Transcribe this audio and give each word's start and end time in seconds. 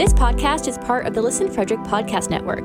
This 0.00 0.14
podcast 0.14 0.66
is 0.66 0.78
part 0.78 1.04
of 1.04 1.12
the 1.12 1.20
Listen 1.20 1.50
Frederick 1.50 1.80
Podcast 1.80 2.30
Network. 2.30 2.64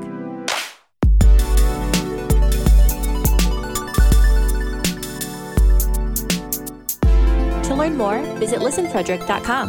To 7.64 7.74
learn 7.74 7.94
more, 7.98 8.22
visit 8.38 8.60
listenfrederick.com. 8.60 9.68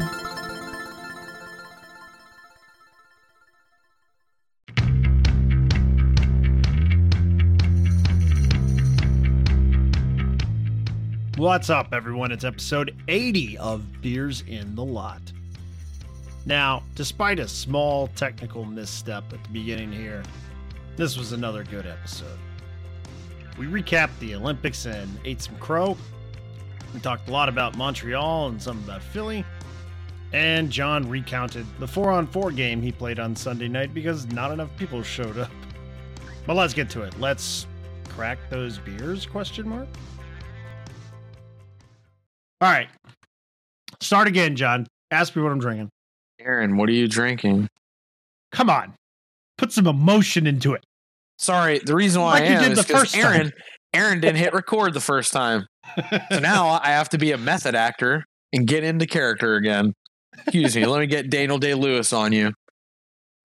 What's 11.36 11.70
up, 11.70 11.90
everyone? 11.92 12.32
It's 12.32 12.46
episode 12.46 12.96
80 13.10 13.58
of 13.58 14.02
Beers 14.02 14.46
in 14.48 14.74
the 14.76 14.86
Lot. 14.86 15.34
Now, 16.48 16.84
despite 16.96 17.40
a 17.40 17.48
small 17.48 18.08
technical 18.16 18.64
misstep 18.64 19.34
at 19.34 19.44
the 19.44 19.50
beginning 19.50 19.92
here, 19.92 20.24
this 20.96 21.18
was 21.18 21.34
another 21.34 21.66
good 21.66 21.86
episode. 21.86 22.40
We 23.58 23.66
recapped 23.66 24.18
the 24.20 24.34
Olympics 24.34 24.86
and 24.86 25.10
ate 25.26 25.42
some 25.42 25.58
crow. 25.58 25.98
We 26.94 27.02
talked 27.02 27.28
a 27.28 27.34
lot 27.34 27.50
about 27.50 27.76
Montreal 27.76 28.48
and 28.48 28.62
some 28.62 28.78
about 28.86 29.04
Philly. 29.04 29.44
And 30.32 30.72
Jon 30.72 31.10
recounted 31.10 31.66
the 31.80 31.88
4 31.88 32.12
on 32.12 32.28
4 32.28 32.52
game 32.54 32.82
he 32.82 32.94
played 32.94 33.20
on 33.20 33.36
Sunday 33.36 33.68
night 33.68 33.94
because 33.94 34.26
not 34.28 34.50
enough 34.52 34.70
people 34.78 35.04
showed 35.04 35.38
up. 35.38 35.52
But 36.46 36.56
let's 36.56 36.74
get 36.74 36.90
to 36.92 37.02
it. 37.02 37.20
Let's 37.20 37.68
crack 38.08 38.38
those 38.50 38.78
beers? 38.78 39.26
Question 39.26 39.68
mark. 39.68 39.90
All 42.62 42.72
right. 42.72 42.88
Start 44.00 44.30
again, 44.30 44.56
Jon. 44.56 44.88
Ask 45.12 45.36
me 45.36 45.42
what 45.42 45.52
I'm 45.52 45.60
drinking. 45.60 45.90
Aaron, 46.40 46.78
what 46.78 46.90
are 46.90 46.94
you 46.94 47.08
drinking? 47.08 47.68
Come 48.52 48.70
on. 48.70 48.94
Put 49.58 49.72
some 49.72 49.88
emotion 49.88 50.46
into 50.48 50.74
it. 50.74 50.84
Sorry, 51.40 51.80
the 51.80 51.96
reason 51.96 52.22
why 52.22 52.40
Like 52.40 52.44
I 52.44 52.46
am 52.46 52.72
is 52.72 52.86
because 52.86 53.02
first 53.02 53.16
time. 53.16 53.26
Aaron, 53.26 53.52
Aaron 53.94 54.20
didn't 54.20 54.38
hit 54.38 54.54
record 54.54 54.94
the 54.94 55.00
first 55.02 55.32
time. 55.32 55.66
So 56.32 56.40
now 56.40 56.68
I 56.84 56.90
have 56.90 57.10
to 57.10 57.18
be 57.18 57.32
a 57.32 57.38
method 57.38 57.76
actor 57.76 58.24
and 58.54 58.68
get 58.68 58.84
into 58.84 59.06
character 59.06 59.56
again. 59.56 59.94
Excuse 60.40 60.76
me, 60.76 60.86
let 60.86 61.00
me 61.00 61.08
get 61.08 61.30
Daniel 61.30 61.58
Day 61.58 61.74
Lewis 61.74 62.14
on 62.14 62.32
you. 62.32 62.54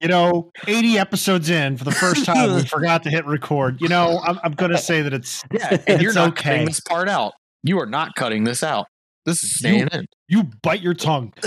You 0.00 0.08
know, 0.08 0.50
80 0.66 0.98
episodes 0.98 1.48
in 1.48 1.76
for 1.76 1.84
the 1.84 1.92
first 1.92 2.24
time, 2.24 2.54
we 2.56 2.62
forgot 2.66 3.04
to 3.04 3.10
hit 3.10 3.24
record. 3.24 3.80
You 3.80 3.88
know, 3.88 4.20
I'm, 4.24 4.38
I'm 4.42 4.52
going 4.52 4.72
to 4.72 4.78
say 4.78 5.00
that 5.00 5.12
it's 5.12 5.42
Yeah, 5.52 5.78
and 5.86 6.02
you're 6.02 6.12
not 6.12 6.30
okay. 6.30 6.42
cutting 6.50 6.66
this 6.66 6.80
part 6.80 7.08
out. 7.08 7.34
You 7.62 7.78
are 7.80 7.86
not 7.86 8.14
cutting 8.16 8.44
this 8.44 8.62
out. 8.62 8.86
This 9.24 9.44
is 9.44 9.56
staying 9.58 9.88
in. 9.92 10.06
you 10.28 10.50
bite 10.62 10.80
your 10.80 10.94
tongue. 10.94 11.32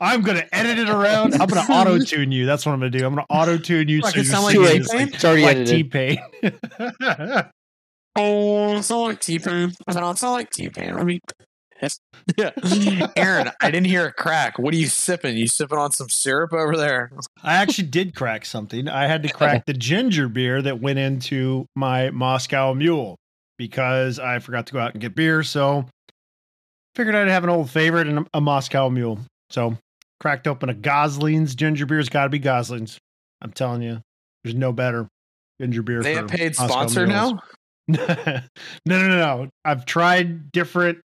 I'm 0.00 0.22
going 0.22 0.36
to 0.36 0.46
edit 0.52 0.78
it 0.78 0.88
around. 0.88 1.34
I'm 1.34 1.48
going 1.48 1.66
to 1.66 1.72
auto 1.72 1.98
tune 1.98 2.30
you. 2.30 2.46
That's 2.46 2.64
what 2.64 2.72
I'm 2.72 2.80
going 2.80 2.92
to 2.92 2.98
do. 2.98 3.04
I'm 3.04 3.14
going 3.14 3.26
to 3.26 3.34
auto 3.34 3.58
tune 3.58 3.88
you. 3.88 4.00
Like 4.00 4.14
so 4.14 4.20
it 4.20 4.22
you 4.22 4.30
sound 4.30 4.44
like 4.44 4.54
T-Pain? 4.54 4.82
like, 4.98 5.14
It's 5.14 5.24
already 5.24 5.42
like 5.42 5.56
edited. 5.56 5.92
T-Pain. 5.92 6.18
oh, 8.16 8.78
it's 8.78 8.90
all 8.90 9.08
like 9.08 9.20
T 9.20 9.38
Pain. 9.38 9.72
I 9.86 9.92
don't 9.94 10.18
sound 10.18 10.34
like 10.34 10.50
T 10.50 10.68
Pain. 10.68 10.94
I 10.94 11.02
mean, 11.02 11.20
yeah. 12.36 12.50
Aaron, 13.16 13.50
I 13.60 13.70
didn't 13.70 13.86
hear 13.86 14.06
a 14.06 14.12
crack. 14.12 14.58
What 14.58 14.72
are 14.74 14.76
you 14.76 14.86
sipping? 14.86 15.36
You 15.36 15.48
sipping 15.48 15.78
on 15.78 15.92
some 15.92 16.08
syrup 16.08 16.52
over 16.52 16.76
there? 16.76 17.10
I 17.42 17.54
actually 17.54 17.88
did 17.88 18.14
crack 18.14 18.44
something. 18.44 18.88
I 18.88 19.06
had 19.06 19.22
to 19.24 19.28
crack 19.28 19.66
the 19.66 19.74
ginger 19.74 20.28
beer 20.28 20.62
that 20.62 20.80
went 20.80 20.98
into 20.98 21.66
my 21.74 22.10
Moscow 22.10 22.74
Mule 22.74 23.16
because 23.58 24.18
I 24.18 24.38
forgot 24.38 24.66
to 24.68 24.72
go 24.72 24.78
out 24.78 24.92
and 24.92 25.00
get 25.00 25.14
beer. 25.14 25.42
So 25.42 25.86
figured 26.94 27.14
I'd 27.14 27.28
have 27.28 27.44
an 27.44 27.50
old 27.50 27.70
favorite 27.70 28.06
and 28.06 28.26
a 28.34 28.40
Moscow 28.40 28.88
Mule. 28.88 29.18
So 29.50 29.76
cracked 30.20 30.46
open 30.46 30.68
a 30.68 30.74
Gosling's 30.74 31.54
ginger 31.54 31.86
beer's 31.86 32.08
got 32.08 32.24
to 32.24 32.28
be 32.28 32.38
Gosling's. 32.38 32.98
I'm 33.42 33.52
telling 33.52 33.82
you, 33.82 34.00
there's 34.42 34.54
no 34.54 34.72
better 34.72 35.08
ginger 35.60 35.82
beer. 35.82 36.02
They 36.02 36.14
for 36.14 36.24
a 36.24 36.28
paid 36.28 36.56
Moscow 36.58 36.66
sponsor 36.66 37.06
Mules. 37.06 37.32
now? 37.32 37.42
no, 37.88 38.06
no, 38.86 39.08
no, 39.08 39.08
no. 39.08 39.48
I've 39.64 39.84
tried 39.84 40.50
different 40.52 41.00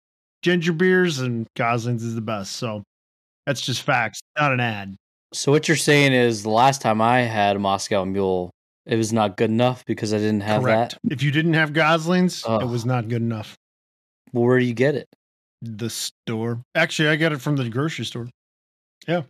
ginger 0.43 0.73
beers 0.73 1.21
and 1.21 1.47
Gosling's 1.57 2.03
is 2.03 2.15
the 2.15 2.21
best. 2.21 2.53
So 2.57 2.83
that's 3.47 3.61
just 3.61 3.83
facts, 3.83 4.21
not 4.39 4.53
an 4.53 4.61
ad. 4.61 4.97
So 5.33 5.53
what 5.53 5.69
you're 5.69 5.77
saying 5.77 6.13
is 6.13 6.43
the 6.43 6.51
last 6.51 6.81
time 6.81 7.01
I 7.01 7.21
had 7.21 7.57
a 7.57 7.59
Moscow 7.59 8.05
Mule, 8.05 8.51
it 8.87 8.97
was 8.97 9.13
not 9.13 9.37
good 9.37 9.51
enough 9.51 9.85
because 9.85 10.13
I 10.13 10.19
didn't 10.19 10.43
have 10.43 10.63
Correct. 10.63 10.99
that. 11.03 11.13
If 11.13 11.23
you 11.23 11.31
didn't 11.31 11.55
have 11.55 11.73
Gosling's, 11.73 12.45
it 12.47 12.69
was 12.69 12.85
not 12.85 13.09
good 13.09 13.23
enough. 13.23 13.57
Well, 14.33 14.45
where 14.45 14.59
do 14.59 14.65
you 14.65 14.75
get 14.75 14.95
it? 14.95 15.09
The 15.65 15.91
store. 15.91 16.63
Actually, 16.75 17.09
I 17.09 17.17
got 17.17 17.33
it 17.33 17.41
from 17.41 17.57
the 17.57 17.69
grocery 17.69 18.05
store. 18.05 18.29
Yeah. 19.09 19.23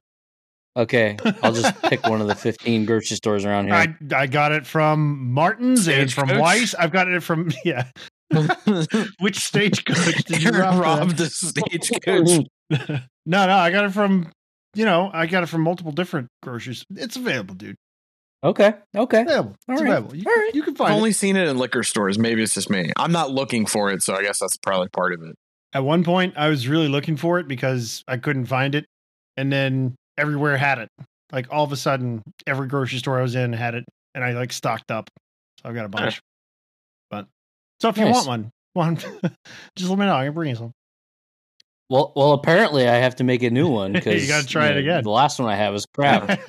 Okay, 0.76 1.16
I'll 1.42 1.52
just 1.52 1.80
pick 1.84 2.04
one 2.08 2.20
of 2.20 2.26
the 2.26 2.34
15 2.34 2.84
grocery 2.84 3.16
stores 3.16 3.44
around 3.44 3.66
here. 3.66 3.74
I 3.74 3.96
I 4.14 4.26
got 4.26 4.50
it 4.52 4.66
from 4.66 5.32
Martin's 5.32 5.86
and 5.88 6.12
from 6.12 6.28
Stagecoach? 6.28 6.44
Weis. 6.44 6.74
I've 6.78 6.90
got 6.90 7.06
it 7.08 7.22
from 7.22 7.52
yeah. 7.64 7.84
Which 9.20 9.38
stagecoach 9.38 10.24
did 10.24 10.42
you 10.42 10.50
Aaron 10.52 10.78
rob? 10.78 11.00
robbed 11.00 11.16
the 11.18 11.26
stagecoach. 11.26 12.46
no, 12.70 13.46
no, 13.46 13.56
I 13.56 13.70
got 13.70 13.84
it 13.84 13.90
from 13.92 14.32
you 14.74 14.84
know, 14.84 15.10
I 15.12 15.26
got 15.26 15.44
it 15.44 15.46
from 15.46 15.60
multiple 15.62 15.92
different 15.92 16.26
groceries. 16.42 16.84
It's 16.96 17.14
available, 17.14 17.54
dude. 17.54 17.76
okay, 18.42 18.74
okay. 18.96 19.20
Available. 19.22 19.54
All 19.68 19.74
it's 19.74 19.82
right. 19.82 19.90
available. 19.90 20.16
You, 20.16 20.24
All 20.26 20.34
right. 20.34 20.50
you 20.54 20.62
can 20.64 20.72
I've 20.72 20.78
find 20.78 20.94
only 20.94 21.10
it. 21.10 21.14
seen 21.14 21.36
it 21.36 21.46
in 21.46 21.56
liquor 21.56 21.84
stores. 21.84 22.18
Maybe 22.18 22.42
it's 22.42 22.54
just 22.54 22.68
me. 22.68 22.90
I'm 22.96 23.12
not 23.12 23.30
looking 23.30 23.66
for 23.66 23.90
it, 23.92 24.02
so 24.02 24.16
I 24.16 24.22
guess 24.22 24.40
that's 24.40 24.56
probably 24.56 24.88
part 24.88 25.12
of 25.12 25.22
it. 25.22 25.36
At 25.74 25.82
one 25.82 26.04
point, 26.04 26.34
I 26.36 26.48
was 26.48 26.68
really 26.68 26.86
looking 26.86 27.16
for 27.16 27.40
it 27.40 27.48
because 27.48 28.04
I 28.06 28.16
couldn't 28.16 28.46
find 28.46 28.76
it, 28.76 28.86
and 29.36 29.52
then 29.52 29.96
everywhere 30.16 30.56
had 30.56 30.78
it. 30.78 30.88
Like 31.32 31.48
all 31.50 31.64
of 31.64 31.72
a 31.72 31.76
sudden, 31.76 32.22
every 32.46 32.68
grocery 32.68 32.98
store 32.98 33.18
I 33.18 33.22
was 33.22 33.34
in 33.34 33.52
had 33.52 33.74
it, 33.74 33.84
and 34.14 34.22
I 34.22 34.32
like 34.32 34.52
stocked 34.52 34.92
up. 34.92 35.10
So 35.60 35.68
I've 35.68 35.74
got 35.74 35.84
a 35.84 35.88
bunch. 35.88 36.20
But 37.10 37.26
so 37.80 37.88
if 37.88 37.98
you 37.98 38.06
want 38.06 38.28
one, 38.28 38.50
one, 38.74 38.96
just 39.74 39.90
let 39.90 39.98
me 39.98 40.06
know. 40.06 40.14
I 40.14 40.26
can 40.26 40.34
bring 40.34 40.50
you 40.50 40.56
some. 40.56 40.72
Well, 41.90 42.12
well, 42.14 42.32
apparently 42.32 42.88
I 42.88 42.94
have 42.94 43.16
to 43.16 43.24
make 43.24 43.42
a 43.42 43.50
new 43.50 43.68
one 43.68 43.92
because 43.92 44.22
You 44.22 44.28
gotta 44.28 44.46
try 44.46 44.68
it 44.68 44.76
again. 44.76 45.02
The 45.02 45.10
last 45.10 45.40
one 45.40 45.50
I 45.50 45.56
have 45.56 45.74
is 45.74 45.86
crap. 45.86 46.40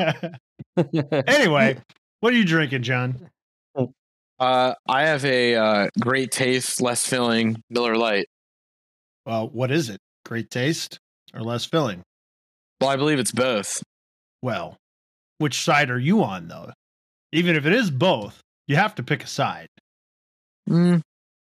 anyway, 1.28 1.78
what 2.20 2.32
are 2.32 2.38
you 2.38 2.46
drinking, 2.46 2.84
Jon? 2.84 3.28
Uh, 4.40 4.74
I 4.88 5.04
have 5.04 5.24
a 5.26 5.56
uh, 5.56 5.88
great 6.00 6.32
taste, 6.32 6.82
less 6.82 7.08
filling 7.08 7.62
Miller 7.70 7.96
Lite. 7.96 8.28
Well, 9.26 9.48
what 9.50 9.72
is 9.72 9.90
it? 9.90 10.00
Great 10.26 10.50
taste 10.50 11.00
or 11.34 11.42
less 11.42 11.66
filling? 11.66 12.04
Well, 12.82 12.90
I 12.90 12.96
believe 12.96 13.20
it's 13.20 13.32
both. 13.32 13.82
Well, 14.42 14.78
which 15.40 15.64
side 15.64 15.90
are 15.90 16.00
you 16.00 16.24
on 16.24 16.48
though? 16.48 16.72
Even 17.32 17.56
if 17.56 17.66
it 17.66 17.74
is 17.74 17.90
both, 17.92 18.40
you 18.68 18.76
have 18.76 18.96
to 18.96 19.04
pick 19.04 19.24
a 19.24 19.28
side. 19.28 19.68
Mm, 20.70 21.02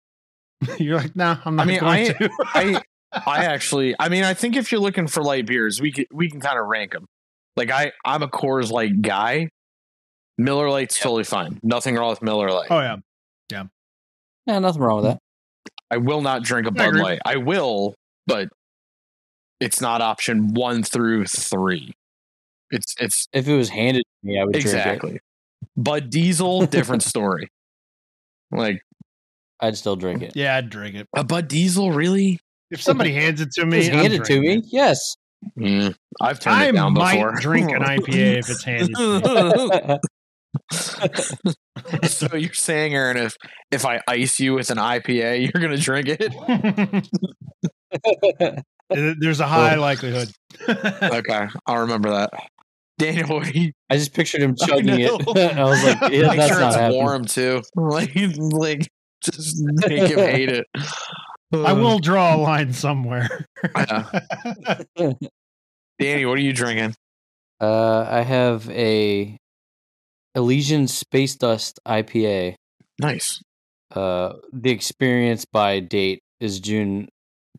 You're 0.79 0.97
like, 0.99 1.17
no, 1.17 1.37
I'm 1.45 1.57
not 1.57 1.67
I 1.67 1.71
mean, 1.71 1.81
going 1.81 1.93
I- 2.11 2.13
to. 2.13 2.31
I 2.45 2.83
I 3.27 3.45
actually, 3.47 3.95
I 3.99 4.11
mean, 4.11 4.23
I 4.23 4.35
think 4.35 4.55
if 4.55 4.71
you're 4.71 4.83
looking 4.83 5.07
for 5.07 5.23
light 5.23 5.47
beers, 5.47 5.81
we 5.81 5.91
can 5.93 6.05
we 6.13 6.29
can 6.31 6.41
kind 6.41 6.59
of 6.59 6.67
rank 6.67 6.93
them. 6.93 7.07
Like 7.57 7.71
I, 7.71 7.93
I'm 8.05 8.23
a 8.23 8.29
Coors 8.29 8.71
Light 8.71 9.01
guy. 9.01 9.49
Miller 10.37 10.69
Lite's 10.71 10.99
totally 11.01 11.25
fine. 11.25 11.59
Nothing 11.63 11.95
wrong 11.97 12.11
with 12.11 12.21
Miller 12.23 12.51
Lite. 12.51 12.71
oh 12.71 12.79
yeah, 12.81 12.97
yeah, 13.51 13.65
yeah, 14.47 14.59
nothing 14.59 14.83
wrong 14.83 14.97
with 15.03 15.05
that. 15.07 15.19
I 15.91 15.97
will 15.99 16.21
not 16.21 16.43
drink 16.43 16.67
a 16.67 16.71
Bud 16.71 16.89
agree. 16.89 17.03
Light. 17.03 17.21
I 17.25 17.37
will, 17.37 17.95
but 18.27 18.49
it's 19.61 19.81
not 19.81 20.01
option 20.01 20.55
one 20.55 20.83
through 20.83 21.27
three. 21.27 21.95
It's 22.71 22.95
it's 23.01 23.27
If 23.33 23.49
it 23.49 23.57
was 23.57 23.69
handed 23.71 24.03
to 24.03 24.27
me, 24.29 24.39
I 24.39 24.45
would 24.45 24.53
drink 24.53 24.67
it. 24.67 24.69
exactly. 24.69 25.21
Bud 25.77 26.11
Diesel, 26.11 26.67
different 26.67 27.03
story. 27.15 27.49
Like 28.51 28.83
I'd 29.61 29.77
still 29.77 29.97
drink 29.97 30.23
it. 30.23 30.33
yeah, 30.37 30.57
I'd 30.57 30.71
drink 30.71 30.95
it. 30.95 31.09
a 31.15 31.25
Bud 31.25 31.49
Diesel, 31.49 31.91
really? 31.93 32.39
If 32.71 32.83
somebody 32.83 33.13
hands 33.13 33.41
it 33.41 33.51
to 33.53 33.65
me, 33.65 33.79
Just 33.81 33.93
I'm 33.93 33.99
hand 34.01 34.13
it 34.13 34.19
to 34.19 34.25
drinking 34.25 34.61
me. 34.61 34.63
Yes. 34.71 35.17
Mm, 35.59 35.95
I've 36.21 36.39
turned 36.41 36.57
I 36.57 36.67
it 36.67 36.73
down 36.73 36.93
might 36.93 37.15
before. 37.15 37.33
drink 37.41 37.71
an 37.71 37.83
IPA 37.83 38.39
if 38.39 38.51
it's 38.51 38.63
handed 38.63 38.95
to 38.95 39.89
me. 39.91 39.99
so 42.05 42.35
you're 42.35 42.53
saying, 42.55 42.95
Aaron, 42.95 43.17
if 43.17 43.37
if 43.71 43.85
I 43.85 44.01
ice 44.09 44.41
you 44.41 44.55
with 44.55 44.71
an 44.71 44.79
IPA, 44.79 45.43
you're 45.55 45.63
gonna 45.63 45.77
drink 45.77 46.09
it? 46.09 46.33
There's 48.91 49.41
a 49.41 49.47
high 49.49 49.77
likelihood. 49.77 50.31
Okay, 50.69 51.49
I'll 51.67 51.81
remember 51.81 52.11
that. 52.11 52.31
Daniel, 52.99 53.37
what 53.37 53.53
do 53.53 53.61
you 53.61 53.73
I 53.89 53.97
just 53.97 54.13
pictured 54.13 54.43
him 54.43 54.57
chugging 54.57 55.01
it. 55.01 55.11
I 55.11 55.65
was 55.65 55.85
like, 55.85 56.01
yeah, 56.13 56.29
make 56.29 56.37
that's 56.37 56.49
sure 56.49 56.61
not 56.61 56.69
it's 56.69 56.77
happening. 56.77 57.03
warm 57.03 57.25
too? 57.27 57.63
Like, 57.77 58.11
like 58.37 58.89
just 59.23 59.57
make 59.61 60.11
him 60.11 60.19
hate 60.19 60.49
it. 60.51 60.67
I 61.53 61.73
will 61.73 62.01
draw 62.01 62.35
a 62.35 62.39
line 62.39 62.73
somewhere. 62.73 63.47
Danny, 65.99 66.27
what 66.27 66.39
are 66.39 66.43
you 66.43 66.53
drinking? 66.53 66.95
Uh, 67.61 68.07
I 68.09 68.23
have 68.23 68.69
a 68.71 69.37
Elysian 70.39 70.87
Space 70.89 71.35
Dust 71.37 71.79
IPA. 71.87 72.55
Nice. 73.01 73.43
Uh, 73.95 74.35
the 74.53 74.71
experience 74.71 75.45
by 75.45 75.81
date 75.81 76.21
is 76.41 76.61
June 76.61 77.09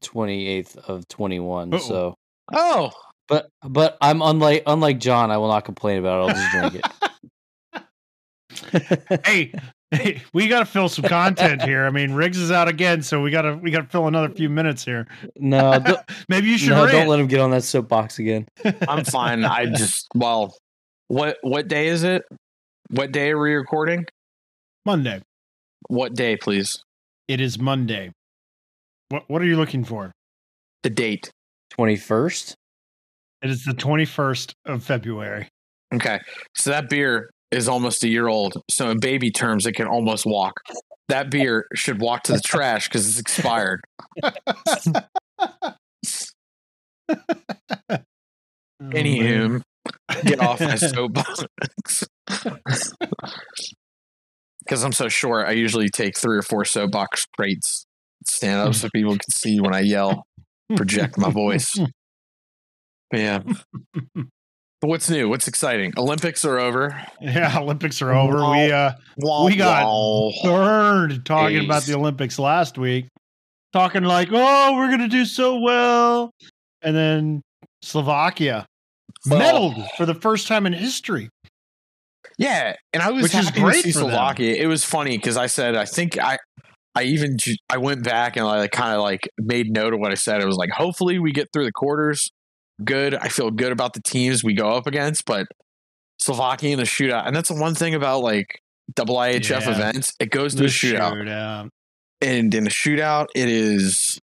28th 0.01 0.77
of 0.77 1.07
21. 1.09 1.73
Uh-oh. 1.73 1.79
So 1.79 2.15
Oh, 2.53 2.91
But 3.27 3.49
but 3.63 3.97
I'm 4.01 4.21
unlike 4.21 4.63
unlike 4.65 4.99
John. 4.99 5.29
I 5.29 5.37
will 5.37 5.49
not 5.49 5.65
complain 5.65 5.99
about 5.99 6.17
it. 6.17 6.21
I'll 6.21 6.35
just 6.35 6.51
drink 6.51 6.75
it. 8.71 9.21
hey, 9.25 9.53
hey, 9.91 10.21
we 10.33 10.47
got 10.47 10.59
to 10.59 10.65
fill 10.65 10.89
some 10.89 11.05
content 11.05 11.61
here. 11.63 11.85
I 11.85 11.89
mean, 11.91 12.13
Rigs 12.13 12.37
is 12.37 12.51
out 12.51 12.67
again, 12.67 13.01
so 13.01 13.21
we 13.21 13.29
got 13.31 13.43
to 13.43 13.55
we 13.55 13.71
got 13.71 13.81
to 13.81 13.87
fill 13.87 14.07
another 14.07 14.29
few 14.29 14.49
minutes 14.49 14.83
here. 14.85 15.07
no, 15.37 15.83
Maybe 16.29 16.47
you 16.47 16.57
should 16.57 16.69
no, 16.69 16.81
rant. 16.85 16.91
don't 16.91 17.07
let 17.07 17.19
him 17.19 17.27
get 17.27 17.39
on 17.39 17.51
that 17.51 17.63
soapbox 17.63 18.19
again. 18.19 18.47
I'm 18.87 19.03
fine. 19.05 19.43
I 19.45 19.65
just 19.67 20.07
well, 20.15 20.55
what 21.07 21.37
what 21.41 21.67
day 21.67 21.87
is 21.87 22.03
it? 22.03 22.23
What 22.91 23.12
day 23.12 23.30
are 23.30 23.39
we 23.39 23.53
recording? 23.53 24.06
Monday. 24.86 25.21
What 25.89 26.15
day, 26.15 26.36
please? 26.38 26.83
It 27.27 27.39
is 27.39 27.59
Monday. 27.59 28.12
What 29.09 29.24
what 29.27 29.41
are 29.41 29.45
you 29.45 29.57
looking 29.57 29.83
for? 29.83 30.12
The 30.81 30.89
date. 30.89 31.30
Twenty 31.69 31.95
first. 31.95 32.56
It 33.41 33.50
is 33.50 33.63
the 33.63 33.71
21st 33.71 34.51
of 34.65 34.83
February. 34.83 35.47
Okay. 35.94 36.19
So 36.57 36.71
that 36.71 36.89
beer 36.89 37.30
is 37.51 37.69
almost 37.69 38.03
a 38.03 38.09
year 38.09 38.27
old. 38.27 38.62
So 38.69 38.89
in 38.89 39.00
baby 39.00 39.31
terms, 39.31 39.65
it 39.65 39.74
can 39.74 39.88
almost 39.88 40.25
walk. 40.25 40.59
That 41.07 41.31
beer 41.31 41.65
should 41.74 42.01
walk 42.01 42.24
to 42.24 42.33
the 42.33 42.39
trash 42.44 42.89
because 42.89 43.07
it's 43.07 43.19
expired. 43.19 43.81
Oh, 48.81 48.85
Anywho, 48.92 49.62
get 50.24 50.39
off 50.39 50.62
my 50.62 50.75
soapbox. 50.75 51.44
Because 54.59 54.83
I'm 54.83 54.91
so 54.91 55.07
short, 55.07 55.47
I 55.47 55.51
usually 55.51 55.89
take 55.89 56.17
three 56.17 56.37
or 56.37 56.41
four 56.41 56.63
soapbox 56.65 57.25
crates, 57.37 57.85
stand 58.27 58.59
up 58.67 58.75
so 58.75 58.87
people 58.93 59.13
can 59.13 59.31
see 59.31 59.59
when 59.59 59.73
I 59.73 59.79
yell, 59.81 60.25
project 60.75 61.17
my 61.17 61.29
voice. 61.29 61.77
But 63.11 63.19
yeah. 63.21 63.39
But 64.13 64.87
what's 64.87 65.09
new? 65.09 65.29
What's 65.29 65.47
exciting? 65.47 65.93
Olympics 65.97 66.45
are 66.45 66.59
over. 66.59 66.95
Yeah, 67.19 67.57
Olympics 67.57 68.03
are 68.03 68.13
over. 68.13 68.35
We 68.51 68.71
uh 68.71 68.91
We 69.17 69.55
got 69.55 70.31
burned 70.43 71.25
talking 71.25 71.65
about 71.65 71.81
the 71.85 71.95
Olympics 71.95 72.37
last 72.37 72.77
week. 72.77 73.07
Talking 73.73 74.03
like, 74.03 74.29
"Oh, 74.31 74.75
we're 74.75 74.89
going 74.89 74.99
to 74.99 75.07
do 75.07 75.25
so 75.25 75.59
well." 75.59 76.29
And 76.83 76.95
then 76.95 77.41
Slovakia 77.81 78.67
Well- 79.27 79.71
medaled 79.71 79.87
for 79.97 80.05
the 80.05 80.13
first 80.13 80.47
time 80.47 80.67
in 80.67 80.73
history. 80.73 81.29
Yeah, 82.39 82.74
and 82.94 83.03
I 83.03 83.12
was 83.12 83.21
Which 83.24 83.36
is 83.36 83.50
happy 83.50 83.59
great 83.62 83.83
for. 83.83 83.91
Slovakia. 83.91 84.56
It 84.56 84.68
was 84.68 84.83
funny 84.86 85.18
because 85.18 85.36
I 85.38 85.45
said 85.47 85.75
I 85.75 85.83
think 85.86 86.18
I, 86.18 86.38
I 86.95 87.03
even 87.03 87.36
I 87.69 87.77
went 87.77 88.03
back 88.03 88.38
and 88.38 88.47
I 88.47 88.59
like, 88.59 88.71
kind 88.71 88.95
of 88.95 89.01
like 89.01 89.30
made 89.38 89.71
note 89.74 89.94
of 89.94 90.00
what 90.00 90.12
I 90.12 90.15
said. 90.15 90.41
It 90.41 90.45
was 90.47 90.56
like, 90.56 90.69
hopefully 90.71 91.19
we 91.19 91.33
get 91.33 91.50
through 91.53 91.65
the 91.65 91.74
quarters. 91.74 92.31
Good. 92.83 93.13
I 93.13 93.27
feel 93.27 93.51
good 93.51 93.74
about 93.74 93.91
the 93.94 94.01
teams 94.01 94.41
we 94.41 94.53
go 94.53 94.69
up 94.69 94.88
against, 94.88 95.25
but 95.25 95.47
Slovakia 96.21 96.71
in 96.71 96.77
the 96.80 96.86
shootout, 96.86 97.27
and 97.27 97.36
that's 97.36 97.50
the 97.50 97.56
one 97.59 97.75
thing 97.75 97.94
about 97.94 98.21
like 98.24 98.62
double 98.95 99.18
IHF 99.18 99.50
Yeah. 99.65 99.71
events. 99.71 100.13
It 100.19 100.31
goes 100.31 100.53
to 100.56 100.59
The 100.63 100.65
a 100.65 100.69
shootout, 100.69 101.13
shootout. 101.13 101.69
and 102.21 102.56
in 102.56 102.63
the 102.63 102.69
shootout, 102.69 103.27
it 103.35 103.50
is 103.50 104.18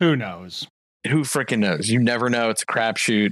Who 0.00 0.16
knows? 0.16 0.66
who 1.06 1.20
freaking 1.24 1.58
knows? 1.58 1.90
You 1.90 2.00
never 2.00 2.30
know. 2.30 2.48
It's 2.48 2.62
a 2.62 2.66
crapshoot. 2.66 3.30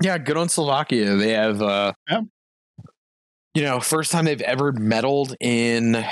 Yeah, 0.00 0.18
good 0.18 0.36
on 0.36 0.48
Slovakia. 0.48 1.16
They 1.16 1.30
have, 1.32 1.60
uh, 1.62 1.92
Yeah. 2.08 2.20
You 3.54 3.62
know, 3.62 3.80
first 3.80 4.10
time 4.12 4.24
they've 4.24 4.40
ever 4.40 4.72
medaled 4.72 5.34
in 5.40 6.04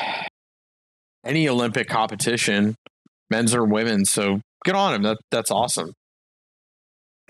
any 1.24 1.48
Olympic 1.48 1.88
competition, 1.88 2.76
men's 3.30 3.54
or 3.54 3.64
women's. 3.64 4.10
So 4.10 4.40
good 4.64 4.74
on 4.74 4.92
them. 4.92 5.02
That 5.02 5.18
that's 5.30 5.50
awesome. 5.50 5.92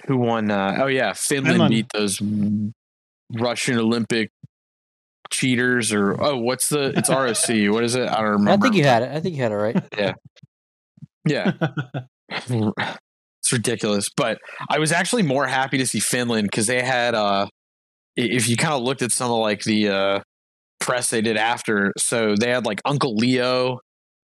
Who 0.07 0.17
won? 0.19 0.51
Uh, 0.51 0.79
oh 0.81 0.87
yeah, 0.87 1.13
Finland, 1.13 1.55
Finland. 1.55 1.71
beat 1.71 1.87
those 1.95 2.21
Russian 3.33 3.79
Olympic 3.79 4.31
cheaters. 5.31 5.93
Or 5.93 6.23
oh, 6.23 6.39
what's 6.39 6.69
the? 6.69 6.93
It's 6.97 7.09
ROC. 7.09 7.73
what 7.73 7.85
is 7.85 7.95
it? 7.95 8.09
I 8.09 8.17
don't 8.17 8.33
remember. 8.33 8.51
I 8.53 8.57
think 8.57 8.75
you 8.77 8.85
had 8.85 9.03
it. 9.03 9.11
I 9.13 9.21
think 9.21 9.37
you 9.37 9.43
had 9.43 9.53
it 9.53 9.57
right. 9.57 9.85
Yeah. 9.99 10.13
Yeah. 11.25 11.53
it's 13.41 13.53
ridiculous. 13.53 14.09
But 14.17 14.39
I 14.69 14.79
was 14.81 14.91
actually 14.91 15.23
more 15.23 15.47
happy 15.47 15.79
to 15.79 15.87
see 15.87 16.01
Finland 16.01 16.49
because 16.51 16.67
they 16.67 16.83
had 16.83 17.15
uh 17.15 17.47
i- 17.47 17.49
if 18.17 18.49
you 18.49 18.57
kind 18.57 18.75
of 18.75 18.83
looked 18.83 19.03
at 19.03 19.13
some 19.13 19.31
of 19.31 19.39
like 19.39 19.63
the 19.63 19.89
uh 19.89 20.21
press 20.81 21.11
they 21.11 21.21
did 21.21 21.37
after, 21.37 21.93
so 21.97 22.35
they 22.39 22.51
had 22.51 22.67
like 22.67 22.81
Uncle 22.85 23.15
Leo 23.15 23.79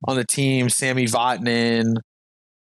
on 0.07 0.17
the 0.17 0.25
team, 0.25 0.69
Sami 0.69 1.07
Vatanen, 1.07 1.97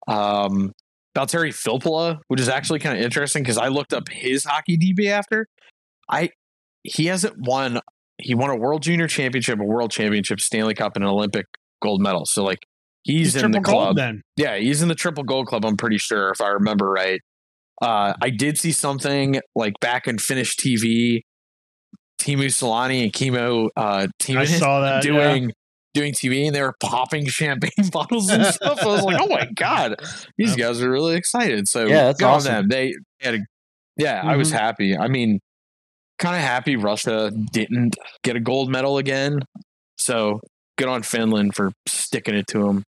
um 0.07 0.71
Valtteri 1.15 1.51
Filppula, 1.51 2.19
which 2.27 2.41
is 2.41 2.49
actually 2.49 2.79
kind 2.79 2.97
of 2.97 3.03
interesting 3.03 3.43
because 3.43 3.57
I 3.57 3.67
looked 3.67 3.93
up 3.93 4.09
his 4.09 4.43
hockey 4.43 4.77
DB 4.77 5.09
after. 5.09 5.47
I 6.09 6.29
he 6.83 7.05
hasn't 7.05 7.35
won 7.37 7.79
he 8.17 8.35
won 8.35 8.49
a 8.49 8.55
world 8.55 8.81
junior 8.81 9.07
championship, 9.07 9.59
a 9.59 9.63
world 9.63 9.91
championship, 9.91 10.39
Stanley 10.39 10.73
Cup, 10.73 10.95
and 10.95 11.03
an 11.03 11.09
Olympic 11.09 11.45
gold 11.81 12.01
medal. 12.01 12.25
So 12.25 12.43
like 12.43 12.59
he's, 13.03 13.35
in 13.35 13.51
the 13.51 13.59
gold 13.59 13.65
club. 13.65 13.95
then. 13.95 14.21
Yeah, 14.37 14.57
he's 14.57 14.81
in 14.81 14.87
the 14.87 14.95
triple 14.95 15.23
gold 15.23 15.47
club. 15.47 15.65
I'm 15.65 15.77
pretty 15.77 15.97
sure, 15.97 16.29
if 16.29 16.41
I 16.41 16.49
remember 16.49 16.89
right. 16.89 17.19
Uh, 17.81 18.13
I 18.21 18.29
did 18.29 18.57
see 18.57 18.71
something 18.71 19.39
like 19.55 19.73
back 19.81 20.07
in 20.07 20.17
Finnish 20.17 20.55
TV, 20.57 21.21
Teemu 22.21 22.45
Selanne 22.45 23.03
and 23.03 23.11
Kimmo 23.13 23.69
uh, 23.75 24.07
I 24.29 24.45
saw 24.45 24.81
that. 24.81 25.03
yeah. 25.05 25.11
doing 25.11 25.51
doing 25.93 26.13
TV, 26.13 26.45
and 26.47 26.55
they 26.55 26.61
were 26.61 26.73
popping 26.81 27.27
champagne 27.27 27.69
bottles 27.91 28.29
and 28.29 28.45
stuff. 28.53 28.79
I 28.81 28.85
was 28.85 29.03
like, 29.03 29.19
oh 29.21 29.27
my 29.27 29.47
god, 29.55 29.95
these 30.37 30.55
guys 30.55 30.81
are 30.81 30.89
really 30.89 31.15
excited. 31.15 31.67
So 31.67 31.85
Yeah, 31.85 32.05
that's 32.05 32.19
good 32.19 32.25
on 32.25 32.33
awesome. 32.35 32.53
them. 32.53 32.67
They 32.69 32.93
had 33.21 33.35
a 33.35 33.39
yeah, 33.97 34.21
I 34.23 34.37
was 34.37 34.49
Mhm. 34.51 34.59
happy. 34.59 34.97
I 34.97 35.07
mean, 35.07 35.39
kind 36.19 36.35
of 36.35 36.41
happy 36.41 36.75
Russia 36.77 37.31
didn't 37.51 37.95
get 38.23 38.35
a 38.35 38.39
gold 38.39 38.71
medal 38.71 38.97
again. 38.97 39.39
So 39.99 40.39
good 40.79 40.87
on 40.87 41.03
Finland 41.03 41.53
for 41.55 41.71
sticking 41.87 42.33
it 42.35 42.47
to 42.47 42.59
them. 42.59 42.83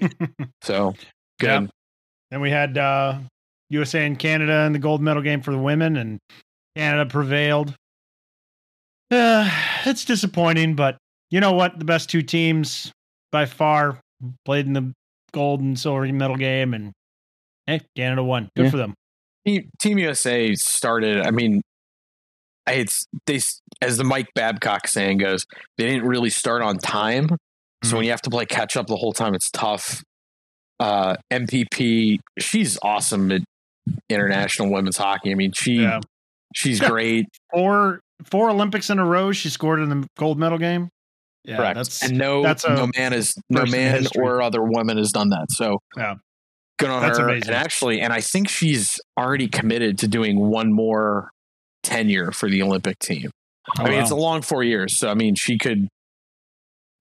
So 0.62 0.94
good. 1.40 1.62
Yep. 1.62 1.70
Then 2.30 2.40
we 2.40 2.50
had 2.50 2.78
uh, 2.78 3.18
USA 3.70 4.04
and 4.06 4.18
Canada 4.18 4.64
in 4.64 4.72
the 4.72 4.78
gold 4.78 5.00
medal 5.02 5.22
game 5.22 5.40
for 5.42 5.50
the 5.50 5.58
women, 5.58 5.96
and 5.96 6.18
Canada 6.76 7.08
prevailed. 7.08 7.74
Uh, 9.10 9.50
it's 9.86 10.04
disappointing, 10.04 10.74
but 10.74 10.98
you 11.30 11.40
know 11.40 11.52
what? 11.52 11.78
The 11.78 11.84
best 11.84 12.10
two 12.10 12.22
teams 12.22 12.92
by 13.32 13.46
far 13.46 14.00
played 14.44 14.66
in 14.66 14.72
the 14.72 14.92
gold 15.32 15.60
and 15.60 15.78
silver 15.78 16.06
medal 16.12 16.36
game, 16.36 16.74
and 16.74 16.92
hey, 17.66 17.80
Canada 17.96 18.22
won. 18.22 18.48
Good 18.56 18.64
Yeah. 18.66 18.70
for 18.70 18.76
them. 18.76 18.94
Team, 19.46 19.70
Team 19.80 19.98
USA 19.98 20.54
started. 20.54 21.20
I 21.20 21.30
mean, 21.30 21.62
it's 22.66 23.06
they 23.26 23.40
as 23.80 23.96
the 23.96 24.04
Mike 24.04 24.28
Babcock 24.34 24.86
saying 24.88 25.18
goes, 25.18 25.46
they 25.78 25.86
didn't 25.86 26.06
really 26.06 26.30
start 26.30 26.60
on 26.62 26.76
time. 26.78 27.28
So 27.84 27.90
Mhm. 27.90 27.94
when 27.94 28.04
you 28.04 28.10
have 28.10 28.22
to 28.22 28.30
play 28.30 28.44
catch 28.44 28.76
up 28.76 28.88
the 28.88 28.96
whole 28.96 29.12
time, 29.12 29.34
it's 29.34 29.50
tough. 29.50 30.02
Uh, 30.80 31.16
MPP, 31.32 32.18
she's 32.38 32.78
awesome 32.82 33.30
at 33.32 33.42
international 34.08 34.70
women's 34.72 34.96
hockey. 34.96 35.30
I 35.30 35.34
mean, 35.34 35.52
she 35.52 35.82
Yeah. 35.82 36.00
she's 36.54 36.80
great. 36.90 37.26
Four 37.52 38.00
four 38.30 38.50
Olympics 38.50 38.90
in 38.90 38.98
a 38.98 39.04
row, 39.04 39.32
she 39.32 39.48
scored 39.48 39.80
in 39.80 39.88
the 39.88 40.06
gold 40.16 40.38
medal 40.38 40.58
game. 40.58 40.88
Yeah, 41.44 41.56
Correct. 41.56 41.76
that's 41.76 42.02
and 42.04 42.18
no 42.18 42.42
that's 42.42 42.66
no 42.66 42.88
man 42.96 43.12
is 43.12 43.34
no 43.48 43.64
man 43.66 44.06
or 44.18 44.42
other 44.42 44.62
woman 44.62 44.98
has 44.98 45.12
done 45.12 45.30
that. 45.30 45.46
So 45.50 45.78
Yeah. 45.96 46.14
good 46.78 46.90
on 46.90 47.00
That's 47.02 47.18
her. 47.18 47.28
amazing. 47.28 47.48
And 47.48 47.56
actually, 47.56 48.00
and 48.00 48.12
I 48.12 48.20
think 48.20 48.48
she's 48.48 49.00
already 49.18 49.48
committed 49.48 49.98
to 49.98 50.08
doing 50.08 50.38
one 50.38 50.72
more 50.72 51.30
tenure 51.82 52.32
for 52.32 52.50
the 52.50 52.62
Olympic 52.62 52.98
team. 52.98 53.30
oh, 53.78 53.84
I 53.84 53.88
mean, 53.90 54.00
it's 54.00 54.10
a 54.10 54.16
long 54.16 54.42
four 54.42 54.62
years, 54.64 54.96
so 54.96 55.08
I 55.08 55.14
mean, 55.14 55.34
she 55.36 55.58
could 55.58 55.88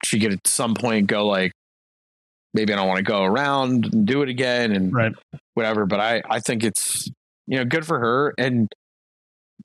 she 0.04 0.18
could 0.20 0.32
at 0.32 0.46
some 0.46 0.74
point 0.74 1.06
go 1.06 1.26
like, 1.26 1.52
maybe 2.54 2.72
I 2.72 2.76
don't 2.76 2.88
want 2.88 2.98
to 2.98 3.04
go 3.04 3.22
around 3.22 3.92
and 3.92 4.06
do 4.06 4.22
it 4.22 4.28
again 4.28 4.72
and 4.72 4.94
right. 4.94 5.12
whatever. 5.54 5.84
But 5.84 6.00
I 6.00 6.22
I 6.28 6.40
think 6.40 6.64
it's 6.64 7.10
you 7.46 7.58
know 7.58 7.64
good 7.64 7.86
for 7.86 7.98
her 7.98 8.32
and 8.38 8.72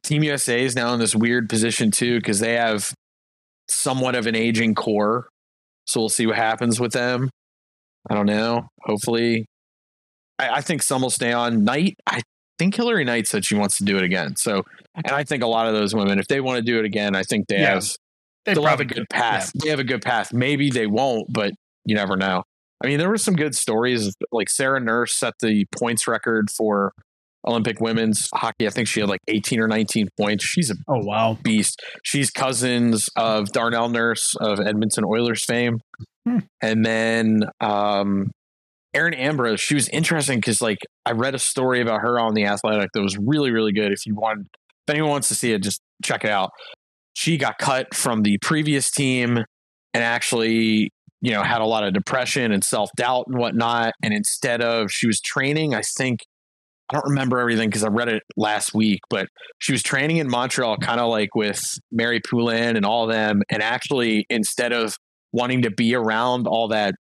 Team 0.03 0.24
USA 0.24 0.63
is 0.63 0.75
now 0.75 0.93
in 0.93 1.00
this 1.00 1.15
weird 1.15 1.50
position 1.50 1.91
too 1.91 2.17
because 2.19 2.39
they 2.39 2.53
have 2.53 2.93
somewhat 3.69 4.15
of 4.15 4.27
an 4.27 4.36
aging 4.36 4.75
core, 4.75 5.27
so 5.86 6.00
we'll 6.00 6.10
see 6.10 6.25
what 6.25 6.36
happens 6.36 6.79
with 6.79 6.93
them. 6.93 7.29
I 8.10 8.15
don't 8.15 8.25
know. 8.25 8.67
Hopefully, 8.84 9.46
I, 10.38 10.50
I 10.50 10.62
think 10.62 10.81
some 10.84 11.01
will 11.01 11.10
stay 11.10 11.34
on. 11.34 11.63
Knight, 11.63 11.98
I 12.08 12.22
think 12.58 12.75
Hilary 12.75 13.03
Knight 13.03 13.27
said 13.27 13.46
she 13.46 13.55
wants 13.55 13.77
to 13.77 13.84
do 13.84 13.98
it 13.98 14.03
again. 14.03 14.36
So, 14.36 14.63
and 14.96 15.12
I 15.12 15.24
think 15.24 15.43
a 15.43 15.48
lot 15.48 15.67
of 15.67 15.74
those 15.74 15.93
women, 15.93 16.17
if 16.17 16.27
they 16.27 16.39
want 16.39 16.58
to 16.58 16.63
do 16.63 16.79
it 16.79 16.86
again, 16.86 17.15
I 17.15 17.24
think 17.24 17.48
they 17.48 17.60
Yeah, 17.60 17.75
have 17.75 17.89
They 18.46 18.53
they'll 18.53 18.65
have 18.65 18.79
a 18.79 18.86
good 18.86 19.10
path. 19.10 19.51
They 19.53 19.69
have 19.69 19.79
a 19.79 19.84
good 19.84 20.01
path. 20.01 20.31
Maybe 20.34 20.69
they 20.69 20.88
won't, 20.88 21.31
but 21.31 21.53
you 21.86 21.96
never 21.96 22.15
know. 22.15 22.43
I 22.83 22.88
mean, 22.88 22.98
there 22.98 23.09
were 23.09 23.17
some 23.17 23.36
good 23.36 23.55
stories. 23.55 24.15
Like 24.31 24.50
Sarah 24.50 24.79
Nurse 24.79 25.13
set 25.13 25.33
the 25.41 25.65
points 25.77 26.07
record 26.07 26.50
for 26.50 26.93
Olympic 27.48 27.79
women's 27.79 28.29
hockey. 28.33 28.67
I 28.67 28.69
think 28.69 28.88
she 28.88 29.00
had 29.00 29.09
like 29.09 29.21
18 29.27 29.59
or 29.59 29.67
19 29.67 30.07
points. 30.19 30.43
She's 30.45 30.69
a 30.71 30.75
Oh 30.88 31.00
wow. 31.03 31.38
beast. 31.41 31.81
She's 32.03 32.31
cousins 32.31 33.09
of 33.15 33.51
Darnell 33.51 33.89
Nurse 33.89 34.36
of 34.39 34.59
Edmonton 34.59 35.03
Oilers 35.05 35.43
fame. 35.45 35.79
Hmm. 36.27 36.39
And 36.62 36.86
then 36.86 37.43
um, 37.62 38.31
Erin 38.93 39.13
Ambrose, 39.13 39.62
she 39.62 39.75
was 39.75 39.88
interesting 39.89 40.38
because 40.39 40.62
like 40.62 40.79
I 41.05 41.12
read 41.12 41.36
a 41.36 41.39
story 41.39 41.81
about 41.81 42.01
her 42.01 42.19
on 42.19 42.33
the 42.33 42.45
Athletic 42.45 42.89
that 42.93 43.01
was 43.01 43.17
really 43.17 43.51
really 43.51 43.71
good. 43.71 43.91
If 43.91 44.05
you 44.05 44.15
want, 44.15 44.48
if 44.88 44.93
anyone 44.93 45.12
wants 45.12 45.27
to 45.29 45.36
see 45.36 45.53
it, 45.53 45.63
just 45.63 45.81
check 46.03 46.24
it 46.24 46.29
out. 46.29 46.51
She 47.13 47.38
got 47.38 47.57
cut 47.57 47.93
from 47.93 48.21
the 48.24 48.38
previous 48.41 48.89
team 48.91 49.38
and 49.93 50.03
actually 50.03 50.91
you 51.21 51.31
know 51.31 51.43
had 51.43 51.61
a 51.61 51.65
lot 51.65 51.83
of 51.83 51.93
depression 51.93 52.51
and 52.51 52.63
self 52.63 52.89
doubt 52.95 53.25
and 53.27 53.38
whatnot. 53.38 53.93
And 54.03 54.13
instead 54.13 54.61
of 54.61 54.91
she 54.91 55.07
was 55.07 55.19
training, 55.21 55.73
I 55.73 55.81
think 55.81 56.25
I 56.89 56.95
don't 56.95 57.09
remember 57.09 57.39
everything 57.39 57.69
because 57.69 57.83
I 57.83 57.89
read 57.89 58.09
it 58.09 58.23
last 58.35 58.73
week, 58.73 59.01
but 59.09 59.27
she 59.59 59.71
was 59.71 59.83
training 59.83 60.17
in 60.17 60.29
Montreal, 60.29 60.77
kind 60.77 60.99
of 60.99 61.09
like 61.09 61.35
with 61.35 61.61
Mary 61.91 62.19
Poulin 62.19 62.75
and 62.75 62.85
all 62.85 63.05
them. 63.05 63.43
And 63.49 63.61
actually, 63.61 64.25
instead 64.29 64.73
of 64.73 64.97
wanting 65.31 65.61
to 65.63 65.71
be 65.71 65.93
around 65.93 66.47
all 66.47 66.69
that 66.69 66.95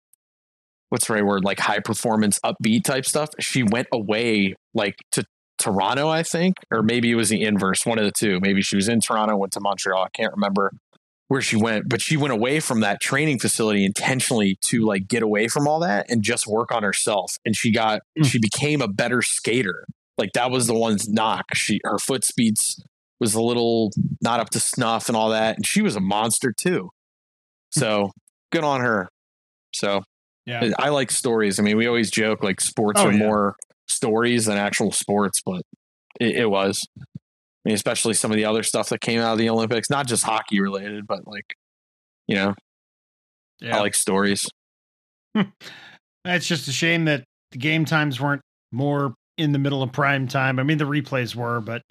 what's 0.89 1.09
the 1.09 1.15
right 1.15 1.25
word 1.25 1.45
like 1.45 1.59
high 1.59 1.81
performance 1.81 2.39
upbeat 2.45 2.85
type 2.85 3.05
stuff 3.05 3.29
she 3.41 3.63
went 3.63 3.89
away 3.93 4.55
like 4.75 4.95
to 5.11 5.25
toronto 5.59 6.09
i 6.09 6.23
think 6.23 6.55
or 6.71 6.83
maybe 6.83 7.11
it 7.11 7.15
was 7.15 7.29
the 7.29 7.43
inverse 7.43 7.85
one 7.85 7.99
of 7.99 8.05
the 8.05 8.13
two 8.13 8.39
maybe 8.41 8.63
she 8.63 8.77
was 8.77 8.89
in 8.89 9.01
toronto 9.01 9.37
went 9.37 9.53
to 9.53 9.61
montreal 9.61 10.03
i 10.03 10.09
can't 10.11 10.33
remember 10.33 10.73
where 11.29 11.41
she 11.41 11.57
went 11.57 11.89
but 11.89 12.01
she 12.03 12.17
went 12.17 12.33
away 12.33 12.61
from 12.61 12.81
that 12.81 13.01
training 13.01 13.39
facility 13.39 13.85
intentionally 13.85 14.59
to 14.61 14.83
like 14.83 15.09
get 15.09 15.23
away 15.23 15.49
from 15.49 15.67
all 15.67 15.81
that 15.81 16.07
and 16.11 16.23
just 16.23 16.47
work 16.47 16.71
on 16.73 16.83
herself 16.83 17.37
and 17.45 17.57
she 17.57 17.73
got 17.73 18.01
Mm. 18.19 18.27
she 18.27 18.39
became 18.39 18.81
a 18.83 18.89
better 18.89 19.23
skater 19.23 19.87
like 20.19 20.31
that 20.35 20.51
was 20.51 20.67
the 20.67 20.75
one's 20.75 21.09
knock 21.09 21.45
she 21.55 21.81
her 21.85 21.99
foot 21.99 22.25
speeds 22.25 22.83
was 23.21 23.35
a 23.35 23.43
little 23.43 23.91
not 24.21 24.39
up 24.41 24.51
to 24.51 24.61
snuff 24.61 25.09
and 25.09 25.17
all 25.17 25.31
that 25.31 25.57
and 25.57 25.67
she 25.67 25.81
was 25.83 25.97
a 25.97 26.01
monster 26.01 26.53
too 26.53 26.91
so 27.71 28.11
good 28.53 28.65
on 28.65 28.81
her 28.81 29.09
so 29.73 30.03
Yeah. 30.47 30.71
I 30.79 30.91
like 30.91 31.11
stories. 31.11 31.59
I 31.59 31.63
mean, 31.63 31.77
we 31.79 31.87
always 31.87 32.11
joke 32.11 32.43
like 32.45 32.61
sports 32.61 33.01
Oh, 33.01 33.07
are 33.09 33.13
yeah. 33.13 33.19
more 33.19 33.57
stories 33.89 34.45
than 34.47 34.57
actual 34.59 34.93
sports, 34.93 35.41
but 35.45 35.63
it, 36.21 36.37
it 36.37 36.51
was. 36.51 36.87
I 37.65 37.71
mean, 37.71 37.75
especially 37.75 38.15
some 38.15 38.31
of 38.31 38.37
the 38.37 38.45
other 38.45 38.63
stuff 38.63 38.91
that 38.91 39.01
came 39.01 39.21
out 39.21 39.33
of 39.33 39.39
the 39.39 39.49
Olympics, 39.49 39.89
not 39.89 40.07
just 40.07 40.23
hockey 40.23 40.61
related, 40.61 41.07
but 41.07 41.27
like, 41.27 41.55
you 42.29 42.37
know, 42.37 42.55
Yeah. 43.61 43.77
I 43.77 43.81
like 43.81 43.95
stories. 43.95 44.49
It's 46.27 46.47
just 46.47 46.69
a 46.69 46.73
shame 46.73 47.05
that 47.05 47.25
the 47.53 47.59
game 47.59 47.85
times 47.85 48.19
weren't 48.21 48.41
more 48.73 49.15
in 49.37 49.53
the 49.53 49.59
middle 49.59 49.83
of 49.83 49.93
prime 49.93 50.27
time. 50.27 50.59
I 50.59 50.63
mean, 50.63 50.79
the 50.79 50.87
replays 50.87 51.35
were, 51.35 51.61
but 51.61 51.83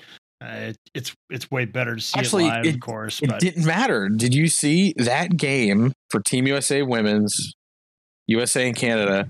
uh, 0.44 0.48
it, 0.72 0.78
it's 0.96 1.14
it's 1.30 1.52
way 1.52 1.66
better 1.66 1.96
to 1.96 2.02
see 2.02 2.20
Actually, 2.20 2.46
it 2.46 2.50
live, 2.50 2.66
it- 2.66 2.74
of 2.76 2.82
course. 2.82 3.22
It 3.22 3.30
But 3.30 3.40
didn't 3.42 3.66
matter. 3.66 4.10
Did 4.10 4.34
you 4.34 4.48
see 4.48 4.94
that 4.98 5.38
game 5.38 5.94
for 6.10 6.20
Team 6.20 6.48
USA 6.48 6.82
Women's, 6.82 7.54
USA 8.28 8.68
and 8.68 8.76
Canada? 8.76 9.30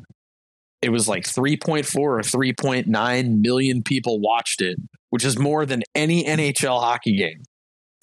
It 0.84 0.90
was 0.90 1.08
like 1.08 1.24
3.4 1.24 1.96
or 1.98 2.20
3.9 2.20 3.42
million 3.42 3.84
people 3.84 4.20
watched 4.20 4.62
it, 4.62 4.78
which 5.10 5.24
is 5.26 5.38
more 5.40 5.66
than 5.66 5.84
any 5.96 6.24
NHL 6.24 6.80
hockey 6.82 7.16
game. 7.16 7.44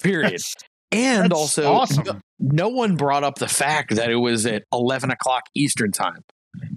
Period. 0.01 0.31
that's, 0.33 0.55
and 0.91 1.25
that's 1.25 1.33
also, 1.39 1.71
awesome. 1.71 2.03
no, 2.05 2.19
no 2.39 2.69
one 2.69 2.95
brought 2.95 3.23
up 3.23 3.35
the 3.35 3.47
fact 3.47 3.95
that 3.95 4.09
it 4.09 4.15
was 4.15 4.45
at 4.45 4.63
11 4.73 5.11
o'clock 5.11 5.43
Eastern 5.55 5.91
time. 5.91 6.23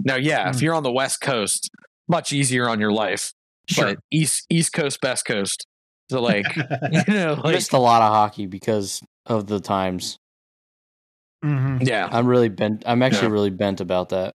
Now, 0.04 0.16
yeah, 0.16 0.50
if 0.50 0.56
Mm. 0.56 0.62
you're 0.62 0.74
on 0.74 0.82
the 0.82 0.92
West 0.92 1.20
Coast, 1.20 1.70
much 2.08 2.32
easier 2.32 2.68
on 2.68 2.78
your 2.80 2.92
life. 2.92 3.32
Sure. 3.68 3.86
But 3.86 3.98
East 4.10 4.44
East 4.50 4.72
Coast, 4.74 5.00
Best 5.00 5.24
Coast. 5.24 5.66
So, 6.10 6.20
like, 6.20 6.44
you 6.56 7.14
know, 7.14 7.40
like, 7.42 7.54
missed 7.54 7.72
a 7.72 7.78
lot 7.78 8.02
of 8.02 8.12
hockey 8.12 8.44
because 8.46 9.00
of 9.26 9.46
the 9.46 9.58
times. 9.58 10.18
Mhm. 11.44 11.86
yeah. 11.86 12.08
I'm 12.10 12.26
really 12.26 12.48
bent. 12.50 12.82
I'm 12.86 13.02
actually 13.02 13.28
Yeah. 13.28 13.32
really 13.32 13.50
bent 13.50 13.80
about 13.80 14.10
that. 14.10 14.34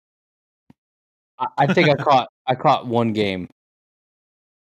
I, 1.58 1.74
think 1.74 1.89
I 1.89 1.96
caught 1.96 2.27
I 2.48 2.55
caught 2.55 2.88
one 2.88 3.13
game. 3.13 3.48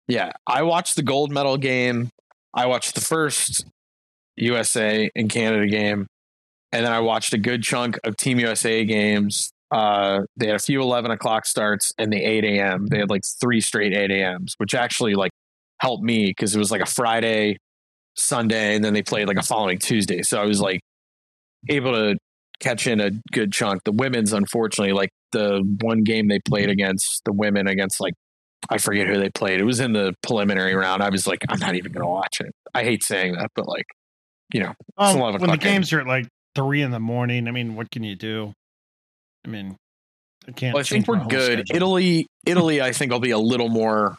Yeah, 0.08 0.32
I 0.46 0.62
watched 0.62 0.96
the 0.96 1.02
gold 1.02 1.32
medal 1.32 1.56
game. 1.56 2.10
I 2.54 2.66
watched 2.66 2.94
the 2.94 3.00
first 3.00 3.64
USA 4.36 5.10
and 5.14 5.28
Canada 5.28 5.66
game, 5.66 6.06
and 6.72 6.84
then 6.84 6.92
I 6.92 7.00
watched 7.00 7.32
a 7.34 7.38
good 7.38 7.62
chunk 7.62 7.98
of 8.04 8.16
Team 8.16 8.38
USA 8.38 8.84
games. 8.84 9.50
Uh, 9.70 10.20
they 10.36 10.46
had 10.46 10.56
a 10.56 10.60
few 10.60 10.80
eleven 10.80 11.10
o'clock 11.10 11.44
starts 11.44 11.92
and 11.98 12.12
the 12.12 12.22
eight 12.22 12.44
a.m. 12.44 12.86
They 12.86 12.98
had 12.98 13.10
like 13.10 13.22
three 13.40 13.60
straight 13.60 13.94
eight 13.94 14.10
a.m.s, 14.10 14.54
which 14.58 14.74
actually 14.74 15.14
like 15.14 15.32
helped 15.80 16.04
me 16.04 16.26
because 16.26 16.54
it 16.54 16.58
was 16.58 16.70
like 16.70 16.80
a 16.80 16.86
Friday, 16.86 17.58
Sunday, 18.16 18.76
and 18.76 18.84
then 18.84 18.94
they 18.94 19.02
played 19.02 19.28
like 19.28 19.38
a 19.38 19.42
following 19.42 19.78
Tuesday. 19.78 20.22
So 20.22 20.40
I 20.40 20.46
was 20.46 20.60
like 20.60 20.80
able 21.68 21.92
to 21.92 22.16
catch 22.60 22.86
in 22.86 23.00
a 23.00 23.10
good 23.32 23.52
chunk. 23.52 23.82
The 23.84 23.92
women's, 23.92 24.32
unfortunately, 24.32 24.92
like 24.92 25.10
the 25.32 25.62
one 25.80 26.02
game 26.04 26.28
they 26.28 26.38
played 26.40 26.68
against 26.70 27.22
the 27.24 27.32
women 27.32 27.66
against 27.66 28.00
like 28.00 28.14
I 28.70 28.78
forget 28.78 29.06
who 29.06 29.18
they 29.18 29.30
played. 29.30 29.60
It 29.60 29.64
was 29.64 29.80
in 29.80 29.92
the 29.92 30.14
preliminary 30.22 30.74
round. 30.74 31.02
I 31.02 31.10
was 31.10 31.26
like, 31.26 31.44
I'm 31.48 31.58
not 31.60 31.74
even 31.76 31.92
going 31.92 32.02
to 32.04 32.10
watch 32.10 32.40
it. 32.40 32.52
I 32.74 32.82
hate 32.84 33.04
saying 33.04 33.34
that, 33.34 33.50
but 33.54 33.68
like, 33.68 33.84
you 34.52 34.60
know, 34.60 34.72
Um, 34.96 35.08
It's 35.10 35.16
11 35.16 35.20
when 35.20 35.32
the 35.32 35.36
o'clock 35.54 35.60
game. 35.60 35.72
games 35.74 35.92
are 35.92 36.00
at 36.00 36.06
like 36.06 36.26
three 36.54 36.82
in 36.82 36.90
the 36.90 36.98
morning, 37.00 37.46
I 37.48 37.50
mean, 37.52 37.76
what 37.76 37.90
can 37.90 38.02
you 38.02 38.16
do? 38.16 38.52
I 39.44 39.48
mean, 39.48 39.76
I 40.48 40.52
can't. 40.52 40.74
well, 40.74 40.80
I 40.80 40.84
think 40.84 41.06
we're 41.06 41.24
good. 41.26 41.58
schedule. 41.68 41.76
Italy, 41.76 42.26
Italy, 42.44 42.80
I 42.82 42.92
think 42.92 43.12
I'll 43.12 43.20
be 43.20 43.30
a 43.30 43.38
little 43.38 43.68
more 43.68 44.16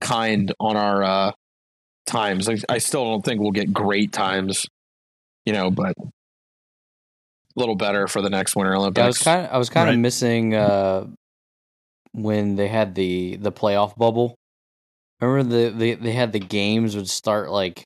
kind 0.00 0.52
on 0.60 0.76
our 0.76 1.02
uh, 1.02 1.32
times. 2.06 2.48
I, 2.48 2.56
I 2.68 2.78
still 2.78 3.04
don't 3.04 3.24
think 3.24 3.40
we'll 3.40 3.50
get 3.50 3.72
great 3.72 4.12
times, 4.12 4.66
you 5.44 5.52
know, 5.52 5.70
but 5.70 5.94
little 7.60 7.76
better 7.76 8.08
for 8.08 8.20
the 8.22 8.30
next 8.30 8.56
Winter 8.56 8.74
Olympics. 8.74 8.96
Yeah, 8.98 9.06
I 9.06 9.08
was 9.08 9.18
kind 9.22 9.46
of 9.46 9.52
I 9.52 9.58
was 9.58 9.70
kind 9.70 9.86
Right. 9.88 9.94
of 9.94 10.00
missing 10.00 10.54
uh, 10.54 11.06
when 12.12 12.56
they 12.56 12.68
had 12.68 12.94
the 12.94 13.36
the 13.36 13.52
playoff 13.52 13.96
bubble. 13.96 14.34
Remember 15.20 15.48
the 15.70 15.70
they 15.76 15.94
they 15.94 16.12
had 16.12 16.32
the 16.32 16.40
games 16.40 16.96
would 16.96 17.08
start 17.08 17.50
like 17.50 17.84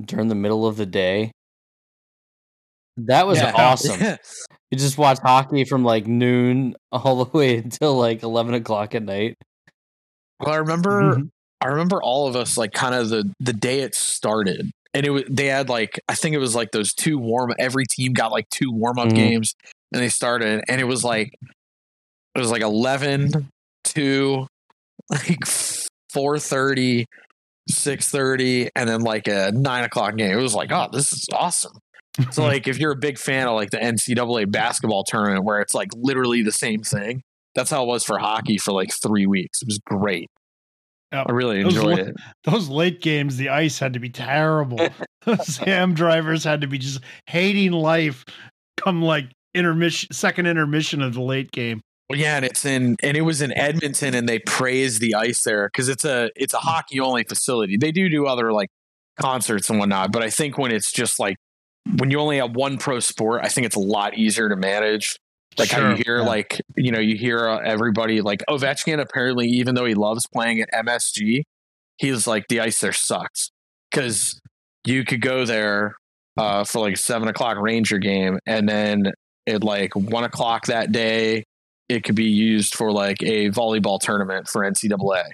during 0.00 0.28
the 0.28 0.34
middle 0.34 0.66
of 0.66 0.76
the 0.76 0.86
day. 0.86 1.30
That 2.96 3.26
was 3.26 3.38
Yeah. 3.38 3.52
awesome. 3.54 4.18
You 4.70 4.78
just 4.78 4.96
watch 4.96 5.18
hockey 5.22 5.64
from 5.66 5.84
like 5.84 6.06
noon 6.06 6.74
all 6.90 7.24
the 7.26 7.30
way 7.38 7.58
until 7.58 7.94
like 7.94 8.22
eleven 8.22 8.54
o'clock 8.54 8.94
at 8.94 9.02
night. 9.02 9.36
well, 10.40 10.54
I 10.54 10.56
remember 10.56 11.16
Mhm. 11.16 11.28
I 11.60 11.66
remember 11.68 12.02
all 12.02 12.26
of 12.26 12.36
us 12.36 12.56
like 12.56 12.72
kind 12.72 12.94
of 12.94 13.10
the 13.10 13.30
the 13.38 13.52
day 13.52 13.80
it 13.80 13.94
started. 13.94 14.70
And 14.94 15.06
it 15.06 15.10
was 15.10 15.22
they 15.28 15.46
had 15.46 15.68
like 15.68 16.00
I 16.08 16.14
think 16.14 16.34
it 16.34 16.38
was 16.38 16.54
like 16.54 16.70
those 16.72 16.92
two 16.92 17.18
warm 17.18 17.52
every 17.58 17.84
team 17.86 18.12
got 18.12 18.30
like 18.32 18.48
two 18.50 18.70
warm 18.70 18.98
up 18.98 19.08
Mhm. 19.08 19.14
games 19.16 19.54
and 19.92 20.02
they 20.02 20.08
started 20.10 20.62
and 20.68 20.80
it 20.80 20.84
was 20.84 21.02
like 21.04 21.32
it 22.34 22.38
was 22.38 22.50
like 22.50 22.62
11 22.62 23.48
2 23.84 24.46
like 25.10 25.40
4.30 26.14 27.04
6.30 27.70 28.68
and 28.74 28.88
then 28.88 29.00
like 29.02 29.28
a 29.28 29.52
9 29.54 29.84
o'clock 29.84 30.16
game. 30.16 30.32
It 30.32 30.42
was 30.42 30.54
like 30.54 30.70
oh 30.72 30.88
this 30.92 31.12
is 31.12 31.26
awesome. 31.32 31.78
So 32.30 32.42
like 32.52 32.68
if 32.68 32.78
you're 32.78 32.92
a 32.92 32.96
big 32.96 33.18
fan 33.18 33.46
of 33.48 33.54
like 33.54 33.70
the 33.70 33.78
ncaa 33.78 34.50
basketball 34.50 35.04
tournament 35.04 35.44
where 35.44 35.60
it's 35.60 35.74
like 35.74 35.88
literally 35.94 36.42
the 36.42 36.52
same 36.52 36.82
thing 36.82 37.22
that's 37.54 37.70
how 37.70 37.82
it 37.82 37.86
was 37.86 38.02
for 38.04 38.18
hockey 38.18 38.56
for 38.58 38.72
like 38.72 38.90
three 38.92 39.26
weeks. 39.26 39.60
It 39.62 39.66
was 39.68 39.78
great 39.86 40.28
Yep. 41.12 41.26
i 41.28 41.32
really 41.32 41.62
Those 41.62 41.76
enjoyed 41.76 41.98
it 41.98 42.16
those 42.44 42.68
late 42.68 43.02
games, 43.02 43.36
the 43.36 43.50
ice 43.50 43.78
had 43.78 43.92
to 43.92 44.00
be 44.00 44.10
terrible. 44.10 44.78
Zam 45.44 45.94
drivers 45.94 46.44
had 46.44 46.60
to 46.62 46.66
be 46.66 46.78
just 46.78 47.00
hating 47.26 47.72
life. 47.72 48.24
Come 48.76 49.02
like 49.02 49.26
intermission, 49.54 50.12
second 50.12 50.46
intermission 50.46 51.02
of 51.02 51.14
the 51.14 51.20
late 51.20 51.52
game. 51.52 51.80
Well, 52.10 52.18
yeah, 52.18 52.36
and 52.36 52.44
it's 52.44 52.64
in 52.64 52.96
and 53.02 53.16
it 53.16 53.22
was 53.22 53.40
in 53.40 53.56
Edmonton, 53.56 54.14
and 54.14 54.28
they 54.28 54.40
praise 54.40 54.98
the 54.98 55.14
ice 55.14 55.44
there 55.44 55.68
because 55.68 55.88
it's 55.88 56.04
a 56.04 56.30
it's 56.34 56.54
a 56.54 56.58
mm. 56.58 56.62
hockey 56.62 57.00
only 57.00 57.24
facility. 57.24 57.76
They 57.76 57.92
do 57.92 58.08
do 58.08 58.26
other 58.26 58.52
like 58.52 58.68
concerts 59.20 59.70
and 59.70 59.78
whatnot, 59.78 60.12
but 60.12 60.22
I 60.22 60.30
think 60.30 60.58
when 60.58 60.72
it's 60.72 60.90
just 60.90 61.20
like 61.20 61.36
when 61.98 62.10
you 62.10 62.18
only 62.18 62.38
have 62.38 62.54
one 62.54 62.78
pro 62.78 63.00
sport, 63.00 63.42
I 63.44 63.48
think 63.48 63.66
it's 63.66 63.76
a 63.76 63.80
lot 63.80 64.18
easier 64.18 64.48
to 64.48 64.56
manage. 64.56 65.18
Like 65.58 65.70
how 65.70 65.90
you 65.90 66.02
hear 66.04 66.18
yeah. 66.18 66.26
like 66.26 66.60
you 66.76 66.90
know 66.90 67.00
you 67.00 67.16
hear 67.16 67.48
uh, 67.48 67.58
everybody 67.58 68.20
like 68.20 68.42
Ovechkin 68.48 69.00
apparently 69.00 69.48
even 69.48 69.74
though 69.74 69.84
he 69.84 69.94
loves 69.94 70.26
playing 70.26 70.60
at 70.60 70.70
MSG, 70.72 71.42
he's 71.98 72.26
like 72.26 72.48
the 72.48 72.60
ice 72.60 72.80
there 72.80 72.92
sucks 72.92 73.50
because 73.90 74.40
you 74.84 75.04
could 75.04 75.20
go 75.20 75.44
there 75.44 75.96
uh, 76.36 76.64
for 76.64 76.80
like 76.80 76.94
a 76.94 76.98
seven 76.98 77.28
o'clock 77.28 77.58
Ranger 77.60 77.98
game, 77.98 78.38
and 78.46 78.68
then 78.68 79.12
at 79.46 79.62
like 79.62 79.94
one 79.94 80.24
o'clock 80.24 80.66
that 80.66 80.92
day, 80.92 81.44
it 81.88 82.04
could 82.04 82.14
be 82.14 82.24
used 82.24 82.74
for 82.74 82.90
like 82.90 83.22
a 83.22 83.50
volleyball 83.50 84.00
tournament 84.00 84.48
for 84.48 84.62
NCAA, 84.62 85.24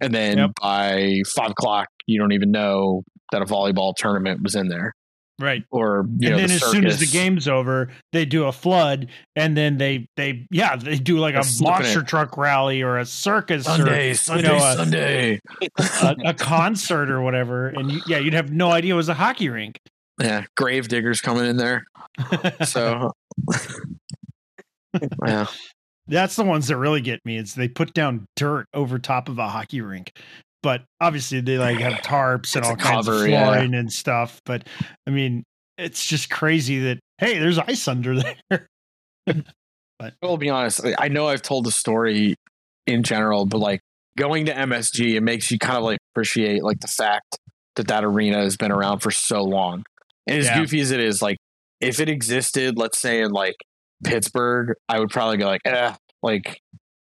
and 0.00 0.14
then 0.14 0.38
Yep. 0.38 0.50
by 0.60 1.22
five 1.34 1.50
o'clock, 1.50 1.88
you 2.06 2.18
don't 2.18 2.32
even 2.32 2.50
know 2.50 3.02
that 3.32 3.42
a 3.42 3.46
volleyball 3.46 3.94
tournament 3.96 4.42
was 4.42 4.54
in 4.54 4.68
there, 4.68 4.92
Right. 5.40 5.64
or 5.72 6.06
you 6.18 6.28
and 6.28 6.36
know, 6.36 6.36
then 6.36 6.48
the 6.48 6.54
as 6.54 6.70
soon 6.70 6.86
as 6.86 7.00
the 7.00 7.06
game's 7.06 7.48
over, 7.48 7.90
they 8.12 8.24
do 8.24 8.44
a 8.44 8.52
flood, 8.52 9.08
and 9.34 9.56
then 9.56 9.78
they 9.78 10.06
they 10.16 10.46
yeah 10.50 10.76
they 10.76 10.96
do 10.96 11.18
like 11.18 11.34
a 11.34 11.42
monster 11.60 12.00
it. 12.00 12.06
truck 12.06 12.36
rally 12.36 12.82
or 12.82 12.98
a 12.98 13.04
circus 13.04 13.64
Sunday, 13.64 14.10
or 14.10 14.14
Sunday, 14.14 14.48
know, 14.48 14.56
uh, 14.56 14.76
Sunday. 14.76 15.40
a, 15.78 16.16
a 16.26 16.34
concert 16.38 17.10
or 17.10 17.20
whatever, 17.20 17.66
and 17.68 17.90
you, 17.90 18.00
yeah, 18.06 18.18
you'd 18.18 18.34
have 18.34 18.52
no 18.52 18.70
idea 18.70 18.94
it 18.94 18.96
was 18.96 19.08
a 19.08 19.14
hockey 19.14 19.48
rink. 19.48 19.80
Yeah, 20.20 20.44
grave 20.56 20.86
diggers 20.88 21.20
coming 21.20 21.46
in 21.46 21.56
there. 21.56 21.84
So, 22.64 23.10
yeah, 25.26 25.46
That's 26.06 26.36
the 26.36 26.44
ones 26.44 26.68
that 26.68 26.76
really 26.76 27.00
get 27.00 27.24
me. 27.24 27.36
Is 27.38 27.54
they 27.54 27.66
put 27.68 27.94
down 27.94 28.26
dirt 28.36 28.66
over 28.74 28.98
top 29.00 29.28
of 29.28 29.38
a 29.38 29.48
hockey 29.48 29.80
rink, 29.80 30.12
but 30.64 30.82
obviously 31.00 31.40
they 31.40 31.58
like 31.58 31.78
have 31.78 32.00
tarps 32.00 32.56
and 32.56 32.64
all 32.64 32.74
kinds 32.74 33.06
of 33.06 33.14
cover, 33.14 33.28
yeah. 33.28 33.44
flooring 33.52 33.74
and 33.74 33.92
stuff. 33.92 34.40
But 34.44 34.66
I 35.06 35.10
mean, 35.10 35.44
it's 35.78 36.04
just 36.04 36.30
crazy 36.30 36.80
that 36.80 36.98
hey, 37.18 37.38
there's 37.38 37.58
ice 37.60 37.86
under 37.86 38.16
there. 38.50 38.66
But 39.98 40.14
I'll 40.22 40.36
be 40.36 40.50
honest. 40.50 40.84
I- 40.84 40.94
I 40.98 41.08
know 41.08 41.28
I've 41.28 41.42
told 41.42 41.64
the 41.66 41.70
story 41.70 42.34
in 42.86 43.02
general, 43.04 43.46
but 43.46 43.58
like 43.58 43.80
going 44.18 44.46
to 44.46 44.52
MSG, 44.54 45.14
it 45.14 45.22
makes 45.22 45.50
you 45.50 45.58
kind 45.58 45.76
of 45.78 45.84
like 45.84 45.98
appreciate 46.12 46.62
like 46.64 46.80
the 46.80 46.88
fact 46.88 47.38
that 47.76 47.88
that 47.88 48.04
arena 48.04 48.38
has 48.38 48.56
been 48.56 48.72
around 48.72 49.00
for 49.00 49.10
so 49.10 49.42
long. 49.42 49.84
And 50.26 50.38
as 50.38 50.46
Yeah. 50.46 50.60
goofy 50.60 50.80
as 50.80 50.90
it 50.90 51.00
is, 51.00 51.20
like 51.22 51.36
if 51.80 52.00
it 52.00 52.08
existed, 52.08 52.78
let's 52.78 52.98
say 52.98 53.20
in 53.20 53.30
like 53.30 53.56
Pittsburgh, 54.04 54.74
I 54.88 54.98
would 54.98 55.10
probably 55.10 55.36
go 55.36 55.46
like, 55.46 55.60
eh, 55.64 55.94
like, 56.22 56.60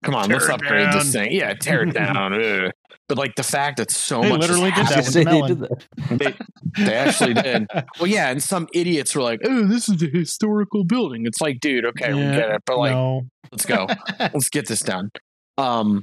come 0.04 0.14
on, 0.14 0.28
let's 0.28 0.46
Tear 0.46 0.54
it 0.54 0.62
upgrade 0.62 0.92
this 0.92 1.12
thing. 1.12 1.32
Yeah, 1.32 1.54
tear 1.54 1.82
it 1.82 1.92
down. 1.94 2.32
ugh. 2.42 2.70
But 3.08 3.16
like 3.16 3.34
the 3.36 3.42
fact 3.42 3.78
that 3.78 3.90
so 3.90 4.20
They 4.20 4.28
much 4.28 4.40
literally 4.42 4.70
did 4.70 4.86
that 4.86 4.96
with 4.98 5.06
the 5.06 5.12
they 5.12 5.24
Mellon. 5.24 5.48
did 5.48 5.60
that. 5.60 6.38
they, 6.76 6.84
they 6.84 6.94
actually 6.94 7.34
did. 7.34 7.66
Well, 7.98 8.06
yeah, 8.06 8.30
and 8.30 8.42
some 8.42 8.68
idiots 8.74 9.14
were 9.14 9.22
like, 9.22 9.40
"Oh, 9.44 9.64
this 9.66 9.88
is 9.88 10.02
a 10.02 10.06
historical 10.06 10.84
building." 10.84 11.24
It's 11.26 11.40
like, 11.40 11.58
dude, 11.60 11.86
okay, 11.86 12.12
we 12.12 12.20
get 12.20 12.50
it, 12.50 12.62
but 12.66 12.78
like, 12.78 12.92
no. 12.92 13.22
let's 13.50 13.64
go, 13.64 13.86
let's 14.20 14.50
get 14.50 14.68
this 14.68 14.80
done. 14.80 15.10
Um, 15.56 16.02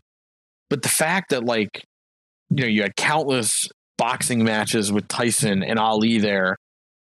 but 0.70 0.82
the 0.82 0.90
fact 0.90 1.30
that 1.30 1.46
like, 1.46 1.84
you 2.50 2.64
know, 2.64 2.68
you 2.68 2.82
had 2.82 2.96
countless 2.96 3.70
boxing 3.98 4.44
matches 4.44 4.92
with 4.92 5.08
Tyson 5.08 5.64
and 5.64 5.78
Ali 5.80 6.18
there, 6.18 6.58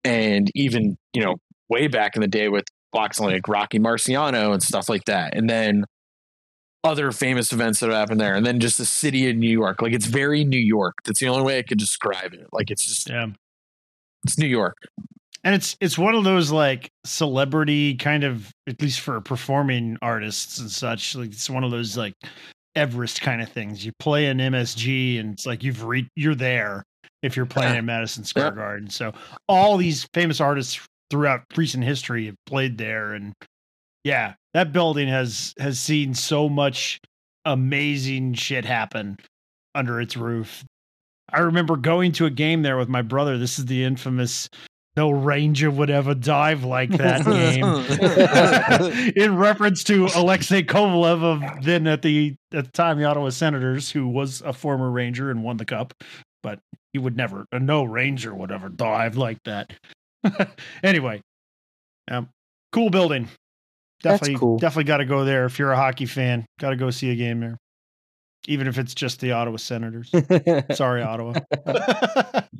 and 0.05 0.51
even 0.57 0.97
you 1.15 1.23
know, 1.25 1.37
way 1.69 1.87
back 1.87 2.17
in 2.17 2.23
the 2.23 2.29
day 2.29 2.49
with 2.49 2.65
boxing 2.93 3.27
like 3.27 3.47
Rocky 3.47 3.79
Marciano 3.79 4.53
and 4.53 4.63
stuff 4.63 4.89
like 4.89 5.05
that, 5.07 5.37
and 5.37 5.49
then 5.49 5.85
other 6.85 7.13
famous 7.13 7.53
events 7.53 7.81
that 7.81 7.87
have 7.87 7.97
happened 7.97 8.21
there, 8.21 8.35
and 8.35 8.45
then 8.45 8.61
just 8.61 8.79
the 8.79 8.85
city 8.85 9.29
of 9.31 9.37
New 9.37 9.51
York. 9.51 9.83
Like, 9.83 9.93
it's 9.93 10.07
very 10.07 10.45
New 10.45 10.59
York. 10.59 10.95
That's 11.05 11.21
the 11.21 11.29
only 11.29 11.43
way 11.43 11.59
I 11.59 11.63
could 11.63 11.79
describe 11.79 12.35
it. 12.35 12.47
Like, 12.53 12.71
it's 12.71 12.85
just 12.85 13.09
yeah. 13.11 13.27
it's 14.25 14.39
New 14.39 14.47
York. 14.47 14.77
And 15.45 15.55
it's 15.55 15.77
it's 15.81 15.99
one 15.99 16.15
of 16.15 16.23
those 16.23 16.53
like 16.53 16.89
celebrity 17.05 17.97
kind 17.97 18.23
of 18.23 18.53
at 18.69 18.81
least 18.81 19.01
for 19.01 19.21
performing 19.21 19.97
artists 20.01 20.59
and 20.59 20.71
such. 20.71 21.17
Like 21.17 21.33
it's 21.33 21.51
one 21.51 21.65
of 21.65 21.73
those 21.73 21.97
like 21.97 22.15
Everest 22.77 23.21
kind 23.21 23.43
of 23.43 23.49
things. 23.49 23.85
You 23.85 23.93
play 23.99 24.27
an 24.27 24.39
MSG 24.39 25.19
and 25.19 25.33
it's 25.33 25.45
like 25.45 25.65
you've 25.65 25.83
re- 25.83 26.09
you're 26.15 26.37
there 26.37 26.85
if 27.23 27.37
you're 27.37 27.47
playing 27.47 27.77
in 27.77 27.85
Madison 27.85 28.25
Square 28.25 28.47
Yep. 28.47 28.55
Garden. 28.55 28.91
So 28.91 29.13
all 29.49 29.77
these 29.77 30.07
famous 30.15 30.41
artists 30.41 30.81
throughout 31.11 31.43
recent 31.57 31.83
history 31.85 32.27
have 32.27 32.37
played 32.47 32.79
there 32.79 33.13
and 33.13 33.33
yeah, 34.05 34.35
that 34.55 34.73
building 34.73 35.09
has 35.09 35.55
has 35.59 35.79
seen 35.79 36.15
so 36.15 36.49
much 36.49 37.01
amazing 37.45 38.35
shit 38.35 38.65
happen 38.65 39.19
under 39.75 40.01
its 40.01 40.17
roof. 40.17 40.65
I 41.31 41.41
remember 41.41 41.77
going 41.77 42.13
to 42.13 42.27
a 42.27 42.31
game 42.31 42.63
there 42.63 42.77
with 42.77 42.89
my 42.89 43.03
brother. 43.03 43.39
This 43.39 43.59
is 43.59 43.67
the 43.67 43.85
infamous 43.85 44.49
no 44.97 45.11
ranger 45.11 45.71
would 45.71 45.91
ever 45.91 46.15
dive 46.15 46.65
like 46.65 46.91
that 46.91 47.25
game. 49.13 49.13
In 49.17 49.37
reference 49.37 49.85
to 49.85 50.09
Alexei 50.15 50.63
Kovalev 50.63 51.23
of 51.23 51.65
then 51.65 51.87
at 51.87 52.03
the 52.03 52.37
at 52.53 52.67
the 52.67 52.71
time 52.73 52.99
the 52.99 53.05
Ottawa 53.05 53.31
Senators, 53.31 53.91
who 53.91 54.07
was 54.09 54.43
a 54.43 54.53
former 54.53 54.91
Ranger 54.91 55.31
and 55.31 55.43
won 55.43 55.57
the 55.57 55.65
cup, 55.65 55.95
but 56.43 56.59
he 56.93 56.99
would 56.99 57.17
never 57.17 57.47
a 57.53 57.59
no 57.59 57.85
Ranger 57.85 58.35
would 58.35 58.53
ever 58.53 58.69
dive 58.69 59.17
like 59.17 59.39
that. 59.45 59.73
anyway, 60.83 61.23
um, 62.11 62.29
cool 62.73 62.91
building. 62.91 63.29
That's 64.03 64.21
Definitely, 64.21 64.39
cool. 64.39 64.59
definitely 64.59 64.85
got 64.85 64.97
to 64.99 65.05
go 65.05 65.25
there 65.25 65.45
if 65.45 65.59
you're 65.59 65.73
a 65.73 65.77
hockey 65.77 66.07
fan. 66.07 66.45
Got 66.59 66.71
to 66.71 66.77
go 66.77 66.91
see 66.91 67.11
a 67.11 67.17
game 67.17 67.41
there, 67.41 67.59
even 68.49 68.67
if 68.67 68.79
it's 68.79 68.95
just 68.95 69.21
the 69.21 69.33
Ottawa 69.33 69.57
Senators. 69.57 70.11
Sorry, 70.73 71.03
Ottawa. 71.03 71.35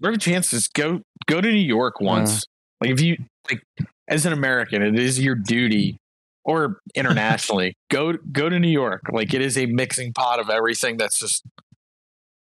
Every 0.05 0.19
chance 0.19 0.51
just 0.51 0.73
go 0.73 1.01
go 1.27 1.41
to 1.41 1.49
New 1.49 1.59
York 1.59 1.95
uh-huh. 2.01 2.07
once. 2.07 2.45
Like 2.81 2.91
if 2.91 3.01
you 3.01 3.17
like 3.51 3.63
as 4.09 4.27
an 4.27 4.33
American, 4.33 4.83
it 4.83 4.99
is 4.99 5.21
your 5.21 5.35
duty 5.35 5.99
or 6.45 6.79
internationally, 6.95 7.75
go 7.91 8.15
go 8.31 8.49
to 8.49 8.59
New 8.59 8.71
York. 8.71 9.03
Like 9.13 9.35
it 9.35 9.41
is 9.41 9.57
a 9.57 9.67
mixing 9.67 10.13
pot 10.13 10.41
of 10.41 10.51
everything 10.51 10.97
that's 10.97 11.19
just 11.19 11.43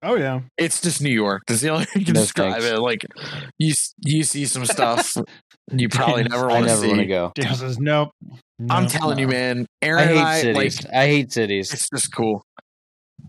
oh 0.03 0.17
yeah, 0.17 0.41
it's 0.59 0.81
just 0.81 1.01
New 1.03 1.11
York. 1.13 1.43
That's 1.47 1.61
the 1.61 1.71
only 1.71 1.85
way 1.95 2.01
you 2.01 2.05
can 2.05 2.15
No 2.15 2.21
describe 2.21 2.53
thanks. 2.53 2.67
it. 2.67 2.79
Like 2.79 3.05
you 3.59 3.75
you 4.05 4.23
see 4.25 4.45
some 4.47 4.65
stuff 4.67 5.17
you 5.73 5.89
probably 5.89 6.25
never 6.25 6.49
want 6.49 6.65
to 6.67 6.71
never 6.71 6.87
want 6.89 6.99
to 7.01 7.05
see. 7.05 7.09
go. 7.09 7.33
Dale 7.35 7.55
says 7.55 7.79
nope. 7.79 8.11
I'm 8.71 8.85
nope, 8.85 8.93
telling 8.93 9.19
you, 9.19 9.27
no." 9.27 9.33
man. 9.33 9.67
I 9.83 9.87
Aaron 9.87 10.09
and 10.09 10.11
hate 10.19 10.25
I 10.25 10.41
cities. 10.41 10.85
like 10.85 10.95
I 10.95 11.07
hate 11.07 11.33
cities. 11.33 11.73
it's 11.73 11.89
just 11.91 12.15
cool. 12.15 12.43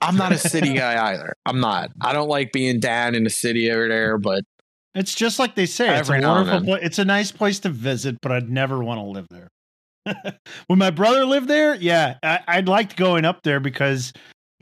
I'm 0.01 0.15
not 0.17 0.31
a 0.31 0.38
city 0.38 0.73
guy 0.75 1.12
either. 1.13 1.33
I'm 1.45 1.59
not. 1.59 1.91
I 2.01 2.13
don't 2.13 2.27
like 2.29 2.51
being 2.51 2.79
down 2.79 3.15
in 3.15 3.23
the 3.23 3.29
city 3.29 3.71
over 3.71 3.88
there, 3.88 4.17
but 4.17 4.43
It's 4.95 5.13
just 5.15 5.39
like 5.39 5.55
they 5.55 5.65
say. 5.67 5.86
It's 5.97 6.09
a 6.09 6.13
Every 6.13 6.21
now 6.21 6.38
and 6.38 6.47
wonderful 6.47 6.59
then. 6.59 6.65
place. 6.65 6.81
It's 6.88 6.99
a 6.99 7.05
nice 7.05 7.31
place 7.31 7.59
to 7.59 7.69
visit, 7.69 8.17
but 8.21 8.31
I'd 8.31 8.49
never 8.49 8.83
want 8.83 8.99
to 8.99 9.03
live 9.03 9.27
there. 9.29 9.47
when 10.67 10.79
my 10.79 10.89
brother 10.89 11.25
lived 11.25 11.47
there, 11.47 11.75
yeah, 11.75 12.17
I, 12.23 12.39
I 12.47 12.59
liked 12.62 12.97
going 12.97 13.23
up 13.23 13.41
there 13.43 13.59
because 13.62 14.12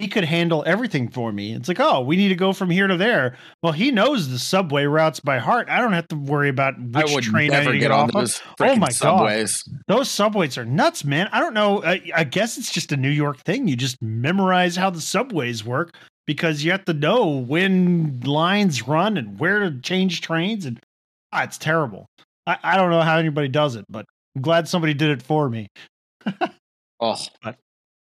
he 0.01 0.07
could 0.07 0.25
handle 0.25 0.63
everything 0.65 1.07
for 1.07 1.31
me. 1.31 1.53
It's 1.53 1.67
like, 1.67 1.79
oh, 1.79 2.01
we 2.01 2.15
need 2.15 2.29
to 2.29 2.35
go 2.35 2.53
from 2.53 2.71
here 2.71 2.87
to 2.87 2.97
there. 2.97 3.37
Well, 3.61 3.71
he 3.71 3.91
knows 3.91 4.29
the 4.29 4.39
subway 4.39 4.85
routes 4.85 5.19
by 5.19 5.37
heart. 5.37 5.69
I 5.69 5.79
don't 5.79 5.93
have 5.93 6.07
to 6.07 6.15
worry 6.15 6.49
about 6.49 6.73
I 6.95 7.03
which 7.03 7.13
would 7.13 7.23
train 7.23 7.53
I 7.53 7.63
need 7.63 7.73
to 7.73 7.77
get 7.77 7.91
off 7.91 8.15
of. 8.15 8.41
Oh 8.59 8.75
my 8.75 8.87
God. 8.87 8.93
subways. 8.93 9.63
Those 9.87 10.09
subways 10.09 10.57
are 10.57 10.65
nuts, 10.65 11.05
man. 11.05 11.29
I 11.31 11.39
don't 11.39 11.53
know. 11.53 11.83
I, 11.83 12.01
I 12.15 12.23
guess 12.23 12.57
it's 12.57 12.71
just 12.71 12.91
a 12.91 12.97
New 12.97 13.09
York 13.09 13.39
thing. 13.41 13.67
You 13.67 13.75
just 13.75 14.01
memorize 14.01 14.75
how 14.75 14.89
the 14.89 15.01
subways 15.01 15.63
work 15.63 15.95
because 16.25 16.63
you 16.63 16.71
have 16.71 16.85
to 16.85 16.93
know 16.93 17.27
when 17.27 18.21
lines 18.21 18.87
run 18.87 19.17
and 19.17 19.39
where 19.39 19.59
to 19.59 19.79
change 19.81 20.21
trains. 20.21 20.65
And 20.65 20.79
ah, 21.31 21.43
it's 21.43 21.59
terrible. 21.59 22.07
I, 22.47 22.57
I 22.63 22.77
don't 22.77 22.89
know 22.89 23.01
how 23.01 23.17
anybody 23.17 23.49
does 23.49 23.75
it, 23.75 23.85
but 23.87 24.05
I'm 24.35 24.41
glad 24.41 24.67
somebody 24.67 24.95
did 24.95 25.11
it 25.11 25.21
for 25.21 25.47
me. 25.47 25.67
Oh, 27.03 27.17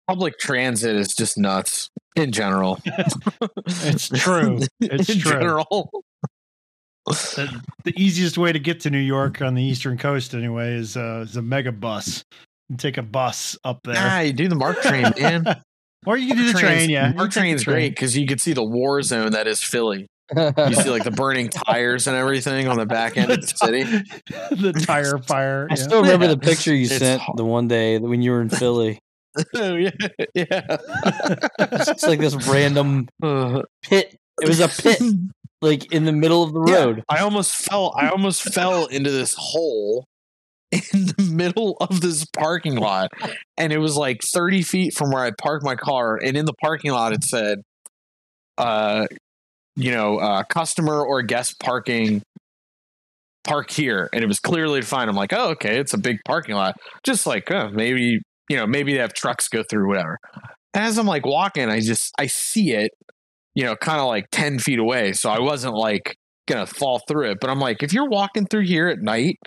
public 0.08 0.38
transit 0.38 0.96
is 0.96 1.14
just 1.14 1.38
nuts 1.38 1.90
in 2.16 2.32
general. 2.32 2.80
It's 3.66 4.08
true. 4.08 4.60
It's 4.80 5.08
in 5.08 5.18
true. 5.20 5.32
general. 5.32 5.90
The, 7.06 7.60
the 7.84 7.92
easiest 8.02 8.38
way 8.38 8.52
to 8.52 8.58
get 8.58 8.80
to 8.80 8.90
New 8.90 8.98
York 8.98 9.42
on 9.42 9.54
the 9.54 9.62
Eastern 9.62 9.98
Coast, 9.98 10.34
anyway, 10.34 10.74
is, 10.74 10.96
uh, 10.96 11.24
is 11.28 11.36
a 11.36 11.42
mega 11.42 11.70
bus. 11.72 12.24
You 12.70 12.76
take 12.78 12.96
a 12.96 13.02
bus 13.02 13.58
up 13.64 13.80
there. 13.84 13.94
Nah, 13.94 14.20
you 14.20 14.32
do 14.32 14.48
the 14.48 14.54
MARC 14.54 14.80
train, 14.80 15.12
man. 15.20 15.44
or 16.06 16.16
you 16.16 16.28
can 16.28 16.36
do 16.38 16.46
the 16.52 16.58
Trains- 16.58 16.76
train, 16.78 16.90
yeah. 16.90 17.12
MARC 17.12 17.30
take 17.30 17.34
the 17.34 17.40
train's 17.40 17.62
train. 17.64 17.74
great 17.74 17.88
because 17.90 18.16
you 18.16 18.26
can 18.26 18.38
see 18.38 18.54
the 18.54 18.64
war 18.64 19.02
zone 19.02 19.32
that 19.32 19.46
is 19.46 19.62
Philly. 19.62 20.06
You 20.34 20.74
see 20.74 20.88
like 20.88 21.04
the 21.04 21.10
burning 21.14 21.50
tires 21.50 22.06
and 22.06 22.16
everything 22.16 22.66
on 22.68 22.78
the 22.78 22.86
back 22.86 23.18
end 23.18 23.30
of 23.30 23.42
the 23.42 23.46
city. 23.46 23.82
the 24.50 24.72
tire 24.72 25.18
fire. 25.18 25.66
I 25.70 25.74
yeah. 25.74 25.82
still 25.82 26.00
remember 26.00 26.24
Yeah. 26.24 26.30
the 26.32 26.38
picture 26.40 26.74
you 26.74 26.84
It's 26.86 26.96
sent 26.96 27.20
hard. 27.20 27.36
the 27.36 27.44
one 27.44 27.68
day 27.68 27.98
when 27.98 28.22
you 28.22 28.30
were 28.30 28.40
in 28.40 28.48
Philly. 28.48 28.98
Oh 29.54 29.74
yeah, 29.76 29.90
yeah. 30.34 30.76
It's 31.92 32.06
like 32.06 32.20
this 32.20 32.34
random 32.36 33.08
pit. 33.82 34.16
It 34.40 34.48
was 34.48 34.60
a 34.60 34.68
pit, 34.68 35.06
like 35.62 35.92
in 35.92 36.04
the 36.04 36.12
middle 36.12 36.42
of 36.42 36.52
the 36.52 36.60
Yeah, 36.64 36.86
road. 36.86 37.02
I 37.08 37.18
almost 37.20 37.52
fell. 37.54 37.94
I 37.96 38.08
almost 38.08 38.42
fell 38.42 38.86
into 38.86 39.10
this 39.10 39.34
hole 39.36 40.06
in 40.72 41.06
the 41.16 41.28
middle 41.32 41.76
of 41.80 42.00
this 42.00 42.24
parking 42.36 42.76
lot, 42.76 43.10
and 43.56 43.72
it 43.72 43.78
was 43.78 43.96
like 43.96 44.22
thirty 44.22 44.62
feet 44.62 44.94
from 44.94 45.10
where 45.10 45.24
I 45.24 45.32
parked 45.38 45.64
my 45.64 45.76
car. 45.76 46.16
And 46.16 46.36
in 46.36 46.46
the 46.46 46.54
parking 46.62 46.92
lot, 46.92 47.12
it 47.12 47.24
said, 47.24 47.60
"Uh, 48.58 49.06
you 49.76 49.92
know, 49.92 50.18
uh, 50.18 50.44
customer 50.44 51.04
or 51.04 51.22
guest 51.22 51.60
parking." 51.60 52.22
Park 53.44 53.70
here, 53.70 54.08
and 54.14 54.24
it 54.24 54.26
was 54.26 54.40
clearly 54.40 54.80
defined. 54.80 55.10
I'm 55.10 55.16
like, 55.16 55.34
oh, 55.34 55.50
okay, 55.50 55.78
it's 55.78 55.92
a 55.92 55.98
big 55.98 56.16
parking 56.24 56.54
lot. 56.54 56.76
Just 57.04 57.26
like, 57.26 57.50
oh, 57.50 57.68
maybe 57.68 58.20
you 58.48 58.56
know, 58.56 58.66
maybe 58.66 58.92
they 58.92 59.00
have 59.00 59.14
trucks 59.14 59.48
go 59.48 59.62
through, 59.62 59.88
whatever. 59.88 60.18
As 60.74 60.98
I'm 60.98 61.06
like 61.06 61.24
walking, 61.24 61.68
I 61.68 61.80
just 61.80 62.12
I 62.18 62.26
see 62.26 62.72
it, 62.72 62.90
you 63.54 63.64
know, 63.64 63.76
kind 63.76 64.00
of 64.00 64.06
like 64.06 64.26
ten 64.30 64.58
feet 64.58 64.78
away. 64.78 65.12
So 65.12 65.30
I 65.30 65.40
wasn't 65.40 65.74
like 65.74 66.16
gonna 66.46 66.66
fall 66.66 67.00
through 67.06 67.30
it. 67.30 67.38
But 67.40 67.50
I'm 67.50 67.60
like, 67.60 67.82
if 67.82 67.92
you're 67.92 68.08
walking 68.08 68.46
through 68.46 68.64
here 68.64 68.88
at 68.88 69.00
night, 69.00 69.38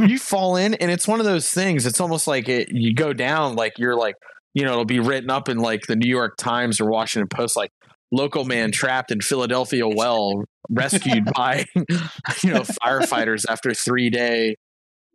hmm. 0.00 0.06
you 0.06 0.18
fall 0.18 0.56
in, 0.56 0.74
and 0.74 0.90
it's 0.90 1.08
one 1.08 1.20
of 1.20 1.26
those 1.26 1.50
things. 1.50 1.86
It's 1.86 2.00
almost 2.00 2.26
like 2.26 2.48
it. 2.48 2.68
You 2.70 2.94
go 2.94 3.12
down, 3.12 3.56
like 3.56 3.78
you're 3.78 3.96
like, 3.96 4.14
you 4.54 4.64
know, 4.64 4.72
it'll 4.72 4.84
be 4.84 5.00
written 5.00 5.30
up 5.30 5.48
in 5.48 5.58
like 5.58 5.82
the 5.88 5.96
New 5.96 6.10
York 6.10 6.36
Times 6.36 6.80
or 6.80 6.88
Washington 6.88 7.28
Post, 7.28 7.56
like 7.56 7.70
local 8.12 8.44
man 8.44 8.70
trapped 8.70 9.10
in 9.10 9.20
Philadelphia 9.20 9.88
well, 9.88 10.44
rescued 10.70 11.24
by 11.34 11.64
you 11.74 12.52
know 12.52 12.60
firefighters 12.60 13.44
after 13.48 13.74
three 13.74 14.10
day, 14.10 14.56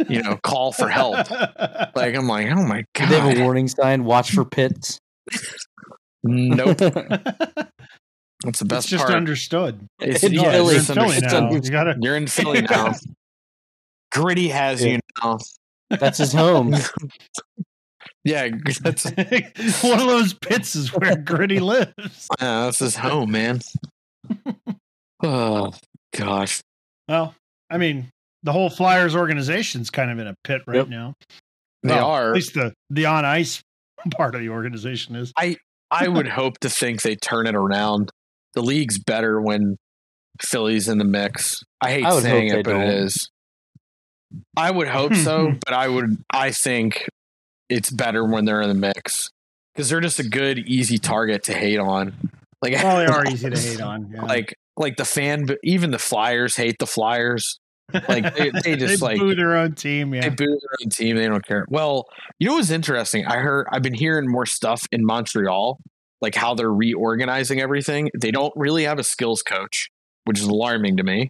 you 0.09 0.21
know, 0.21 0.37
call 0.43 0.71
for 0.71 0.87
help. 0.89 1.29
Like 1.95 2.15
I'm 2.15 2.27
like, 2.27 2.47
oh 2.51 2.63
my 2.65 2.83
Did 2.93 3.09
they 3.09 3.19
have 3.19 3.37
a 3.37 3.41
warning 3.41 3.67
sign? 3.67 4.03
Watch 4.03 4.31
for 4.31 4.45
pits. 4.45 4.99
nope. 6.23 6.77
it's 6.79 6.91
That's 8.43 8.59
the 8.59 8.65
best 8.65 8.87
just 8.87 9.03
part. 9.05 9.15
understood. 9.15 9.87
It's, 9.99 10.23
in 10.23 10.33
yeah, 10.33 10.51
Philly. 10.51 10.75
it's 10.75 10.87
You're 10.89 10.97
in 10.97 11.09
Philly 11.11 11.15
understood. 11.17 11.43
now. 11.43 11.51
You 11.51 11.71
gotta. 11.71 11.95
You're 12.01 12.15
in 12.17 12.27
Philly 12.27 12.61
now. 12.61 12.93
Gritty 14.11 14.47
has 14.49 14.83
Yeah. 14.83 14.91
you 14.93 14.99
now. 15.23 15.37
That's 15.89 16.17
his 16.19 16.33
home. 16.33 16.75
Yeah, 18.23 18.49
that's 18.81 19.05
One 19.05 19.99
of 20.01 20.07
those 20.07 20.33
pits 20.33 20.75
is 20.75 20.89
where 20.93 21.15
Gritty 21.15 21.59
lives. 21.61 22.27
uh, 22.41 22.65
that's 22.65 22.79
his 22.79 22.97
home, 22.97 23.31
man. 23.31 23.61
oh 25.23 25.71
gosh. 26.13 26.61
Well, 27.07 27.33
I 27.69 27.77
mean, 27.77 28.09
the 28.43 28.51
whole 28.51 28.69
Flyers 28.69 29.15
organization's 29.15 29.89
kind 29.89 30.11
of 30.11 30.19
in 30.19 30.27
a 30.27 30.35
pit 30.43 30.61
right 30.67 30.77
Yep. 30.77 30.87
now. 30.89 31.13
They 31.83 31.93
Well, 31.95 32.05
are. 32.07 32.29
At 32.29 32.35
least 32.35 32.53
the 32.53 32.73
the 32.89 33.05
on 33.05 33.25
ice 33.25 33.61
part 34.11 34.35
of 34.35 34.41
the 34.41 34.49
organization 34.49 35.15
is. 35.15 35.31
I 35.37 35.57
I 35.91 36.07
would 36.07 36.27
hope 36.27 36.59
to 36.59 36.69
think 36.69 37.01
they 37.01 37.15
turn 37.15 37.47
it 37.47 37.55
around. 37.55 38.09
The 38.53 38.61
league's 38.61 38.97
better 38.99 39.41
when 39.41 39.77
Philly's 40.41 40.87
in 40.87 40.97
the 40.97 41.05
mix. 41.05 41.63
I 41.81 41.91
hate 41.91 42.05
I 42.05 42.19
saying 42.19 42.47
it, 42.49 42.63
but 42.63 42.71
it 42.75 42.79
don't. 42.79 42.81
is. 42.89 43.29
I 44.57 44.71
would 44.71 44.87
hope 44.87 45.13
so, 45.15 45.53
but 45.65 45.73
I 45.73 45.87
would. 45.87 46.17
I 46.31 46.51
think 46.51 47.07
it's 47.69 47.89
better 47.89 48.25
when 48.25 48.45
they're 48.45 48.61
in 48.61 48.69
the 48.69 48.75
mix 48.75 49.29
because 49.73 49.89
they're 49.89 50.01
just 50.01 50.19
a 50.19 50.27
good, 50.27 50.59
easy 50.59 50.97
target 50.97 51.43
to 51.43 51.53
hate 51.53 51.79
on. 51.79 52.13
Like, 52.61 52.73
Well, 52.73 52.97
they 52.97 53.05
are 53.05 53.25
easy 53.27 53.49
to 53.49 53.59
hate 53.59 53.81
on. 53.81 54.09
Yeah. 54.13 54.23
like, 54.23 54.55
like 54.77 54.97
the 54.97 55.05
fan, 55.05 55.47
even 55.63 55.91
the 55.91 55.99
Flyers 55.99 56.55
hate 56.55 56.77
the 56.79 56.87
Flyers. 56.87 57.59
Like 57.93 58.35
they, 58.35 58.49
they 58.63 58.75
just 58.75 59.01
like 59.01 59.19
boo 59.19 59.35
their 59.35 59.55
own 59.55 59.73
team. 59.73 60.13
Yeah. 60.13 60.21
they 60.21 60.29
boo 60.29 60.45
their 60.45 60.77
own 60.81 60.89
team. 60.89 61.15
They 61.15 61.27
don't 61.27 61.45
care. 61.45 61.65
Well, 61.69 62.05
you 62.39 62.47
know 62.47 62.55
what's 62.55 62.69
interesting? 62.69 63.25
I 63.25 63.37
heard 63.37 63.67
I've 63.71 63.81
been 63.81 63.93
hearing 63.93 64.29
more 64.29 64.45
stuff 64.45 64.85
in 64.91 65.05
Montreal, 65.05 65.79
like 66.21 66.35
how 66.35 66.53
they're 66.53 66.73
reorganizing 66.73 67.61
everything. 67.61 68.09
They 68.19 68.31
don't 68.31 68.53
really 68.55 68.83
have 68.83 68.99
a 68.99 69.03
skills 69.03 69.41
coach, 69.41 69.89
which 70.25 70.39
is 70.39 70.45
alarming 70.45 70.97
to 70.97 71.03
me. 71.03 71.29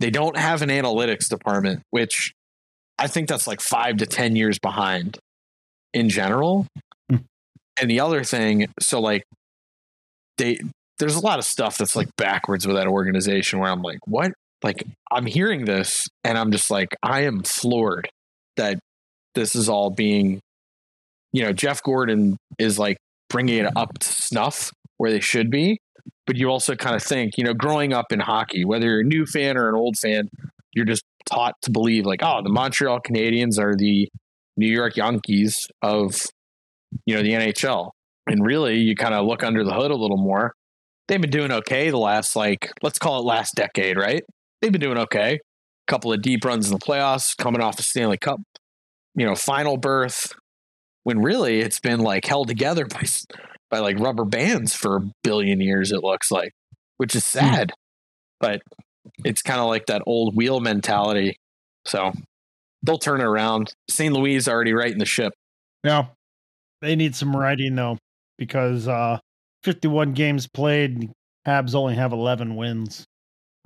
They 0.00 0.10
don't 0.10 0.36
have 0.36 0.62
an 0.62 0.68
analytics 0.68 1.28
department, 1.28 1.82
which 1.90 2.32
I 2.98 3.06
think 3.06 3.28
that's 3.28 3.46
like 3.46 3.60
five 3.60 3.98
to 3.98 4.06
ten 4.06 4.36
years 4.36 4.58
behind 4.58 5.18
in 5.92 6.08
general. 6.08 6.66
Hmm. 7.10 7.16
and 7.80 7.90
the 7.90 8.00
other 8.00 8.24
thing, 8.24 8.66
so 8.80 9.00
like 9.00 9.24
they 10.38 10.58
there's 10.98 11.16
a 11.16 11.20
lot 11.20 11.38
of 11.38 11.44
stuff 11.44 11.76
that's 11.76 11.94
like 11.94 12.08
backwards 12.16 12.66
with 12.66 12.76
that 12.76 12.86
organization 12.86 13.58
where 13.58 13.70
I'm 13.70 13.82
like, 13.82 13.98
what? 14.06 14.32
Like 14.62 14.84
I'm 15.12 15.26
hearing 15.26 15.64
this 15.64 16.06
and 16.24 16.38
I'm 16.38 16.50
just 16.50 16.70
like, 16.70 16.96
I 17.02 17.22
am 17.22 17.42
floored 17.42 18.08
that 18.56 18.78
this 19.34 19.54
is 19.54 19.68
all 19.68 19.90
being, 19.90 20.40
you 21.32 21.42
know, 21.42 21.52
Jeff 21.52 21.82
Gorton 21.82 22.36
is 22.58 22.78
like 22.78 22.96
bringing 23.28 23.58
it 23.58 23.76
up 23.76 23.98
to 23.98 24.08
snuff 24.08 24.72
where 24.96 25.10
they 25.10 25.20
should 25.20 25.50
be. 25.50 25.78
But 26.26 26.36
you 26.36 26.48
also 26.48 26.74
kind 26.74 26.96
of 26.96 27.02
think, 27.02 27.36
you 27.36 27.44
know, 27.44 27.54
growing 27.54 27.92
up 27.92 28.06
in 28.10 28.18
hockey, 28.18 28.64
whether 28.64 28.86
you're 28.86 29.00
a 29.00 29.04
new 29.04 29.26
fan 29.26 29.56
or 29.56 29.68
an 29.68 29.76
old 29.76 29.96
fan, 29.96 30.28
you're 30.72 30.84
just 30.84 31.04
taught 31.28 31.54
to 31.62 31.70
believe 31.70 32.04
like, 32.04 32.20
oh, 32.22 32.40
the 32.42 32.50
Montreal 32.50 33.00
Canadiens 33.00 33.58
are 33.58 33.76
the 33.76 34.08
New 34.56 34.68
York 34.68 34.96
Yankees 34.96 35.68
of, 35.82 36.20
you 37.04 37.14
know, 37.14 37.22
the 37.22 37.30
NHL. 37.32 37.90
And 38.26 38.44
really, 38.44 38.78
you 38.78 38.96
kind 38.96 39.14
of 39.14 39.24
look 39.26 39.44
under 39.44 39.62
the 39.62 39.72
hood 39.72 39.90
a 39.90 39.96
little 39.96 40.16
more. 40.16 40.52
They've 41.06 41.20
been 41.20 41.30
doing 41.30 41.52
okay 41.52 41.90
the 41.90 41.98
last, 41.98 42.34
like, 42.34 42.72
let's 42.82 42.98
call 42.98 43.20
it 43.20 43.24
last 43.24 43.54
decade, 43.54 43.96
right? 43.96 44.24
They've 44.60 44.72
been 44.72 44.80
doing 44.80 44.98
okay. 44.98 45.34
A 45.34 45.90
couple 45.90 46.12
of 46.12 46.22
deep 46.22 46.44
runs 46.44 46.66
in 46.66 46.72
the 46.72 46.84
playoffs, 46.84 47.36
coming 47.36 47.60
off 47.60 47.78
a 47.78 47.82
Stanley 47.82 48.18
Cup, 48.18 48.40
you 49.14 49.26
know, 49.26 49.34
final 49.34 49.76
berth. 49.76 50.32
When 51.04 51.22
really 51.22 51.60
it's 51.60 51.78
been 51.78 52.00
like 52.00 52.24
held 52.24 52.48
together 52.48 52.84
by 52.86 53.04
by 53.70 53.78
like 53.78 53.98
rubber 53.98 54.24
bands 54.24 54.74
for 54.74 54.96
a 54.96 55.10
billion 55.22 55.60
years. 55.60 55.92
It 55.92 56.02
looks 56.02 56.30
like, 56.30 56.52
which 56.96 57.14
is 57.14 57.24
sad, 57.24 57.72
but 58.40 58.60
it's 59.24 59.42
kind 59.42 59.60
of 59.60 59.68
like 59.68 59.86
that 59.86 60.02
old 60.06 60.36
wheel 60.36 60.60
mentality. 60.60 61.36
So 61.84 62.12
they'll 62.82 62.98
turn 62.98 63.20
it 63.20 63.24
around. 63.24 63.72
St. 63.88 64.12
Louis 64.12 64.34
is 64.34 64.48
already 64.48 64.72
right 64.72 64.90
in 64.90 64.98
the 64.98 65.06
ship. 65.06 65.32
Yeah. 65.84 66.06
They 66.82 66.96
need 66.96 67.14
some 67.14 67.34
writing 67.34 67.74
though, 67.74 67.98
because 68.38 68.88
uh 68.88 69.18
51 69.64 70.12
games 70.12 70.46
played, 70.46 71.10
Habs 71.46 71.74
only 71.74 71.94
have 71.96 72.12
11 72.12 72.54
wins, 72.54 73.04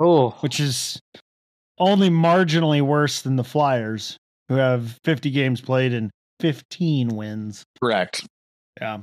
Oh, 0.00 0.30
which 0.40 0.58
is 0.60 0.98
only 1.78 2.08
marginally 2.10 2.80
worse 2.80 3.22
than 3.22 3.36
the 3.36 3.44
Flyers, 3.44 4.16
who 4.48 4.54
have 4.54 4.98
50 5.04 5.30
games 5.30 5.60
played 5.60 5.92
and 5.92 6.10
15 6.40 7.08
wins. 7.08 7.62
Correct. 7.82 8.26
Yeah. 8.80 9.00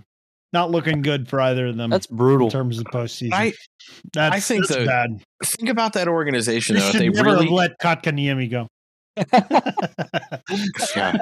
Not 0.53 0.71
looking 0.71 1.01
good 1.01 1.27
for 1.29 1.39
either 1.41 1.67
of 1.67 1.75
them 1.77 1.89
that's 1.91 2.07
brutal 2.07 2.47
in 2.47 2.51
terms 2.51 2.79
of 2.79 2.85
postseason. 2.85 3.33
I 3.33 3.53
that's, 4.13 4.35
I 4.35 4.39
think 4.39 4.67
that's 4.67 4.79
the- 4.79 4.85
bad. 4.85 5.21
think 5.43 5.69
about 5.69 5.93
that 5.93 6.07
organization 6.07 6.75
They 6.75 6.81
though. 6.81 6.91
Should 6.91 7.01
they 7.01 7.09
never 7.09 7.29
really, 7.29 7.45
have 7.45 7.51
let 7.53 7.79
Kotkaniemi 7.79 8.49
go. 8.49 8.67
yeah, 10.95 11.17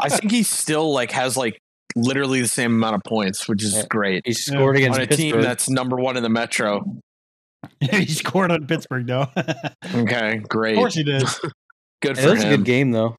I 0.00 0.08
think 0.08 0.30
he 0.32 0.42
still 0.42 0.92
like 0.92 1.10
has 1.12 1.36
like 1.36 1.58
literally 1.94 2.40
the 2.40 2.48
same 2.48 2.74
amount 2.74 2.94
of 2.96 3.02
points, 3.06 3.48
which 3.48 3.62
is 3.62 3.74
Yeah. 3.74 3.84
great 3.88 4.22
he 4.26 4.32
scored 4.32 4.76
against 4.76 4.98
on 4.98 5.04
a 5.04 5.06
team 5.06 5.40
that's 5.40 5.68
number 5.68 5.96
one 5.96 6.16
in 6.16 6.22
the 6.22 6.28
Metro. 6.28 6.82
he 7.80 8.06
scored 8.06 8.50
on 8.52 8.66
Pittsburgh, 8.66 9.06
though. 9.06 9.26
Okay, 9.94 10.38
great, 10.48 10.74
Of 10.74 10.78
course 10.78 10.94
he 10.94 11.02
did. 11.04 11.22
good 12.02 12.16
Hey, 12.16 12.22
for 12.22 12.28
that 12.28 12.34
was 12.34 12.44
a 12.44 12.48
good 12.48 12.64
game 12.64 12.90
though. 12.90 13.16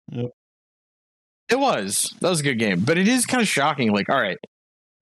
It 1.50 1.58
was. 1.60 2.14
That 2.20 2.30
was 2.30 2.42
a 2.42 2.44
good 2.44 2.60
game. 2.60 2.82
But 2.82 2.98
it 2.98 3.08
is 3.08 3.26
kind 3.26 3.42
of 3.42 3.48
shocking. 3.48 3.92
Like, 3.94 4.10
all 4.10 4.20
right, 4.20 4.38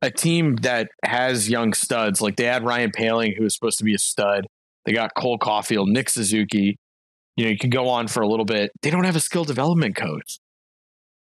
a 0.02 0.12
team 0.12 0.58
that 0.58 0.90
has 1.04 1.50
young 1.50 1.74
studs, 1.74 2.22
like 2.22 2.36
they 2.36 2.44
had 2.46 2.64
Ryan 2.64 2.92
Poehling, 2.92 3.36
who 3.36 3.44
was 3.44 3.54
supposed 3.56 3.80
to 3.80 3.84
be 3.84 3.96
a 3.96 4.00
stud. 4.00 4.46
They 4.86 4.94
got 4.94 5.12
Cole 5.18 5.40
Caufield, 5.40 5.88
Nick 5.88 6.10
Suzuki. 6.10 6.78
You 7.36 7.46
know, 7.46 7.52
you 7.52 7.58
can 7.58 7.72
go 7.72 7.90
on 7.90 8.08
for 8.08 8.22
a 8.22 8.28
little 8.28 8.46
bit. 8.46 8.72
They 8.82 8.92
don't 8.92 9.04
have 9.04 9.16
a 9.16 9.20
skill 9.20 9.44
development 9.44 9.96
coach. 9.96 10.38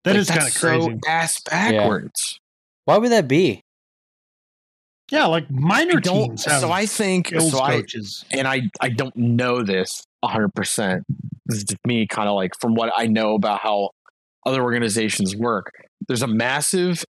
That 0.02 0.12
Like, 0.12 0.20
is 0.20 0.28
kind 0.28 0.40
of 0.40 0.44
that's 0.46 0.60
crazy. 0.60 0.86
So 0.90 0.98
ass 1.08 1.40
backwards. 1.48 2.40
Why 2.84 2.98
would 2.98 3.12
that 3.12 3.28
be? 3.28 3.62
Yeah, 5.10 5.26
like 5.26 5.50
minor 5.50 6.00
teams 6.00 6.44
so 6.44 6.70
I 6.70 6.86
think 6.86 7.28
so. 7.28 7.60
I 7.60 7.82
and 8.32 8.48
I 8.48 8.62
I 8.80 8.88
don't 8.88 9.14
know 9.16 9.62
this 9.62 10.02
100. 10.20 10.54
percent 10.54 11.04
This 11.46 11.58
is 11.58 11.64
just 11.64 11.86
me, 11.86 12.06
kind 12.06 12.28
of 12.28 12.34
like 12.34 12.52
from 12.60 12.74
what 12.74 12.92
I 12.96 13.06
know 13.06 13.34
about 13.34 13.60
how 13.60 13.90
other 14.46 14.62
organizations 14.62 15.36
work. 15.36 15.72
There's 16.08 16.22
a 16.22 16.26
massive 16.26 17.04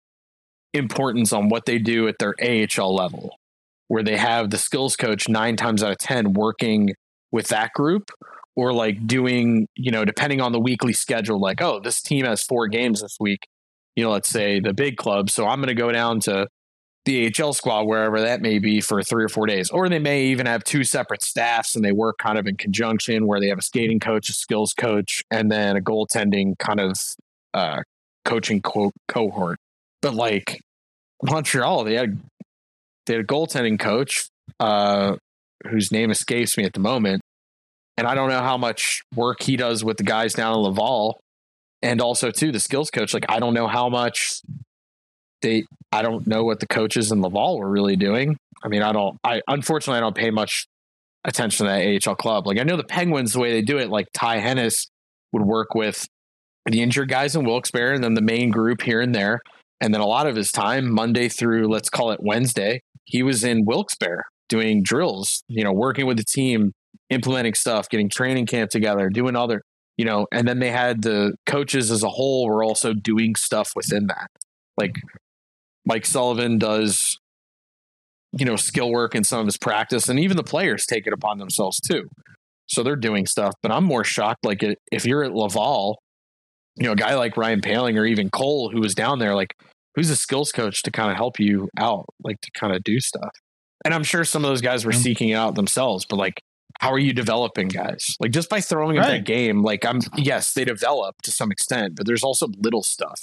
importance 0.73 1.32
on 1.32 1.49
what 1.49 1.65
they 1.65 1.77
do 1.77 2.08
at 2.08 2.15
their 2.19 2.34
AHL 2.41 2.95
level, 2.95 3.36
where 3.88 4.03
they 4.03 4.17
have 4.17 4.49
the 4.49 4.58
skills 4.58 4.95
coach 4.95 5.29
nine 5.29 5.56
times 5.56 5.84
out 5.84 5.91
of 5.91 5.99
ten 5.99 6.34
working 6.34 6.91
with 7.32 7.49
that 7.49 7.73
group, 7.73 8.10
or 8.56 8.73
like 8.73 9.06
doing 9.06 9.67
you 9.75 9.91
know 9.91 10.03
depending 10.03 10.41
on 10.41 10.51
the 10.51 10.60
weekly 10.60 10.93
schedule, 10.93 11.39
like 11.39 11.62
oh 11.62 11.79
this 11.79 12.01
team 12.01 12.25
has 12.25 12.41
four 12.41 12.67
games 12.67 13.01
this 13.01 13.17
week. 13.19 13.47
You 13.95 14.03
know, 14.03 14.12
let's 14.12 14.29
say 14.29 14.60
the 14.60 14.73
big 14.73 14.97
club, 14.97 15.29
so 15.29 15.45
I'm 15.45 15.60
going 15.60 15.67
to 15.67 15.75
go 15.75 15.91
down 15.91 16.19
to 16.21 16.47
the 17.06 17.34
AHL 17.38 17.54
squad, 17.54 17.84
wherever 17.84 18.22
that 18.22 18.42
may 18.42 18.60
be, 18.60 18.80
for 18.80 19.04
three 19.04 19.24
or 19.24 19.30
four 19.30 19.46
days. 19.46 19.70
Or 19.70 19.89
they 19.89 20.00
may 20.00 20.26
even 20.26 20.46
have 20.46 20.63
two 20.63 20.84
separate 20.84 21.22
staffs 21.22 21.76
and 21.76 21.84
they 21.84 21.92
work 21.92 22.18
kind 22.18 22.38
of 22.38 22.48
in 22.48 22.56
conjunction 22.56 23.28
where 23.28 23.39
they 23.39 23.50
have 23.50 23.60
a 23.60 23.63
skating 23.63 24.00
coach, 24.00 24.30
a 24.30 24.34
skills 24.34 24.74
coach, 24.74 25.24
and 25.30 25.52
then 25.52 25.76
a 25.76 25.82
goaltending 25.82 26.58
kind 26.60 26.80
of 26.80 26.94
uh, 27.54 27.82
coaching 28.24 28.62
co- 28.62 28.94
cohort. 29.08 29.58
But 30.02 30.13
like 30.13 30.62
Montreal, 31.22 31.84
they 31.84 31.96
had 31.96 32.20
they 33.06 33.16
had 33.16 33.24
a 33.24 33.28
goaltending 33.28 33.80
coach 33.80 34.30
uh, 34.60 35.18
whose 35.70 35.92
name 35.92 36.10
escapes 36.10 36.58
me 36.58 36.63
at 36.63 36.74
the 36.74 36.80
moment. 36.80 37.22
And 37.98 38.08
I 38.08 38.16
don't 38.16 38.30
know 38.30 38.42
how 38.42 38.58
much 38.58 39.04
work 39.16 39.42
he 39.42 39.56
does 39.56 39.84
with 39.84 39.98
the 39.98 40.04
guys 40.04 40.34
down 40.34 40.54
in 40.54 40.60
Laval. 40.62 41.20
And 41.82 42.02
also 42.02 42.32
too, 42.32 42.52
the 42.52 42.60
skills 42.60 42.89
coach. 42.89 43.13
Like 43.13 43.26
I 43.30 43.39
don't 43.39 43.54
know 43.54 43.68
how 43.68 43.89
much 43.89 44.42
they 45.43 45.65
I 45.91 46.01
don't 46.01 46.25
know 46.25 46.43
what 46.43 46.60
the 46.60 46.67
coaches 46.67 47.12
in 47.12 47.21
Laval 47.21 47.60
were 47.60 47.69
really 47.69 47.95
doing. 47.95 48.38
I 48.63 48.67
mean, 48.67 48.82
I 48.82 48.91
don't. 48.91 49.17
I 49.23 49.41
unfortunately 49.47 49.99
I 49.99 50.01
don't 50.01 50.15
pay 50.15 50.32
much 50.32 50.65
attention 51.25 51.67
to 51.67 51.71
that 51.71 52.08
AHL 52.08 52.15
club. 52.15 52.47
Like 52.47 52.60
I 52.60 52.63
know 52.63 52.77
the 52.77 52.84
Penguins, 52.84 53.34
the 53.34 53.39
way 53.39 53.51
they 53.51 53.62
do 53.62 53.77
it, 53.77 53.89
like 53.89 54.08
Ty 54.13 54.39
Hennes 54.39 54.89
would 55.32 55.43
work 55.43 55.75
with 55.75 56.08
the 56.65 56.82
injured 56.82 57.10
guys 57.10 57.36
in 57.36 57.45
Wilkes-Barre 57.45 57.93
and 57.93 58.03
then 58.03 58.13
the 58.13 58.21
main 58.21 58.49
group 58.49 58.82
here 58.82 59.01
and 59.01 59.13
there. 59.13 59.41
And 59.82 59.93
then 59.93 60.01
a 60.01 60.08
lot 60.08 60.27
of 60.27 60.36
his 60.36 60.51
time, 60.51 60.91
Monday 60.91 61.27
through 61.27 61.67
let's 61.67 61.89
call 61.89 62.12
it 62.12 62.19
Wednesday, 62.21 62.82
he 63.06 63.21
was 63.21 63.43
in 63.43 63.65
Wilkes-Barre 63.65 64.23
doing 64.49 64.82
drills. 64.82 65.43
You 65.47 65.63
know, 65.63 65.73
working 65.73 66.06
with 66.06 66.17
the 66.17 66.25
team, 66.25 66.71
implementing 67.10 67.53
stuff, 67.53 67.89
getting 67.89 68.10
training 68.10 68.47
camp 68.47 68.71
together, 68.71 69.10
doing 69.10 69.36
other. 69.36 69.62
You 69.97 70.06
know, 70.06 70.25
and 70.32 70.47
then 70.47 70.58
they 70.58 70.71
had 70.71 71.03
the 71.03 71.36
coaches 71.45 71.91
as 71.91 72.01
a 72.01 72.10
whole 72.10 72.47
were 72.47 72.63
also 72.63 72.93
doing 72.93 73.36
stuff 73.36 73.73
within 73.75 74.08
that. 74.08 74.27
Like 74.75 74.95
Mike 75.86 76.06
Sullivan 76.06 76.58
does, 76.58 77.17
you 78.32 78.46
know, 78.46 78.56
skill 78.56 78.91
work 78.91 79.15
in 79.15 79.24
some 79.24 79.39
of 79.39 79.46
his 79.46 79.58
practice, 79.58 80.10
and 80.10 80.19
even 80.19 80.38
the 80.38 80.43
players 80.43 80.86
take 80.86 81.06
it 81.08 81.13
upon 81.13 81.38
themselves 81.38 81.80
too. 81.80 82.08
So 82.67 82.82
they're 82.84 82.96
doing 82.96 83.26
stuff. 83.26 83.54
But 83.62 83.72
I'm 83.72 83.84
more 83.84 84.04
shocked, 84.04 84.46
like 84.46 84.63
if 84.91 85.06
you're 85.06 85.24
at 85.24 85.34
Laval, 85.34 86.00
you 86.78 86.86
know, 86.88 86.93
a 86.93 86.96
guy 86.96 87.15
like 87.15 87.38
Ryan 87.38 87.62
Poehling 87.62 88.00
or 88.00 88.06
even 88.06 88.30
Cole, 88.30 88.69
who 88.72 88.80
was 88.80 88.96
down 88.96 89.19
there, 89.19 89.36
like 89.36 89.54
who's 89.96 90.10
a 90.10 90.15
skills 90.15 90.52
coach 90.52 90.82
to 90.84 90.91
kind 90.91 91.12
of 91.12 91.17
help 91.17 91.39
you 91.39 91.69
out, 91.78 92.06
like 92.24 92.39
to 92.41 92.50
kind 92.52 92.74
of 92.76 92.84
do 92.84 93.00
stuff. 93.00 93.30
And 93.86 93.93
I'm 93.93 94.04
sure 94.04 94.24
some 94.24 94.43
of 94.46 94.50
those 94.50 94.62
guys 94.62 94.86
were 94.86 94.91
Mm. 94.93 95.04
seeking 95.04 95.30
it 95.30 95.36
out 95.36 95.56
themselves, 95.56 96.06
but 96.10 96.15
like, 96.15 96.41
how 96.80 96.91
are 96.91 96.98
you 97.00 97.13
developing 97.13 97.67
guys? 97.67 98.15
Like 98.19 98.32
just 98.32 98.50
by 98.50 98.60
throwing 98.62 98.96
them 98.96 99.04
Right. 99.04 99.17
that 99.17 99.26
game, 99.26 99.62
like 99.62 99.86
I'm 99.86 100.00
yes, 100.15 100.54
they 100.54 100.65
develop 100.65 101.22
to 101.24 101.32
some 101.32 101.52
extent, 101.52 101.96
but 101.96 102.08
there's 102.08 102.24
also 102.24 102.48
little 102.58 102.82
stuff 102.82 103.19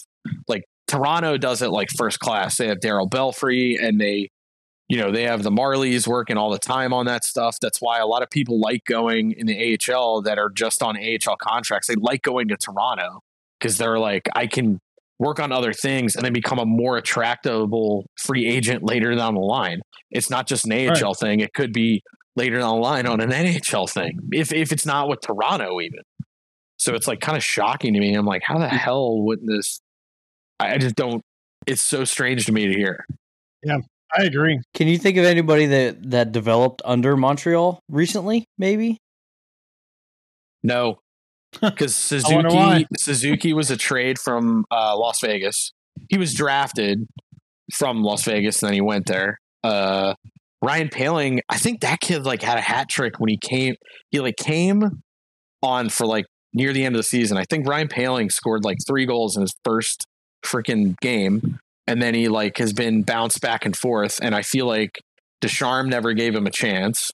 like 0.46 0.62
Toronto 0.90 1.36
does 1.36 1.62
it 1.62 1.68
like 1.68 1.88
first 1.90 2.18
class. 2.18 2.56
They 2.56 2.66
have 2.66 2.80
Darryl 2.80 3.08
Belfry 3.08 3.76
and 3.80 4.00
they, 4.00 4.30
you 4.88 4.98
know, 4.98 5.12
they 5.12 5.22
have 5.22 5.44
the 5.44 5.50
Marlies 5.50 6.08
working 6.08 6.36
all 6.36 6.50
the 6.50 6.58
time 6.58 6.92
on 6.92 7.06
that 7.06 7.24
stuff. 7.24 7.58
That's 7.60 7.80
why 7.80 8.00
a 8.00 8.06
lot 8.06 8.22
of 8.22 8.30
people 8.30 8.60
like 8.60 8.84
going 8.84 9.32
in 9.32 9.46
the 9.46 9.78
AHL 9.88 10.22
that 10.22 10.38
are 10.38 10.50
just 10.50 10.82
on 10.82 10.96
AHL 10.96 11.36
contracts. 11.36 11.86
They 11.86 11.94
like 11.94 12.22
going 12.22 12.48
to 12.48 12.56
Toronto 12.56 13.20
because 13.58 13.78
they're 13.78 14.00
like, 14.00 14.28
I 14.34 14.48
can 14.48 14.80
work 15.20 15.38
on 15.38 15.52
other 15.52 15.72
things 15.72 16.16
and 16.16 16.24
then 16.24 16.32
become 16.32 16.58
a 16.58 16.66
more 16.66 16.96
attractable 16.96 18.06
free 18.18 18.46
agent 18.46 18.82
later 18.82 19.14
down 19.14 19.34
the 19.34 19.40
line. 19.40 19.80
It's 20.10 20.28
not 20.28 20.48
just 20.48 20.66
an 20.66 20.72
AHL 20.72 20.94
right. 20.94 21.16
thing. 21.16 21.40
It 21.40 21.54
could 21.54 21.72
be 21.72 22.02
later 22.34 22.58
down 22.58 22.76
the 22.76 22.80
line 22.80 23.06
on 23.06 23.20
an 23.20 23.30
NHL 23.30 23.88
thing. 23.88 24.18
If 24.32 24.52
if 24.52 24.72
it's 24.72 24.86
not 24.86 25.08
with 25.08 25.20
Toronto 25.20 25.80
even. 25.80 26.00
So 26.78 26.94
it's 26.94 27.06
like 27.06 27.20
kind 27.20 27.36
of 27.36 27.44
shocking 27.44 27.92
to 27.92 28.00
me. 28.00 28.14
I'm 28.14 28.24
like, 28.24 28.42
how 28.42 28.58
the 28.58 28.68
hell 28.68 29.22
wouldn't 29.22 29.46
this 29.46 29.80
I 30.60 30.78
just 30.78 30.94
don't. 30.94 31.22
It's 31.66 31.82
so 31.82 32.04
strange 32.04 32.46
to 32.46 32.52
me 32.52 32.66
to 32.66 32.72
hear. 32.72 33.04
Yeah, 33.62 33.78
I 34.16 34.24
agree. 34.24 34.60
Can 34.74 34.88
you 34.88 34.98
think 34.98 35.16
of 35.16 35.24
anybody 35.24 35.66
that 35.66 36.10
that 36.10 36.32
developed 36.32 36.82
under 36.84 37.16
Montreal 37.16 37.80
recently? 37.88 38.44
Maybe. 38.58 38.98
No, 40.62 40.98
because 41.60 41.94
Suzuki 41.94 42.86
Suzuki 42.98 43.52
was 43.52 43.70
a 43.70 43.76
trade 43.76 44.18
from 44.18 44.64
uh, 44.70 44.96
Las 44.96 45.20
Vegas. 45.20 45.72
He 46.08 46.18
was 46.18 46.34
drafted 46.34 47.06
from 47.74 48.02
Las 48.02 48.24
Vegas, 48.24 48.62
and 48.62 48.68
then 48.68 48.74
he 48.74 48.80
went 48.80 49.06
there. 49.06 49.38
Uh, 49.62 50.14
Ryan 50.62 50.88
Poehling, 50.88 51.40
I 51.48 51.56
think 51.56 51.80
that 51.80 52.00
kid 52.00 52.24
like 52.24 52.42
had 52.42 52.58
a 52.58 52.62
hat 52.62 52.88
trick 52.88 53.18
when 53.18 53.28
he 53.28 53.38
came. 53.38 53.76
He 54.10 54.20
like 54.20 54.36
came 54.36 55.02
on 55.62 55.88
for 55.88 56.06
like 56.06 56.26
near 56.52 56.72
the 56.72 56.84
end 56.84 56.94
of 56.94 56.98
the 56.98 57.04
season. 57.04 57.38
I 57.38 57.44
think 57.48 57.66
Ryan 57.66 57.88
Poehling 57.88 58.30
scored 58.30 58.64
like 58.64 58.78
three 58.86 59.06
goals 59.06 59.36
in 59.36 59.42
his 59.42 59.54
first 59.64 60.06
freaking 60.44 60.98
game. 61.00 61.58
And 61.86 62.00
then 62.00 62.14
he 62.14 62.28
like 62.28 62.58
has 62.58 62.72
been 62.72 63.02
bounced 63.02 63.40
back 63.40 63.64
and 63.64 63.76
forth. 63.76 64.20
And 64.22 64.34
I 64.34 64.42
feel 64.42 64.66
like 64.66 65.00
Ducharme 65.40 65.88
never 65.88 66.12
gave 66.12 66.34
him 66.34 66.46
a 66.46 66.50
chance. 66.50 67.10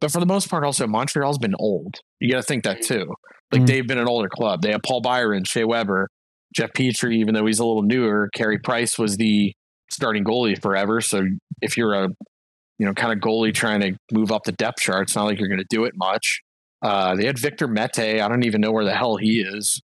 But 0.00 0.10
for 0.10 0.20
the 0.20 0.26
most 0.26 0.48
part, 0.48 0.64
also 0.64 0.86
Montreal's 0.86 1.38
been 1.38 1.54
old. 1.58 1.96
You 2.20 2.30
got 2.30 2.38
to 2.38 2.42
think 2.42 2.64
that 2.64 2.82
too. 2.82 3.14
Like 3.52 3.60
mm-hmm. 3.60 3.66
they've 3.66 3.86
been 3.86 3.98
an 3.98 4.08
older 4.08 4.28
club. 4.28 4.62
They 4.62 4.72
have 4.72 4.82
Paul 4.82 5.00
Byron, 5.00 5.44
Shea 5.44 5.64
Weber, 5.64 6.08
Jeff 6.54 6.72
Petry, 6.72 7.16
even 7.16 7.34
though 7.34 7.46
he's 7.46 7.58
a 7.58 7.64
little 7.64 7.82
newer. 7.82 8.28
Carey 8.34 8.58
Price 8.58 8.98
was 8.98 9.16
the 9.16 9.52
starting 9.90 10.24
goalie 10.24 10.60
forever. 10.60 11.00
So 11.00 11.22
if 11.60 11.76
you're 11.76 11.94
a 11.94 12.08
you 12.78 12.86
know 12.86 12.92
kind 12.94 13.12
of 13.12 13.18
goalie 13.20 13.54
trying 13.54 13.80
to 13.80 13.96
move 14.12 14.32
up 14.32 14.44
the 14.44 14.52
depth 14.52 14.80
chart, 14.80 15.02
it's 15.02 15.16
not 15.16 15.24
like 15.24 15.38
you're 15.38 15.48
going 15.48 15.60
to 15.60 15.66
do 15.68 15.84
it 15.84 15.94
much. 15.96 16.40
Uh, 16.82 17.14
they 17.14 17.26
had 17.26 17.38
Victor 17.38 17.68
Mete. 17.68 18.20
I 18.20 18.28
don't 18.28 18.44
even 18.44 18.60
know 18.60 18.72
where 18.72 18.84
the 18.84 18.94
hell 18.94 19.16
he 19.16 19.40
is. 19.40 19.80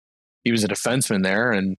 He 0.43 0.51
was 0.51 0.63
a 0.63 0.67
defenseman 0.67 1.23
there, 1.23 1.51
and 1.51 1.75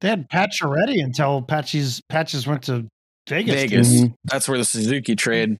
they 0.00 0.08
had 0.08 0.28
Patch 0.28 0.62
already 0.62 1.00
until 1.00 1.42
Patches 1.42 2.00
Patches 2.08 2.46
went 2.46 2.62
to 2.64 2.88
Vegas. 3.28 3.54
Vegas. 3.54 3.94
Mm-hmm. 3.94 4.14
That's 4.24 4.48
where 4.48 4.58
the 4.58 4.64
Suzuki 4.64 5.16
trade. 5.16 5.56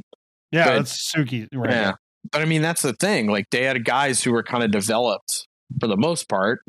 Yeah, 0.52 0.66
but, 0.66 0.74
that's 0.76 1.10
Suzuki. 1.10 1.48
Right 1.52 1.70
yeah. 1.70 1.92
But 2.30 2.42
I 2.42 2.44
mean, 2.44 2.62
that's 2.62 2.82
the 2.82 2.94
thing. 2.94 3.26
Like 3.26 3.46
they 3.50 3.64
had 3.64 3.84
guys 3.84 4.22
who 4.22 4.32
were 4.32 4.42
kind 4.42 4.64
of 4.64 4.70
developed 4.70 5.46
for 5.80 5.86
the 5.86 5.96
most 5.96 6.28
part 6.28 6.60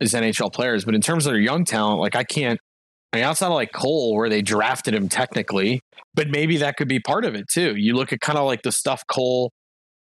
as 0.00 0.12
NHL 0.12 0.52
players. 0.52 0.84
But 0.84 0.94
in 0.94 1.00
terms 1.00 1.26
of 1.26 1.32
their 1.32 1.40
young 1.40 1.64
talent, 1.64 2.00
like 2.00 2.16
I 2.16 2.24
can't 2.24 2.58
I 3.14 3.18
mean, 3.18 3.24
outside 3.26 3.46
of 3.46 3.52
like 3.52 3.72
Cole, 3.72 4.16
where 4.16 4.28
they 4.28 4.42
drafted 4.42 4.92
him 4.92 5.08
technically, 5.08 5.80
but 6.14 6.30
maybe 6.30 6.56
that 6.56 6.76
could 6.76 6.88
be 6.88 6.98
part 6.98 7.24
of 7.24 7.36
it 7.36 7.44
too. 7.48 7.76
You 7.76 7.94
look 7.94 8.12
at 8.12 8.20
kind 8.20 8.36
of 8.36 8.44
like 8.44 8.62
the 8.62 8.72
stuff 8.72 9.04
Cole 9.06 9.52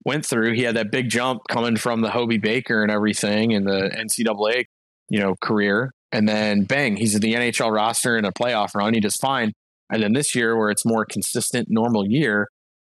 went 0.04 0.26
through. 0.26 0.54
He 0.54 0.64
had 0.64 0.76
that 0.76 0.92
big 0.92 1.10
jump 1.10 1.42
coming 1.48 1.78
from 1.78 2.02
the 2.02 2.10
Hobey 2.10 2.40
Baker 2.40 2.82
and 2.82 2.92
everything 2.92 3.52
in 3.52 3.66
the 3.66 3.92
NCAA, 3.96 4.64
you 5.10 5.20
know, 5.20 5.36
career 5.40 5.92
and 6.16 6.30
then 6.30 6.64
bang, 6.64 6.96
he's 6.96 7.14
in 7.14 7.20
the 7.20 7.34
NHL 7.34 7.74
roster 7.74 8.18
in 8.18 8.24
a 8.24 8.32
playoff 8.32 8.74
run. 8.74 8.94
He 8.94 9.02
does 9.02 9.18
fine. 9.18 9.52
And 9.92 10.02
then 10.02 10.14
this 10.14 10.34
year, 10.34 10.58
where 10.58 10.70
it's 10.70 10.86
more 10.86 11.04
consistent, 11.04 11.68
normal 11.70 12.10
year, 12.10 12.48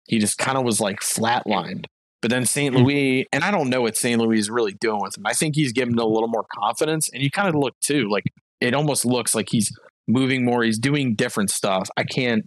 he 0.06 0.18
just 0.18 0.36
kind 0.36 0.58
of 0.58 0.64
was 0.64 0.78
like 0.78 1.00
flatlined. 1.00 1.86
But 2.20 2.30
then 2.30 2.44
St. 2.44 2.74
Hmm. 2.74 2.82
Louis, 2.82 3.26
and 3.32 3.42
I 3.42 3.50
don't 3.50 3.70
know 3.70 3.80
what 3.80 3.96
St. 3.96 4.20
Louis 4.20 4.38
is 4.38 4.50
really 4.50 4.74
doing 4.78 5.00
with 5.00 5.16
him. 5.16 5.24
I 5.26 5.32
think 5.32 5.56
he's 5.56 5.72
given 5.72 5.98
a 5.98 6.04
little 6.04 6.28
more 6.28 6.44
confidence. 6.54 7.08
And 7.14 7.22
you 7.22 7.30
kind 7.30 7.48
of 7.48 7.54
look 7.54 7.72
too, 7.80 8.10
like 8.10 8.24
it 8.60 8.74
almost 8.74 9.06
looks 9.06 9.34
like 9.34 9.48
he's 9.50 9.72
moving 10.06 10.44
more. 10.44 10.62
He's 10.62 10.78
doing 10.78 11.14
different 11.14 11.50
stuff. 11.50 11.88
I 11.96 12.04
can't, 12.04 12.44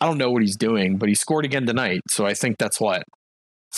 I 0.00 0.06
don't 0.06 0.16
know 0.16 0.30
what 0.30 0.40
he's 0.40 0.56
doing, 0.56 0.96
but 0.96 1.10
he 1.10 1.14
scored 1.14 1.44
again 1.44 1.66
tonight. 1.66 2.00
So 2.08 2.24
I 2.24 2.32
think 2.32 2.56
that's 2.56 2.80
what 2.80 3.02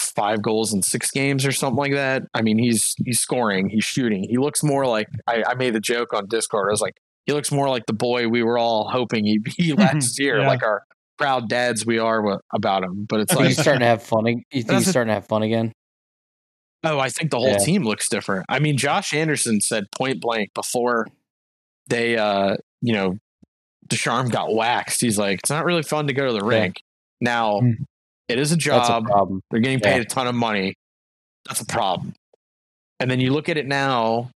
five 0.00 0.42
goals 0.42 0.72
in 0.72 0.82
six 0.82 1.10
games 1.10 1.46
or 1.46 1.52
something 1.52 1.78
like 1.78 1.92
that. 1.92 2.22
I 2.34 2.42
mean, 2.42 2.58
he's 2.58 2.94
he's 3.04 3.20
scoring, 3.20 3.68
he's 3.68 3.84
shooting. 3.84 4.24
He 4.28 4.36
looks 4.38 4.62
more 4.62 4.86
like 4.86 5.08
I, 5.26 5.42
I 5.46 5.54
made 5.54 5.74
the 5.74 5.80
joke 5.80 6.12
on 6.12 6.26
Discord. 6.28 6.68
I 6.68 6.72
was 6.72 6.80
like, 6.80 6.96
he 7.24 7.32
looks 7.32 7.50
more 7.50 7.68
like 7.68 7.86
the 7.86 7.92
boy 7.92 8.28
we 8.28 8.42
were 8.42 8.58
all 8.58 8.88
hoping 8.88 9.24
he'd 9.24 9.44
be 9.44 9.72
last 9.76 10.18
year, 10.18 10.40
yeah. 10.40 10.46
like 10.46 10.62
our 10.62 10.84
proud 11.18 11.48
dads 11.48 11.86
we 11.86 11.98
are 11.98 12.40
about 12.54 12.84
him. 12.84 13.06
But 13.08 13.20
it's 13.20 13.34
like 13.34 13.48
he's 13.48 13.60
starting 13.60 13.80
to 13.80 13.86
have 13.86 14.02
fun. 14.02 14.26
You 14.26 14.62
think 14.62 14.70
he's 14.70 14.88
starting 14.88 15.08
to 15.08 15.14
have 15.14 15.26
fun 15.26 15.42
again? 15.42 15.72
Oh, 16.84 17.00
I 17.00 17.08
think 17.08 17.30
the 17.30 17.38
whole 17.38 17.48
yeah. 17.48 17.58
team 17.58 17.82
looks 17.82 18.08
different. 18.08 18.46
I 18.48 18.60
mean, 18.60 18.76
Josh 18.76 19.12
Anderson 19.12 19.60
said 19.60 19.84
point 19.90 20.20
blank 20.20 20.50
before 20.54 21.08
they, 21.88 22.16
uh, 22.16 22.56
you 22.80 22.92
know, 22.92 23.18
Ducharme 23.88 24.28
got 24.28 24.54
waxed. 24.54 25.00
He's 25.00 25.18
like, 25.18 25.40
it's 25.40 25.50
not 25.50 25.64
really 25.64 25.82
fun 25.82 26.06
to 26.06 26.12
go 26.12 26.26
to 26.26 26.32
the 26.32 26.44
yeah. 26.44 26.60
rink. 26.60 26.76
Now, 27.20 27.60
hmm. 27.60 27.72
It 28.28 28.38
is 28.38 28.52
a 28.52 28.56
job. 28.56 29.04
A 29.04 29.06
problem. 29.06 29.40
They're 29.50 29.60
getting 29.60 29.80
paid 29.80 29.96
yeah. 29.96 30.02
a 30.02 30.04
ton 30.04 30.26
of 30.26 30.34
money. 30.34 30.74
That's 31.46 31.60
a 31.60 31.66
problem. 31.66 32.14
And 32.98 33.10
then 33.10 33.20
you 33.20 33.32
look 33.32 33.48
at 33.48 33.56
it 33.56 33.66
now. 33.66 34.30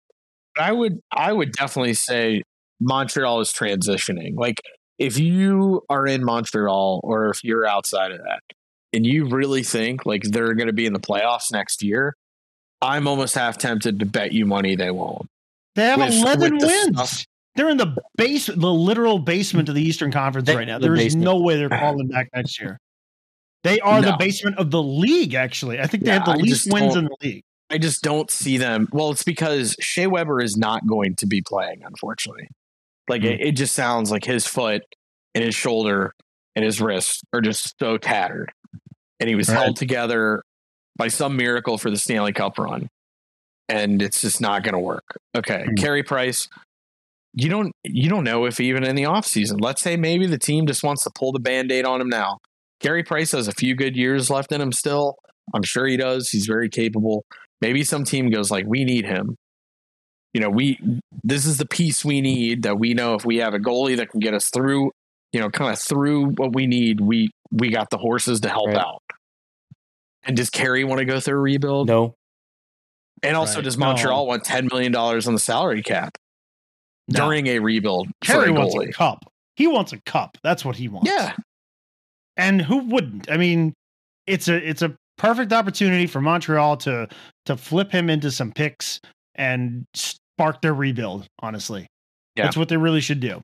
I 0.57 0.71
would 0.71 0.99
I 1.11 1.31
would 1.31 1.53
definitely 1.53 1.93
say 1.93 2.43
Montreal 2.79 3.39
is 3.39 3.51
transitioning. 3.51 4.35
Like 4.35 4.61
if 4.97 5.17
you 5.17 5.81
are 5.89 6.05
in 6.05 6.23
Montreal 6.23 6.99
or 7.03 7.29
if 7.29 7.43
you're 7.43 7.65
outside 7.65 8.11
of 8.11 8.19
that 8.19 8.41
and 8.93 9.05
you 9.05 9.27
really 9.27 9.63
think 9.63 10.05
like 10.05 10.23
they're 10.23 10.53
going 10.53 10.67
to 10.67 10.73
be 10.73 10.85
in 10.85 10.93
the 10.93 10.99
playoffs 10.99 11.51
next 11.51 11.81
year, 11.81 12.15
I'm 12.81 13.07
almost 13.07 13.35
half 13.35 13.57
tempted 13.57 13.99
to 13.99 14.05
bet 14.05 14.33
you 14.33 14.45
money 14.45 14.75
they 14.75 14.91
won't. 14.91 15.27
They 15.75 15.85
have 15.85 15.99
with, 15.99 16.13
11 16.13 16.53
with 16.55 16.63
wins. 16.63 16.97
Stuff. 16.97 17.25
They're 17.55 17.69
in 17.69 17.77
the 17.77 17.95
base, 18.15 18.47
the 18.47 18.71
literal 18.71 19.19
basement 19.19 19.69
of 19.69 19.75
the 19.75 19.81
Eastern 19.81 20.11
Conference 20.11 20.47
they, 20.47 20.55
right 20.55 20.67
now. 20.67 20.79
There 20.79 20.95
is 20.95 21.15
no 21.15 21.39
way 21.39 21.57
they're 21.57 21.69
falling 21.69 22.07
back 22.07 22.29
next 22.33 22.59
year. 22.59 22.79
They 23.63 23.79
are 23.81 24.01
no. 24.01 24.11
the 24.11 24.17
basement 24.17 24.57
of 24.57 24.71
the 24.71 24.81
league, 24.81 25.33
actually. 25.33 25.79
I 25.79 25.87
think 25.87 26.03
they 26.03 26.11
yeah, 26.11 26.19
have 26.19 26.25
the 26.25 26.31
I 26.31 26.35
least 26.35 26.71
wins 26.71 26.95
in 26.95 27.05
the 27.05 27.15
league. 27.21 27.43
I 27.69 27.77
just 27.77 28.01
don't 28.01 28.31
see 28.31 28.57
them. 28.57 28.87
Well, 28.91 29.11
it's 29.11 29.23
because 29.23 29.75
Shea 29.79 30.07
Weber 30.07 30.41
is 30.41 30.57
not 30.57 30.87
going 30.87 31.15
to 31.17 31.27
be 31.27 31.41
playing, 31.41 31.81
unfortunately. 31.83 32.47
Like 33.07 33.21
mm-hmm. 33.21 33.41
it, 33.41 33.47
it 33.47 33.51
just 33.51 33.75
sounds 33.75 34.11
like 34.11 34.23
his 34.23 34.47
foot 34.47 34.83
and 35.35 35.43
his 35.43 35.55
shoulder 35.55 36.13
and 36.55 36.65
his 36.65 36.81
wrist 36.81 37.23
are 37.33 37.41
just 37.41 37.75
so 37.79 37.97
tattered. 37.97 38.51
And 39.19 39.29
he 39.29 39.35
was 39.35 39.49
right. 39.49 39.57
held 39.57 39.75
together 39.75 40.43
by 40.97 41.09
some 41.09 41.35
miracle 41.35 41.77
for 41.77 41.89
the 41.91 41.97
Stanley 41.97 42.33
Cup 42.33 42.57
run. 42.57 42.87
And 43.67 44.01
it's 44.01 44.21
just 44.21 44.41
not 44.41 44.63
going 44.63 44.73
to 44.73 44.79
work. 44.79 45.05
Okay. 45.35 45.63
Mm-hmm. 45.63 45.75
Carey 45.75 46.01
Price, 46.01 46.47
you 47.33 47.49
don't 47.49 47.71
you 47.83 48.09
don't 48.09 48.23
know 48.23 48.45
if 48.45 48.59
even 48.59 48.83
in 48.83 48.95
the 48.95 49.03
offseason, 49.03 49.61
let's 49.61 49.81
say 49.81 49.95
maybe 49.95 50.25
the 50.25 50.39
team 50.39 50.65
just 50.65 50.83
wants 50.83 51.03
to 51.03 51.11
pull 51.13 51.31
the 51.31 51.39
band-aid 51.39 51.85
on 51.85 52.01
him 52.01 52.09
now. 52.09 52.39
Carey 52.79 53.03
Price 53.03 53.31
has 53.31 53.47
a 53.47 53.53
few 53.53 53.75
good 53.75 53.95
years 53.95 54.29
left 54.29 54.51
in 54.51 54.61
him 54.61 54.71
still. 54.71 55.17
I'm 55.53 55.63
sure 55.63 55.85
he 55.85 55.97
does. 55.97 56.29
He's 56.29 56.45
very 56.45 56.69
capable. 56.69 57.25
Maybe 57.61 57.83
some 57.83 58.03
team 58.03 58.29
goes 58.29 58.51
like, 58.51 58.65
we 58.67 58.85
need 58.85 59.05
him. 59.05 59.35
You 60.33 60.41
know, 60.41 60.49
we 60.49 60.79
this 61.23 61.45
is 61.45 61.57
the 61.57 61.65
piece 61.65 62.05
we 62.05 62.21
need 62.21 62.63
that 62.63 62.77
we 62.77 62.93
know 62.93 63.15
if 63.15 63.25
we 63.25 63.37
have 63.37 63.55
a 63.55 63.59
goalie 63.59 63.97
that 63.97 64.11
can 64.11 64.19
get 64.19 64.35
us 64.35 64.49
through, 64.49 64.91
you 65.33 65.39
know, 65.39 65.49
kind 65.49 65.73
of 65.73 65.79
through 65.79 66.31
what 66.33 66.53
we 66.53 66.67
need, 66.67 67.01
we 67.01 67.31
we 67.51 67.71
got 67.71 67.89
the 67.89 67.97
horses 67.97 68.41
to 68.41 68.49
help 68.49 68.67
right. 68.67 68.77
out. 68.77 69.01
And 70.23 70.37
does 70.37 70.51
Carey 70.51 70.83
want 70.83 70.99
to 70.99 71.05
go 71.05 71.19
through 71.19 71.37
a 71.37 71.41
rebuild? 71.41 71.87
No. 71.87 72.13
And 73.23 73.35
also, 73.35 73.55
right. 73.55 73.63
does 73.63 73.77
Montreal 73.77 74.23
no. 74.25 74.29
want 74.29 74.43
ten 74.43 74.67
million 74.71 74.91
dollars 74.91 75.27
on 75.27 75.33
the 75.33 75.39
salary 75.39 75.81
cap 75.81 76.15
no. 77.07 77.25
during 77.25 77.47
a 77.47 77.59
rebuild? 77.59 78.07
Carey 78.23 78.51
wants 78.51 78.75
a 78.75 78.91
cup. 78.91 79.25
He 79.55 79.65
wants 79.65 79.93
a 79.93 79.99
cup. 80.01 80.37
That's 80.43 80.63
what 80.63 80.75
he 80.75 80.87
wants. 80.87 81.09
Yeah, 81.09 81.33
and 82.39 82.61
who 82.61 82.77
wouldn't? 82.85 83.29
I 83.29 83.37
mean, 83.37 83.73
it's 84.25 84.47
a 84.47 84.55
it's 84.55 84.81
a 84.81 84.95
perfect 85.17 85.51
opportunity 85.51 86.07
for 86.07 86.21
Montreal 86.21 86.77
to 86.77 87.07
to 87.45 87.57
flip 87.57 87.91
him 87.91 88.09
into 88.09 88.31
some 88.31 88.51
picks 88.51 88.99
and 89.35 89.85
spark 89.93 90.61
their 90.61 90.73
rebuild. 90.73 91.27
Honestly, 91.39 91.87
yeah. 92.35 92.45
that's 92.45 92.57
what 92.57 92.69
they 92.69 92.77
really 92.77 93.01
should 93.01 93.19
do. 93.19 93.41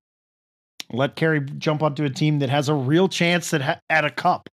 Let 0.92 1.16
Carey 1.16 1.42
jump 1.42 1.84
onto 1.84 2.06
a 2.06 2.10
team 2.10 2.40
that 2.40 2.50
has 2.50 2.70
a 2.70 2.74
real 2.74 3.10
chance 3.10 3.50
that 3.50 3.62
ha- 3.62 3.80
at 3.90 4.06
a 4.06 4.10
cup. 4.10 4.50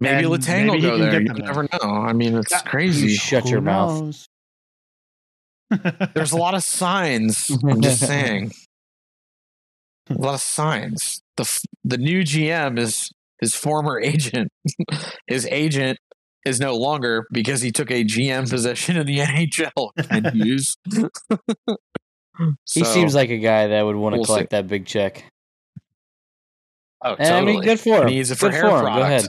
Maybe 0.00 0.26
Letang 0.26 0.70
will 0.70 0.80
go 0.80 0.98
there. 0.98 1.20
You 1.20 1.32
never 1.34 1.64
know. 1.64 1.90
I 1.90 2.12
mean, 2.12 2.36
it's 2.36 2.50
that, 2.50 2.64
crazy. 2.64 3.08
You 3.08 3.16
shut 3.16 3.44
Who 3.44 3.50
your 3.50 3.60
knows? 3.60 4.26
mouth. 5.70 6.10
There's 6.14 6.32
a 6.32 6.36
lot 6.36 6.54
of 6.54 6.64
signs. 6.64 7.50
I'm 7.64 7.80
just 7.80 8.00
saying. 8.00 8.52
A 10.10 10.14
lot 10.14 10.34
of 10.34 10.40
signs. 10.40 11.22
The 11.36 11.48
the 11.84 11.96
new 11.96 12.22
GM 12.22 12.76
is 12.76 13.12
his 13.42 13.54
former 13.54 14.00
agent, 14.02 14.50
his 15.26 15.46
agent 15.46 15.98
is 16.46 16.60
no 16.60 16.74
longer 16.76 17.26
because 17.32 17.60
he 17.60 17.70
took 17.70 17.90
a 17.90 18.04
GM 18.04 18.48
position 18.48 18.96
in 18.96 19.06
the 19.06 19.18
NHL. 19.18 19.90
And 20.08 20.30
use. 20.34 20.76
He 22.72 22.84
seems 22.84 23.14
like 23.14 23.28
a 23.28 23.38
guy 23.38 23.66
that 23.66 23.82
would 23.82 23.96
want 23.96 24.14
to 24.14 24.18
we'll 24.20 24.24
collect 24.24 24.52
see. 24.52 24.56
that 24.56 24.66
big 24.66 24.86
check. 24.86 25.24
oh, 27.04 27.14
And 27.18 27.34
I 27.34 27.40
mean, 27.40 27.56
totally. 27.56 27.66
good 27.66 27.80
for 27.80 27.88
him. 27.90 28.00
And 28.02 28.10
he 28.10 28.16
needs 28.16 28.30
it 28.30 28.36
for 28.38 28.48
Good 28.48 28.54
hair 28.54 28.70
for 28.70 28.78
him. 28.78 28.94
Go 28.94 29.02
ahead. 29.02 29.26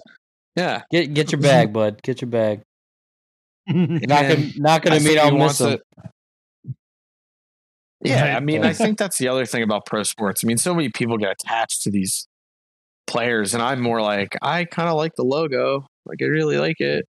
Yeah, 0.55 0.83
Get 0.91 1.13
get 1.13 1.31
your 1.31 1.41
bag, 1.41 1.73
bud. 1.73 2.01
Get 2.03 2.21
your 2.21 2.29
bag. 2.29 2.61
Not 3.67 4.09
gonna 4.09 4.33
And 4.35 4.59
not 4.59 4.81
gonna 4.83 4.95
I 4.97 4.99
mean 4.99 5.07
think 5.07 5.19
I'll 5.19 5.37
miss 5.37 5.59
him. 5.59 5.79
Yeah, 8.01 8.35
I 8.37 8.39
mean, 8.41 8.63
I 8.63 8.73
think 8.73 8.97
that's 8.97 9.17
the 9.17 9.29
other 9.29 9.45
thing 9.45 9.63
about 9.63 9.85
pro 9.85 10.03
sports. 10.03 10.43
I 10.43 10.47
mean, 10.47 10.57
so 10.57 10.75
many 10.75 10.89
people 10.89 11.17
get 11.17 11.31
attached 11.31 11.81
to 11.83 11.89
these 11.91 12.27
players, 13.07 13.53
and 13.53 13.61
I'm 13.63 13.81
more 13.81 14.01
like, 14.01 14.37
I 14.41 14.65
kind 14.65 14.89
of 14.89 14.95
like 14.95 15.13
the 15.15 15.23
logo. 15.23 15.85
Like, 16.05 16.21
I 16.21 16.25
really 16.25 16.57
like 16.57 16.79
it. 16.79 17.05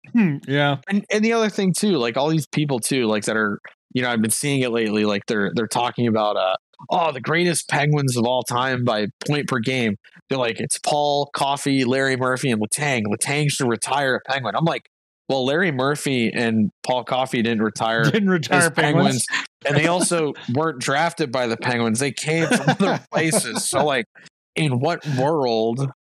yeah. 0.47 0.77
And 0.87 1.05
and 1.11 1.25
the 1.25 1.33
other 1.33 1.49
thing 1.49 1.73
too, 1.73 1.97
like 1.97 2.17
all 2.17 2.29
these 2.29 2.47
people 2.47 2.79
too, 2.79 3.07
like 3.07 3.25
that 3.25 3.35
are, 3.37 3.59
you 3.93 4.01
know, 4.01 4.09
I've 4.09 4.21
been 4.21 4.31
seeing 4.31 4.61
it 4.61 4.71
lately. 4.71 5.05
Like 5.05 5.25
they're 5.27 5.51
they're 5.55 5.67
talking 5.67 6.07
about, 6.07 6.37
uh, 6.37 6.55
oh, 6.89 7.11
the 7.11 7.21
greatest 7.21 7.69
Penguins 7.69 8.17
of 8.17 8.25
all 8.25 8.43
time 8.43 8.83
by 8.83 9.07
point 9.27 9.47
per 9.47 9.59
game. 9.59 9.95
They're 10.29 10.37
like, 10.37 10.59
it's 10.59 10.77
Paul, 10.79 11.29
Coffey, 11.33 11.85
Larry 11.85 12.17
Murphy, 12.17 12.51
and 12.51 12.61
Letang. 12.61 13.03
Letang 13.07 13.49
should 13.49 13.67
retire 13.67 14.15
a 14.15 14.31
Penguin. 14.31 14.55
I'm 14.55 14.65
like, 14.65 14.83
well, 15.29 15.45
Larry 15.45 15.71
Murphy 15.71 16.31
and 16.33 16.69
Paul 16.85 17.03
Coffey 17.03 17.41
didn't 17.41 17.63
retire 17.63 18.03
Didn't 18.03 18.29
retire 18.29 18.69
penguins. 18.69 19.25
Penguins, 19.25 19.47
and 19.65 19.75
they 19.77 19.87
also 19.87 20.33
weren't 20.53 20.79
drafted 20.79 21.31
by 21.31 21.47
the 21.47 21.57
Penguins. 21.57 21.99
They 21.99 22.11
came 22.11 22.47
from 22.47 22.69
other 22.69 23.03
places. 23.11 23.67
So, 23.67 23.85
like, 23.85 24.05
in 24.55 24.79
what 24.79 25.05
world? 25.17 25.89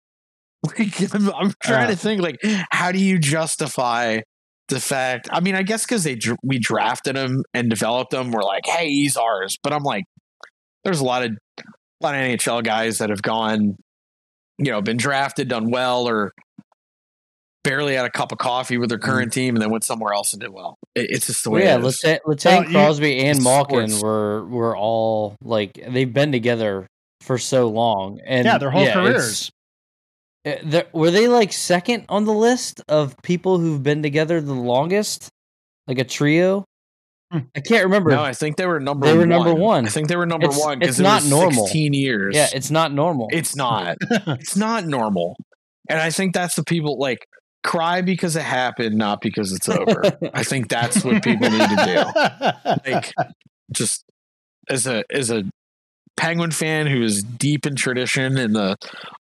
Like, 0.78 1.16
I'm, 1.16 1.28
I'm 1.34 1.54
trying 1.64 1.88
to 1.88 1.94
Uh. 1.94 1.96
think, 1.96 2.22
like, 2.22 2.38
how 2.72 2.92
do 2.92 3.00
you 3.00 3.18
justify 3.18 4.20
the 4.68 4.80
fact? 4.80 5.28
I 5.32 5.40
mean, 5.40 5.56
I 5.56 5.64
guess 5.64 5.84
because 5.88 6.04
they 6.04 6.20
we 6.44 6.60
drafted 6.60 7.16
him 7.16 7.44
and 7.56 7.68
developed 7.68 8.14
him, 8.14 8.30
we're 8.30 8.44
like, 8.44 8.68
hey, 8.68 8.88
he's 8.90 9.18
ours. 9.18 9.58
But 9.64 9.74
I'm 9.74 9.82
like, 9.82 10.04
there's 10.84 11.00
a 11.00 11.04
lot 11.04 11.24
of 11.24 11.32
a 11.60 11.64
lot 12.04 12.14
of 12.14 12.22
NHL 12.22 12.64
guys 12.64 13.00
that 13.00 13.10
have 13.10 13.24
gone, 13.24 13.76
you 14.60 14.72
know, 14.72 14.84
been 14.84 14.98
drafted, 14.98 15.48
done 15.48 15.72
well, 15.72 16.08
or 16.08 16.32
barely 17.64 17.96
had 17.96 18.06
a 18.06 18.12
cup 18.12 18.32
of 18.32 18.38
coffee 18.38 18.78
with 18.78 18.90
their 18.90 19.00
current 19.00 19.34
team, 19.34 19.56
and 19.56 19.64
then 19.64 19.72
went 19.72 19.84
somewhere 19.84 20.14
else 20.14 20.32
and 20.34 20.42
did 20.42 20.52
well. 20.52 20.78
It, 20.94 21.08
it's 21.10 21.26
just 21.26 21.44
the 21.44 21.50
way. 21.50 21.64
yeah, 21.64 21.78
it 21.80 21.84
is. 21.84 22.02
Letang, 22.04 22.20
Letang 22.28 22.46
Well, 22.46 22.64
you- 22.66 22.72
Crosby, 22.72 23.20
and 23.26 23.44
Malkin 23.44 23.88
sports. 23.90 24.04
were 24.04 24.46
were 24.46 24.78
all 24.78 25.36
like 25.44 25.72
they've 25.90 26.14
been 26.14 26.32
together 26.32 26.86
for 27.22 27.38
so 27.38 27.70
long, 27.70 28.20
and 28.26 28.46
yeah, 28.46 28.58
their 28.58 28.72
whole 28.72 28.84
yeah, 28.84 28.94
careers. 28.94 29.52
uh, 30.46 30.82
were 30.94 31.12
they 31.12 31.28
like 31.28 31.54
second 31.54 32.06
on 32.10 32.26
the 32.26 32.34
list 32.34 32.82
of 32.88 33.16
people 33.22 33.60
who've 33.60 33.82
been 33.82 34.02
together 34.04 34.42
the 34.42 34.54
longest, 34.54 35.30
like 35.88 36.00
a 36.00 36.04
trio? 36.04 36.66
Hmm. 37.32 37.40
I 37.56 37.62
can't 37.62 37.86
remember. 37.86 38.10
No, 38.12 38.24
I 38.24 38.34
think 38.34 38.58
they 38.58 38.66
were 38.66 38.80
number. 38.80 39.08
They 39.08 39.14
were 39.14 39.20
one. 39.20 39.30
number 39.30 39.54
one. 39.54 39.86
I 39.86 39.90
think 39.90 40.10
they 40.10 40.18
were 40.18 40.26
number 40.26 40.48
It's- 40.48 40.60
one 40.60 40.74
it's 40.74 40.98
because 40.98 41.00
it 41.00 41.04
not 41.04 41.22
was 41.22 41.30
normal. 41.30 41.66
Sixteen 41.66 41.94
years. 41.94 42.36
yeah, 42.36 42.48
it's 42.54 42.72
not 42.72 42.92
normal. 42.92 43.28
it's 43.32 43.56
not. 43.56 43.98
it's 44.12 44.58
not 44.58 44.86
normal. 44.86 45.38
And 45.90 46.00
I 46.00 46.10
think 46.10 46.34
that's 46.34 46.56
the 46.56 46.64
people 46.64 46.98
like 47.00 47.26
cry 47.64 48.02
because 48.02 48.36
it 48.36 48.42
happened, 48.44 48.96
not 48.98 49.22
because 49.22 49.54
it's 49.54 49.70
over. 49.70 50.02
I 50.34 50.44
think 50.44 50.68
that's 50.70 51.04
what 51.06 51.24
people 51.24 51.50
need 51.50 51.70
to 51.70 51.86
do. 51.86 52.92
Like, 52.92 53.14
just 53.72 54.04
as 54.70 54.88
a 54.88 55.04
as 55.10 55.30
a 55.32 55.44
Penguin 56.18 56.52
fan 56.52 56.88
who 56.88 57.02
is 57.02 57.24
deep 57.24 57.66
in 57.66 57.76
tradition 57.76 58.38
and 58.38 58.56
the 58.56 58.76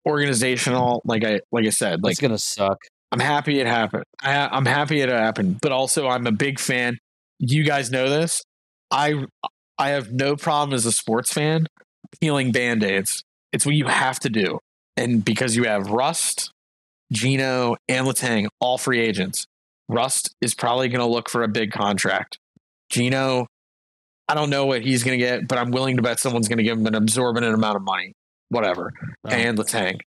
organizational, 0.05 1.01
like 1.05 1.23
I 1.23 1.41
like 1.51 1.65
I 1.65 1.69
said, 1.69 2.03
like 2.03 2.13
it's 2.13 2.21
gonna 2.21 2.37
suck. 2.37 2.77
I'm 3.11 3.19
happy 3.19 3.59
it 3.59 3.67
happened. 3.67 4.03
I, 4.21 4.47
I'm 4.47 4.65
happy 4.65 5.01
it 5.01 5.09
happened, 5.09 5.59
but 5.61 5.71
also 5.71 6.07
I'm 6.07 6.27
a 6.27 6.31
big 6.31 6.59
fan. 6.59 6.97
You 7.39 7.63
guys 7.63 7.89
know 7.89 8.09
this. 8.09 8.43
I 8.91 9.25
I 9.77 9.89
have 9.89 10.11
no 10.11 10.35
problem 10.35 10.75
as 10.75 10.85
a 10.85 10.91
sports 10.91 11.31
fan 11.33 11.67
peeling 12.19 12.51
band 12.51 12.83
aids. 12.83 13.23
It's 13.51 13.65
what 13.65 13.75
you 13.75 13.87
have 13.87 14.19
to 14.21 14.29
do, 14.29 14.59
and 14.97 15.23
because 15.23 15.55
you 15.55 15.63
have 15.63 15.89
Rust, 15.89 16.51
Geno, 17.11 17.75
and 17.87 18.05
Letang, 18.05 18.47
all 18.59 18.77
free 18.77 18.99
agents. 18.99 19.45
Rust 19.87 20.35
is 20.39 20.53
probably 20.53 20.87
going 20.87 20.99
to 20.99 21.11
look 21.11 21.29
for 21.29 21.41
a 21.41 21.47
big 21.47 21.71
contract. 21.71 22.37
Geno, 22.91 23.47
I 24.29 24.35
don't 24.35 24.51
know 24.51 24.67
what 24.67 24.83
he's 24.83 25.03
going 25.03 25.19
to 25.19 25.25
get, 25.25 25.47
but 25.47 25.57
I'm 25.57 25.71
willing 25.71 25.95
to 25.95 26.03
bet 26.03 26.19
someone's 26.19 26.47
going 26.47 26.59
to 26.59 26.63
give 26.63 26.77
him 26.77 26.85
an 26.85 26.93
absorbent 26.93 27.45
amount 27.45 27.75
of 27.75 27.81
money, 27.81 28.13
whatever. 28.49 28.93
Oh. 29.25 29.29
And 29.29 29.57
Letang. 29.57 29.99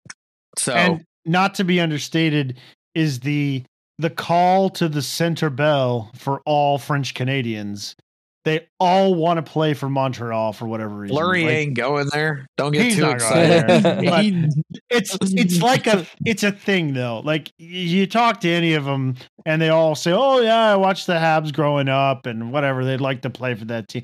So 0.57 0.73
and 0.73 1.05
not 1.27 1.55
to 1.57 1.65
be 1.65 1.81
understated 1.81 2.59
is 2.95 3.21
the 3.21 3.65
the 3.99 4.11
call 4.11 4.71
to 4.71 4.89
the 4.89 5.03
center 5.03 5.51
bell 5.51 6.13
for 6.17 6.41
all 6.47 6.79
French 6.79 7.15
Canadians. 7.15 7.97
They 8.45 8.67
all 8.81 9.15
want 9.15 9.45
to 9.45 9.49
play 9.49 9.73
for 9.73 9.89
Montreal 9.89 10.53
for 10.53 10.67
whatever 10.67 10.97
reason. 10.97 11.15
Fleury 11.17 11.45
Like, 11.45 11.53
ain't 11.53 11.75
going 11.77 12.09
there. 12.13 12.45
Don't 12.57 12.73
get 12.73 12.93
too 12.95 13.09
excited. 13.09 13.69
there. 13.85 14.49
It's 14.91 15.17
it's 15.23 15.63
like 15.63 15.87
a 15.87 16.07
it's 16.27 16.43
a 16.43 16.53
thing 16.53 16.93
though. 16.93 17.21
Like 17.21 17.51
you 17.57 18.07
talk 18.07 18.41
to 18.41 18.49
any 18.51 18.75
of 18.75 18.85
them, 18.85 19.15
and 19.47 19.63
they 19.63 19.71
all 19.71 19.95
say, 19.95 20.13
"Oh 20.13 20.41
yeah, 20.41 20.73
I 20.73 20.77
watched 20.77 21.07
the 21.07 21.15
Habs 21.15 21.53
growing 21.53 21.89
up, 21.89 22.27
and 22.27 22.53
whatever. 22.53 22.85
They'd 22.85 23.01
like 23.01 23.23
to 23.23 23.31
play 23.31 23.55
for 23.55 23.65
that 23.67 23.89
team." 23.89 24.03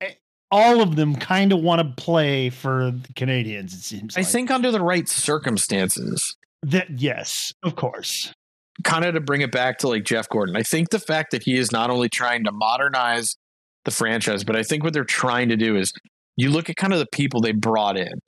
Eh, 0.00 0.10
All 0.50 0.80
of 0.80 0.96
them 0.96 1.14
kind 1.14 1.52
of 1.52 1.60
want 1.60 1.82
to 1.86 2.02
play 2.02 2.50
for 2.50 2.90
the 2.90 3.12
Canadiens. 3.14 3.74
It 3.74 3.82
seems. 3.84 4.16
I 4.16 4.20
like. 4.22 4.28
think 4.28 4.50
under 4.50 4.72
the 4.72 4.80
right 4.80 5.08
circumstances, 5.08 6.36
that 6.62 6.88
yes, 6.98 7.52
of 7.62 7.76
course. 7.76 8.32
kind 8.82 9.04
of 9.04 9.14
to 9.14 9.20
bring 9.20 9.40
it 9.40 9.52
back 9.52 9.78
to 9.78 9.88
like 9.88 10.04
Jeff 10.04 10.28
Gorton, 10.28 10.56
I 10.56 10.62
think 10.64 10.90
the 10.90 10.98
fact 10.98 11.30
that 11.30 11.44
he 11.44 11.56
is 11.56 11.70
not 11.70 11.90
only 11.90 12.08
trying 12.08 12.42
to 12.44 12.50
modernize 12.52 13.36
the 13.84 13.90
franchise, 13.90 14.44
but 14.44 14.56
I 14.56 14.62
think 14.62 14.82
what 14.82 14.92
they're 14.92 15.04
trying 15.04 15.48
to 15.50 15.56
do 15.56 15.76
is 15.76 15.92
you 16.36 16.50
look 16.50 16.70
at 16.70 16.76
kind 16.76 16.92
of 16.92 16.98
the 16.98 17.06
people 17.12 17.40
they 17.40 17.52
brought 17.52 17.96
in. 17.96 18.20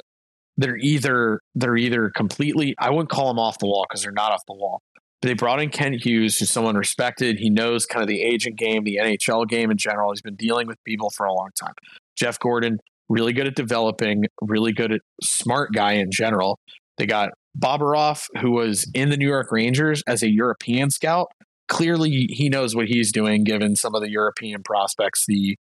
They're 0.58 0.76
either 0.76 1.40
they're 1.54 1.76
either 1.76 2.10
completely 2.10 2.74
I 2.78 2.90
wouldn't 2.90 3.10
call 3.10 3.28
them 3.28 3.38
off 3.38 3.58
the 3.58 3.66
wall 3.66 3.84
because 3.88 4.02
they're 4.02 4.12
not 4.12 4.32
off 4.32 4.42
the 4.46 4.54
wall. 4.54 4.80
But 5.20 5.28
they 5.28 5.34
brought 5.34 5.60
in 5.60 5.70
Kent 5.70 6.04
Hughes, 6.04 6.38
who's 6.38 6.50
someone 6.50 6.76
respected. 6.76 7.38
He 7.38 7.50
knows 7.50 7.86
kind 7.86 8.02
of 8.02 8.08
the 8.08 8.22
agent 8.22 8.56
game, 8.56 8.84
the 8.84 8.98
NHL 9.02 9.48
game 9.48 9.70
in 9.70 9.76
general. 9.76 10.12
He's 10.12 10.22
been 10.22 10.36
dealing 10.36 10.66
with 10.66 10.82
people 10.84 11.10
for 11.10 11.26
a 11.26 11.32
long 11.32 11.50
time. 11.58 11.74
Jeff 12.16 12.38
Gorton, 12.38 12.78
really 13.08 13.32
good 13.32 13.46
at 13.46 13.54
developing, 13.54 14.24
really 14.42 14.72
good 14.72 14.92
at 14.92 15.00
smart 15.22 15.72
guy 15.74 15.92
in 15.92 16.10
general. 16.10 16.58
They 16.98 17.06
got 17.06 17.30
Bobrov, 17.58 18.26
who 18.40 18.50
was 18.52 18.90
in 18.94 19.10
the 19.10 19.16
New 19.16 19.28
York 19.28 19.50
Rangers 19.50 20.02
as 20.06 20.22
a 20.22 20.30
European 20.30 20.90
scout. 20.90 21.28
Clearly, 21.68 22.26
he 22.30 22.48
knows 22.48 22.74
what 22.76 22.86
he's 22.86 23.10
doing, 23.12 23.44
given 23.44 23.74
some 23.76 23.94
of 23.94 24.02
the 24.02 24.10
European 24.10 24.62
prospects 24.62 25.24
the 25.26 25.56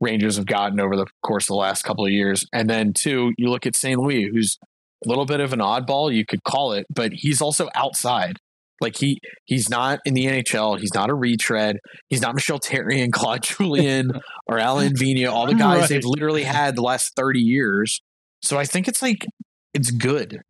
Rangers 0.00 0.36
have 0.36 0.46
gotten 0.46 0.78
over 0.78 0.96
the 0.96 1.06
course 1.24 1.44
of 1.44 1.48
the 1.48 1.54
last 1.56 1.82
couple 1.82 2.04
of 2.06 2.12
years. 2.12 2.44
And 2.52 2.70
then, 2.70 2.92
two, 2.92 3.32
you 3.36 3.48
look 3.50 3.66
at 3.66 3.74
St. 3.74 3.98
Louis, 4.00 4.28
who's 4.32 4.56
a 5.04 5.08
little 5.08 5.26
bit 5.26 5.40
of 5.40 5.52
an 5.52 5.58
oddball, 5.58 6.14
you 6.14 6.24
could 6.24 6.44
call 6.44 6.72
it, 6.72 6.86
but 6.94 7.12
he's 7.12 7.40
also 7.40 7.68
outside. 7.74 8.36
Like 8.80 8.96
he 8.96 9.18
he's 9.44 9.68
not 9.68 9.98
in 10.04 10.14
the 10.14 10.26
NHL. 10.26 10.78
He's 10.78 10.94
not 10.94 11.10
a 11.10 11.14
retread. 11.14 11.78
He's 12.08 12.20
not 12.20 12.36
Michel 12.36 12.60
Therrien 12.60 13.02
and 13.02 13.12
Claude 13.18 13.42
Julien 13.42 14.12
or 14.46 14.58
Alain 14.58 14.92
Vigneault, 14.94 15.32
all 15.32 15.46
the 15.48 15.54
guys 15.54 15.80
Right. 15.80 15.88
they've 15.88 16.04
literally 16.04 16.44
had 16.44 16.76
the 16.76 16.82
last 16.82 17.16
30 17.16 17.40
years. 17.40 18.00
So 18.40 18.56
I 18.56 18.64
think 18.64 18.86
it's 18.86 19.02
like 19.02 19.26
it's 19.74 19.90
good. 19.90 20.42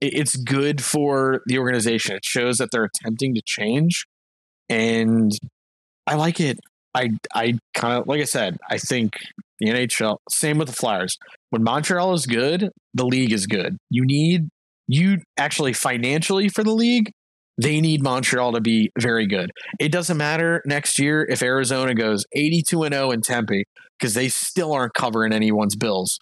It's 0.00 0.36
good 0.36 0.84
for 0.84 1.40
the 1.46 1.58
organization. 1.58 2.14
It 2.14 2.24
shows 2.24 2.58
that 2.58 2.70
they're 2.70 2.84
attempting 2.94 3.34
to 3.34 3.42
change. 3.44 4.04
And 4.68 5.32
I 6.06 6.14
like 6.14 6.40
it. 6.40 6.58
I 6.94 7.10
I 7.34 7.58
kind 7.74 8.00
of 8.00 8.06
like 8.06 8.20
I 8.20 8.24
said, 8.24 8.56
I 8.70 8.78
think 8.78 9.14
the 9.58 9.68
NHL 9.68 10.18
same 10.30 10.58
with 10.58 10.68
the 10.68 10.74
Flyers. 10.74 11.18
When 11.50 11.62
Montreal 11.62 12.14
is 12.14 12.26
good, 12.26 12.70
the 12.94 13.06
league 13.06 13.32
is 13.32 13.46
good. 13.46 13.76
You 13.90 14.04
need 14.04 14.48
you 14.86 15.18
actually 15.36 15.72
financially 15.72 16.48
for 16.48 16.62
the 16.62 16.72
league, 16.72 17.10
they 17.60 17.80
need 17.80 18.02
Montreal 18.02 18.52
to 18.52 18.60
be 18.60 18.90
very 18.98 19.26
good. 19.26 19.50
It 19.78 19.92
doesn't 19.92 20.16
matter 20.16 20.62
next 20.66 20.98
year 20.98 21.24
if 21.28 21.42
Arizona 21.42 21.94
goes 21.94 22.24
82 22.32 22.84
and 22.84 22.94
0 22.94 23.10
in 23.12 23.20
Tempe 23.20 23.64
because 23.98 24.14
they 24.14 24.28
still 24.28 24.72
aren't 24.72 24.94
covering 24.94 25.32
anyone's 25.32 25.76
bills. 25.76 26.18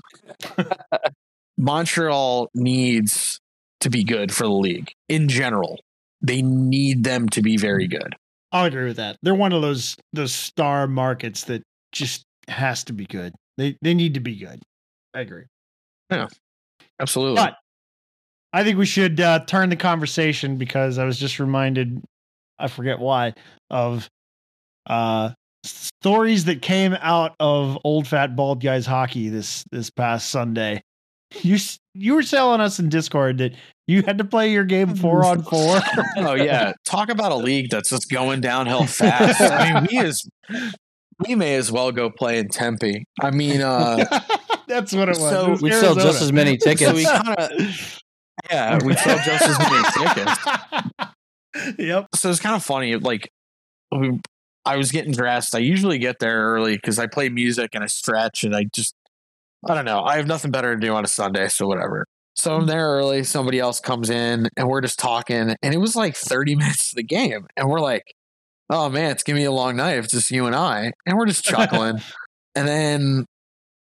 Montreal 1.58 2.48
needs 2.54 3.40
to 3.80 3.90
be 3.90 4.04
good 4.04 4.32
for 4.32 4.44
the 4.44 4.52
league 4.52 4.92
in 5.08 5.28
general. 5.28 5.80
They 6.20 6.42
need 6.42 7.04
them 7.04 7.28
to 7.30 7.42
be 7.42 7.56
very 7.56 7.88
good. 7.88 8.14
I'll 8.52 8.66
agree 8.66 8.84
with 8.84 8.96
that. 8.98 9.16
They're 9.22 9.34
one 9.34 9.52
of 9.52 9.62
those 9.62 9.96
those 10.12 10.32
star 10.32 10.86
markets 10.86 11.44
that 11.44 11.62
just 11.92 12.22
has 12.48 12.84
to 12.84 12.92
be 12.92 13.06
good. 13.06 13.34
They 13.56 13.76
they 13.82 13.94
need 13.94 14.14
to 14.14 14.20
be 14.20 14.36
good. 14.36 14.60
I 15.14 15.20
agree. 15.20 15.44
Yeah, 16.10 16.28
Absolutely. 17.00 17.36
But 17.36 17.56
I 18.52 18.64
think 18.64 18.78
we 18.78 18.86
should 18.86 19.20
uh, 19.20 19.40
turn 19.46 19.70
the 19.70 19.76
conversation 19.76 20.56
because 20.56 20.98
I 20.98 21.04
was 21.04 21.18
just 21.18 21.38
reminded, 21.38 22.02
I 22.58 22.68
forget 22.68 22.98
why, 22.98 23.34
of 23.70 24.08
uh, 24.86 25.30
stories 25.64 26.44
that 26.44 26.60
came 26.60 26.94
out 27.00 27.34
of 27.40 27.78
old 27.84 28.06
fat 28.06 28.36
bald 28.36 28.62
guys 28.62 28.84
hockey 28.84 29.28
this 29.28 29.64
this 29.72 29.90
past 29.90 30.28
Sunday. 30.30 30.82
You 31.42 31.58
you 31.94 32.14
were 32.14 32.22
telling 32.22 32.60
us 32.60 32.78
in 32.78 32.88
Discord 32.88 33.38
that 33.38 33.52
you 33.86 34.02
had 34.02 34.18
to 34.18 34.24
play 34.24 34.52
your 34.52 34.64
game 34.64 34.94
four 34.94 35.24
on 35.24 35.42
four. 35.50 35.80
oh 36.16 36.34
yeah, 36.34 36.72
talk 36.84 37.08
about 37.08 37.32
a 37.32 37.36
league 37.36 37.70
that's 37.70 37.90
just 37.90 38.10
going 38.10 38.40
downhill 38.40 38.86
fast. 38.86 39.40
I 39.40 39.80
mean, 39.80 39.88
we 39.90 39.98
as 39.98 40.22
we 41.26 41.34
may 41.34 41.56
as 41.56 41.70
well 41.72 41.92
go 41.92 42.10
play 42.10 42.38
in 42.38 42.48
Tempe. 42.48 43.04
I 43.20 43.30
mean, 43.30 43.60
uh, 43.60 44.04
That's 44.72 44.92
what 44.94 45.08
it 45.08 45.18
was. 45.18 45.30
So 45.30 45.46
It 45.46 45.50
was 45.50 45.62
We 45.62 45.72
sell 45.72 45.94
just 45.94 46.22
as 46.22 46.32
many 46.32 46.58
so 46.58 46.70
tickets. 46.70 46.92
we 46.94 47.04
kind 47.04 47.36
of 47.38 48.02
yeah, 48.50 48.78
we 48.82 48.94
sell 48.94 49.18
just 49.18 49.44
as 49.44 49.58
many 49.58 50.14
tickets. 50.14 51.78
yep. 51.78 52.06
So 52.14 52.30
it's 52.30 52.40
kind 52.40 52.56
of 52.56 52.64
funny. 52.64 52.96
Like, 52.96 53.30
we, 53.94 54.18
I 54.64 54.76
was 54.76 54.90
getting 54.90 55.12
dressed. 55.12 55.54
I 55.54 55.58
usually 55.58 55.98
get 55.98 56.18
there 56.18 56.40
early 56.54 56.76
because 56.76 56.98
I 56.98 57.06
play 57.06 57.28
music 57.28 57.70
and 57.74 57.84
I 57.84 57.86
stretch 57.86 58.44
and 58.44 58.56
I 58.56 58.64
just, 58.72 58.94
I 59.68 59.74
don't 59.74 59.84
know. 59.84 60.02
I 60.02 60.16
have 60.16 60.26
nothing 60.26 60.50
better 60.50 60.74
to 60.74 60.80
do 60.80 60.92
on 60.94 61.04
a 61.04 61.08
Sunday, 61.08 61.48
so 61.48 61.66
whatever. 61.66 62.06
So 62.34 62.56
I'm 62.56 62.66
there 62.66 62.88
early. 62.88 63.24
Somebody 63.24 63.58
else 63.58 63.80
comes 63.80 64.10
in 64.10 64.48
and 64.56 64.68
we're 64.68 64.80
just 64.80 64.98
talking. 64.98 65.54
And 65.62 65.74
it 65.74 65.78
was 65.78 65.94
like 65.94 66.16
30 66.16 66.56
minutes 66.56 66.90
to 66.90 66.96
the 66.96 67.02
game. 67.02 67.46
And 67.56 67.68
we're 67.68 67.80
like, 67.80 68.14
oh 68.70 68.88
man, 68.88 69.12
it's 69.12 69.22
going 69.22 69.36
to 69.36 69.40
be 69.40 69.44
a 69.44 69.52
long 69.52 69.76
night 69.76 69.98
if 69.98 70.04
it's 70.06 70.14
just 70.14 70.30
you 70.30 70.46
and 70.46 70.56
I. 70.56 70.92
And 71.06 71.16
we're 71.16 71.26
just 71.26 71.44
chuckling. 71.44 72.00
and 72.54 72.68
then 72.68 73.26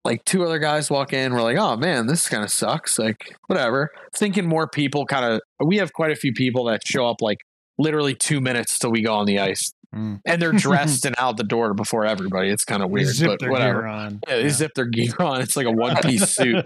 like 0.03 0.25
two 0.25 0.43
other 0.43 0.59
guys 0.59 0.89
walk 0.89 1.13
in. 1.13 1.33
We're 1.33 1.43
like, 1.43 1.57
oh 1.57 1.77
man, 1.77 2.07
this 2.07 2.27
kind 2.27 2.43
of 2.43 2.51
sucks. 2.51 2.99
Like, 2.99 3.35
whatever. 3.47 3.91
Thinking 4.13 4.47
more 4.47 4.67
people 4.67 5.05
kind 5.05 5.25
of, 5.25 5.41
we 5.65 5.77
have 5.77 5.93
quite 5.93 6.11
a 6.11 6.15
few 6.15 6.33
people 6.33 6.65
that 6.65 6.85
show 6.85 7.07
up 7.07 7.21
like 7.21 7.37
literally 7.77 8.15
two 8.15 8.41
minutes 8.41 8.77
till 8.79 8.91
we 8.91 9.01
go 9.01 9.13
on 9.13 9.25
the 9.25 9.39
ice. 9.39 9.71
Mm. 9.95 10.19
And 10.25 10.41
they're 10.41 10.51
dressed 10.67 11.05
and 11.05 11.15
out 11.17 11.37
the 11.37 11.43
door 11.43 11.73
before 11.73 12.05
everybody. 12.05 12.49
It's 12.49 12.63
kind 12.63 12.81
of 12.81 12.89
They 12.89 12.93
weird, 12.93 13.07
zip 13.07 13.27
but 13.27 13.39
their 13.39 13.51
whatever. 13.51 13.81
gear 13.81 13.87
on. 13.87 14.19
Yeah, 14.27 14.35
they 14.37 14.49
zip 14.49 14.71
their 14.75 14.85
gear 14.85 15.13
on. 15.19 15.41
It's 15.41 15.55
like 15.55 15.65
a 15.67 15.71
one 15.71 15.97
piece 15.97 16.29
suit. 16.35 16.65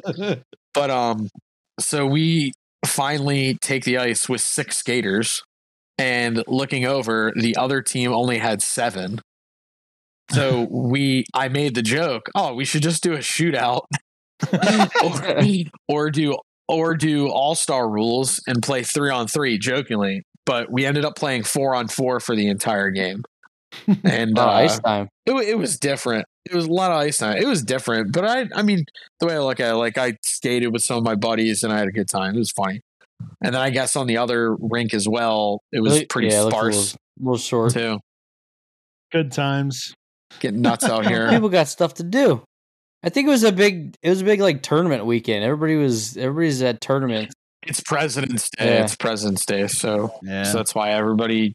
But 0.73 0.89
um, 0.91 1.29
so 1.79 2.05
we 2.05 2.51
finally 2.85 3.57
take 3.61 3.83
the 3.83 3.97
ice 3.97 4.29
with 4.29 4.41
six 4.41 4.77
skaters, 4.77 5.41
and 5.97 6.43
looking 6.47 6.85
over, 6.85 7.31
the 7.35 7.55
other 7.55 7.81
team 7.81 8.11
only 8.13 8.37
had 8.37 8.61
seven. 8.61 9.19
So 10.31 10.63
we, 10.69 11.25
I 11.33 11.47
made 11.47 11.73
the 11.75 11.81
joke. 11.81 12.29
Oh, 12.35 12.53
we 12.53 12.65
should 12.65 12.83
just 12.83 13.01
do 13.01 13.13
a 13.13 13.19
shootout, 13.19 13.83
or, 15.03 15.65
or 15.87 16.09
do 16.11 16.37
or 16.67 16.95
do 16.95 17.29
all 17.29 17.55
star 17.55 17.89
rules 17.89 18.41
and 18.47 18.61
play 18.61 18.83
three 18.83 19.09
on 19.11 19.27
three. 19.27 19.57
Jokingly, 19.57 20.23
but 20.45 20.71
we 20.71 20.85
ended 20.85 21.05
up 21.05 21.15
playing 21.15 21.43
four 21.43 21.75
on 21.75 21.87
four 21.87 22.19
for 22.19 22.35
the 22.35 22.47
entire 22.47 22.89
game. 22.91 23.23
And 24.05 24.39
uh, 24.39 24.47
ice 24.47 24.79
time. 24.79 25.09
it, 25.25 25.33
it 25.33 25.57
was 25.57 25.77
different. 25.77 26.25
It 26.45 26.55
was 26.55 26.65
a 26.65 26.71
lot 26.71 26.91
of 26.91 26.97
ice 26.97 27.17
time. 27.17 27.37
It 27.37 27.45
was 27.47 27.61
different, 27.61 28.13
but 28.13 28.23
I, 28.23 28.45
I 28.55 28.61
mean, 28.61 28.85
the 29.19 29.25
way 29.25 29.33
I 29.33 29.39
look 29.39 29.59
at 29.59 29.71
it, 29.73 29.75
like 29.75 29.97
I 29.97 30.13
skated 30.23 30.71
with 30.71 30.81
some 30.83 30.97
of 30.97 31.03
my 31.03 31.15
buddies 31.15 31.61
and 31.63 31.73
I 31.73 31.77
had 31.79 31.87
a 31.87 31.91
good 31.91 32.07
time. 32.07 32.35
It 32.35 32.39
was 32.39 32.51
funny. 32.51 32.79
And 33.43 33.53
then 33.53 33.61
I 33.61 33.71
guess 33.71 33.95
on 33.97 34.07
the 34.07 34.15
other 34.17 34.55
rink 34.55 34.93
as 34.93 35.09
well, 35.09 35.61
it 35.73 35.81
was 35.81 35.93
Really- 35.93 36.05
pretty 36.05 36.27
yeah, 36.29 36.41
it 36.41 36.43
looked 36.43 36.53
a 36.53 36.57
sparse 36.57 36.75
little, 36.75 36.99
little 37.19 37.37
short. 37.37 37.73
too. 37.73 37.99
Good 39.11 39.31
times. 39.31 39.93
Getting 40.39 40.61
nuts 40.61 40.85
out 40.85 41.05
here. 41.07 41.29
People 41.29 41.49
got 41.49 41.67
stuff 41.67 41.95
to 41.95 42.03
do. 42.03 42.43
I 43.03 43.09
think 43.09 43.27
it 43.27 43.31
was 43.31 43.43
a 43.43 43.51
big. 43.51 43.95
It 44.01 44.09
was 44.09 44.21
a 44.21 44.25
big 44.25 44.39
like 44.41 44.61
tournament 44.63 45.05
weekend. 45.05 45.43
Everybody 45.43 45.75
was. 45.75 46.17
Everybody's 46.17 46.61
at 46.61 46.81
tournament. 46.81 47.33
It's 47.65 47.81
President's 47.81 48.49
Day. 48.49 48.75
Yeah. 48.75 48.83
It's 48.83 48.95
President's 48.95 49.45
Day, 49.45 49.67
so 49.67 50.13
Yeah. 50.23 50.43
so 50.43 50.57
that's 50.57 50.73
why 50.75 50.91
everybody 50.91 51.53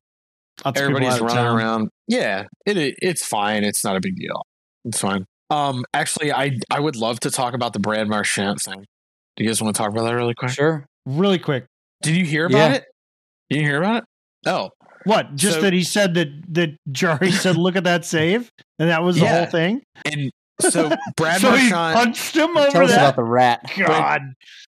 Lots 0.64 0.78
of 0.80 0.84
everybody's 0.84 1.20
running 1.20 1.36
town. 1.36 1.56
around. 1.56 1.88
Yeah, 2.08 2.44
it 2.66 2.76
i- 2.76 2.94
it's 3.00 3.24
fine. 3.24 3.64
It's 3.64 3.84
not 3.84 3.96
a 3.96 4.00
big 4.00 4.16
deal. 4.16 4.42
It's 4.84 5.00
fine. 5.00 5.24
Um, 5.50 5.84
actually, 5.94 6.32
I 6.32 6.58
I 6.70 6.80
would 6.80 6.96
love 6.96 7.20
to 7.20 7.30
talk 7.30 7.54
about 7.54 7.72
the 7.72 7.80
Brad 7.80 8.08
Marchand 8.08 8.58
thing. 8.60 8.84
Do 9.36 9.44
you 9.44 9.48
guys 9.48 9.62
want 9.62 9.74
to 9.74 9.78
talk 9.78 9.90
about 9.90 10.04
that 10.04 10.14
really 10.14 10.34
quick? 10.34 10.50
Sure. 10.52 10.84
Really 11.06 11.38
quick. 11.38 11.66
Did 12.02 12.16
you 12.16 12.24
hear 12.24 12.46
about 12.46 12.58
Yeah. 12.70 12.74
it? 12.74 12.84
Did 13.48 13.60
you 13.60 13.64
hear 13.66 13.78
about 13.82 13.96
it? 13.98 14.04
Oh, 14.46 14.70
What? 15.04 15.34
Just 15.34 15.54
So- 15.56 15.60
that 15.62 15.72
he 15.72 15.82
said 15.82 16.12
that 16.14 16.28
that 16.52 16.70
Jarry 16.92 17.30
said, 17.32 17.56
"Look 17.56 17.74
at 17.74 17.84
that 17.84 18.04
save," 18.04 18.50
and 18.78 18.90
that 18.90 19.02
was 19.02 19.16
the 19.16 19.22
Yeah. 19.22 19.38
whole 19.38 19.46
thing. 19.46 19.82
and 20.04 20.30
so 20.70 20.90
Brad 21.16 21.40
so 21.40 21.52
he 21.52 21.70
Marchand. 21.70 21.94
punched 21.96 22.36
him 22.36 22.54
Tell 22.54 22.66
over 22.66 22.82
us 22.84 22.92
about 22.92 23.16
the 23.16 23.24
rat. 23.24 23.60
God, 23.76 24.22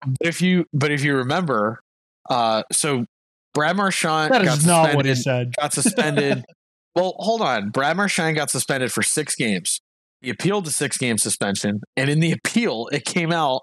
But 0.06 0.28
if 0.28 0.40
you 0.42 0.64
but 0.72 0.90
if 0.90 1.02
you 1.04 1.16
remember, 1.16 1.80
uh, 2.30 2.62
so 2.72 3.04
Brad 3.54 3.76
Marchand 3.76 4.32
that 4.32 4.44
got 4.44 4.64
not 4.66 4.94
what 4.94 5.06
he 5.06 5.14
suspended. 5.14 5.54
said. 5.54 5.62
Got 5.62 5.72
suspended. 5.72 6.44
well, 6.96 7.14
hold 7.18 7.40
on. 7.42 7.70
Brad 7.70 7.96
Marchand 7.96 8.36
got 8.36 8.50
suspended 8.50 8.92
for 8.92 9.02
six 9.02 9.34
games. 9.36 9.80
He 10.20 10.30
appealed 10.30 10.64
the 10.64 10.70
six 10.70 10.96
game 10.96 11.18
suspension, 11.18 11.80
and 11.96 12.08
in 12.08 12.20
the 12.20 12.32
appeal, 12.32 12.88
it 12.92 13.04
came 13.04 13.30
out 13.30 13.60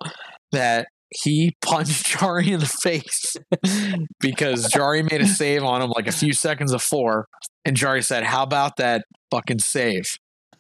that 0.52 0.88
he 1.10 1.56
punched 1.62 2.06
Jarry 2.20 2.52
in 2.52 2.60
the 2.60 2.66
face 2.66 3.36
because 4.20 4.68
Jarry 4.72 5.04
made 5.04 5.22
a 5.22 5.28
save 5.28 5.64
on 5.64 5.82
him 5.82 5.90
like 5.90 6.08
a 6.08 6.12
few 6.12 6.34
seconds 6.34 6.72
before, 6.72 7.28
and 7.66 7.76
Jarry 7.76 8.02
said, 8.04 8.24
"How 8.24 8.44
about 8.44 8.78
that 8.78 9.06
fucking 9.32 9.60
save?" 9.60 10.16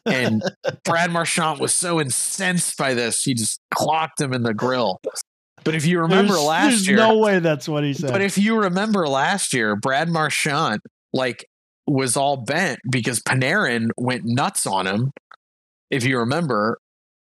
And 0.06 0.42
Brad 0.84 1.12
Marchand 1.12 1.60
was 1.60 1.74
so 1.74 2.00
incensed 2.02 2.78
by 2.78 2.94
this, 2.94 3.24
he 3.24 3.34
just 3.34 3.60
clocked 3.74 4.20
him 4.20 4.34
in 4.34 4.44
the 4.44 4.54
grill. 4.54 5.00
But 5.64 5.76
if 5.76 5.86
you 5.86 6.00
remember 6.00 6.34
There's- 6.34 6.48
last 6.48 6.70
there's 6.70 6.88
year, 6.88 6.98
no 6.98 7.18
way 7.20 7.40
that's 7.40 7.70
what 7.70 7.84
he 7.84 7.94
said. 7.94 8.12
but 8.12 8.22
if 8.22 8.38
you 8.38 8.60
remember 8.60 9.08
last 9.08 9.54
year, 9.54 9.76
Brad 9.76 10.10
Marchand 10.10 10.80
like 11.14 11.46
was 11.88 12.16
all 12.18 12.38
bent 12.46 12.80
because 12.90 13.20
Panarin 13.20 13.90
went 13.98 14.24
nuts 14.26 14.66
on 14.66 14.88
him. 14.88 15.12
If 15.92 16.04
you 16.06 16.18
remember 16.20 16.78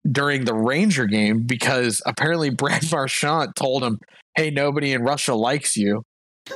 during 0.10 0.46
the 0.46 0.54
Ranger 0.54 1.06
game, 1.06 1.44
because 1.46 2.02
apparently 2.06 2.50
Brad 2.56 2.90
Marchand 2.92 3.50
told 3.58 3.84
him, 3.84 4.00
"Hey, 4.36 4.52
nobody 4.52 4.94
in 4.94 5.02
Russia 5.02 5.34
likes 5.36 5.76
you," 5.76 6.04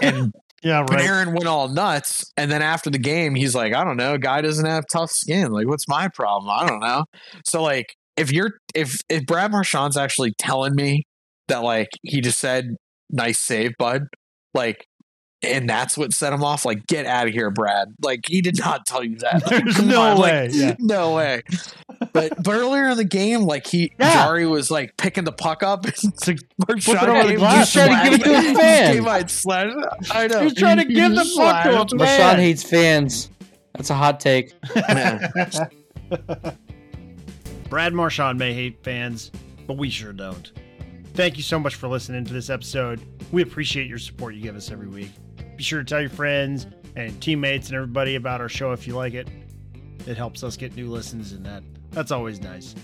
and 0.02 0.32
yeah, 0.64 0.80
right. 0.80 0.90
Panarin 0.90 1.28
went 1.34 1.48
all 1.48 1.68
nuts. 1.68 2.32
And 2.38 2.52
then 2.52 2.62
after 2.62 2.90
the 2.90 2.98
game, 2.98 3.36
he's 3.36 3.54
like, 3.56 3.74
"I 3.76 3.84
don't 3.84 3.98
know, 3.98 4.18
guy 4.18 4.42
doesn't 4.42 4.66
have 4.66 4.86
tough 4.92 5.12
skin. 5.12 5.52
Like, 5.52 5.68
what's 5.68 5.88
my 5.88 6.08
problem? 6.08 6.50
I 6.50 6.68
don't 6.68 6.80
know." 6.80 7.06
So 7.46 7.62
like, 7.62 7.96
if 8.18 8.32
you're 8.32 8.54
if 8.74 9.00
if 9.10 9.26
Brad 9.26 9.52
Marchand's 9.52 9.98
actually 9.98 10.34
telling 10.38 10.76
me 10.76 11.06
that 11.48 11.64
like 11.64 11.90
he 12.04 12.22
just 12.22 12.40
said 12.40 12.76
nice 13.10 13.40
save, 13.40 13.72
bud, 13.78 14.04
like. 14.54 14.86
And 15.46 15.70
that's 15.70 15.98
what 15.98 16.14
set 16.14 16.32
him 16.32 16.42
off. 16.42 16.64
Like, 16.64 16.88
get 16.88 17.06
out 17.06 17.28
of 17.28 17.34
here, 17.34 17.52
Brad. 17.52 17.90
Like, 18.02 18.22
he 18.30 18.40
did 18.40 18.58
not 18.58 18.86
tell 18.86 19.04
you 19.04 19.18
that. 19.18 19.44
Like, 19.52 19.66
There's 19.66 19.82
no 19.82 20.02
on, 20.02 20.18
like, 20.18 20.32
way. 20.32 20.50
yeah. 20.54 20.76
no 20.80 21.14
way. 21.16 21.42
But 22.14 22.42
but 22.44 22.54
earlier 22.54 22.90
in 22.90 22.98
the 22.98 23.04
game, 23.04 23.42
like 23.42 23.66
he 23.68 23.92
Yeah. 24.00 24.26
Jarry 24.26 24.46
was 24.46 24.70
like 24.72 24.96
picking 24.98 25.24
the 25.24 25.32
puck 25.32 25.64
up. 25.64 25.86
And 25.86 25.94
It's 25.94 26.28
like, 26.28 26.40
Marchand 26.68 26.98
it 26.98 27.10
over 27.10 27.28
the 27.28 27.36
glass. 27.36 27.74
he 27.74 27.80
He's 27.82 27.88
trying 27.88 27.90
to 27.90 27.96
slapped 27.96 28.12
give 28.12 28.14
it 28.14 28.24
to 28.24 28.30
him. 28.30 28.46
a 28.46 28.50
He 28.50 28.56
fan. 28.56 28.94
gave 28.94 29.08
out 29.08 29.30
slash. 29.32 29.74
I 30.12 30.28
know. 30.28 30.42
He's 30.42 30.54
trying 30.54 30.78
to 30.78 30.86
give 30.86 31.12
the 31.12 31.34
puck 31.36 31.64
to 31.64 31.72
him. 31.72 31.88
Slapped. 31.90 31.92
Rashawn 31.94 32.36
hates 32.38 32.64
fans. 32.64 33.30
That's 33.76 33.90
a 33.90 33.96
hot 33.96 34.20
take. 34.20 34.54
Brad 37.70 37.94
Marchand 37.94 38.38
may 38.38 38.54
hate 38.54 38.84
fans, 38.84 39.32
but 39.66 39.78
we 39.78 39.90
sure 39.90 40.14
don't. 40.14 40.52
Thank 41.16 41.38
you 41.38 41.44
so 41.44 41.60
much 41.60 41.76
for 41.76 41.88
listening 41.88 42.26
to 42.26 42.34
this 42.34 42.50
episode. 42.50 43.02
We 43.32 43.42
appreciate 43.42 43.88
your 43.88 43.98
support 44.00 44.36
you 44.36 44.42
give 44.42 44.56
us 44.56 44.72
every 44.72 44.88
week. 44.88 45.12
Be 45.58 45.64
sure 45.64 45.80
to 45.80 45.86
tell 45.86 46.02
your 46.02 46.10
friends 46.10 46.68
and 46.96 47.20
teammates 47.22 47.68
and 47.70 47.76
everybody 47.76 48.16
about 48.16 48.42
our 48.42 48.50
show 48.50 48.72
if 48.72 48.86
you 48.88 48.96
like 48.96 49.14
it. 49.14 49.28
It 50.06 50.18
helps 50.18 50.44
us 50.44 50.58
get 50.58 50.76
new 50.76 50.90
listens, 50.90 51.32
and 51.32 51.46
that 51.46 51.64
that's 51.94 52.12
always 52.12 52.42
nice. 52.42 52.76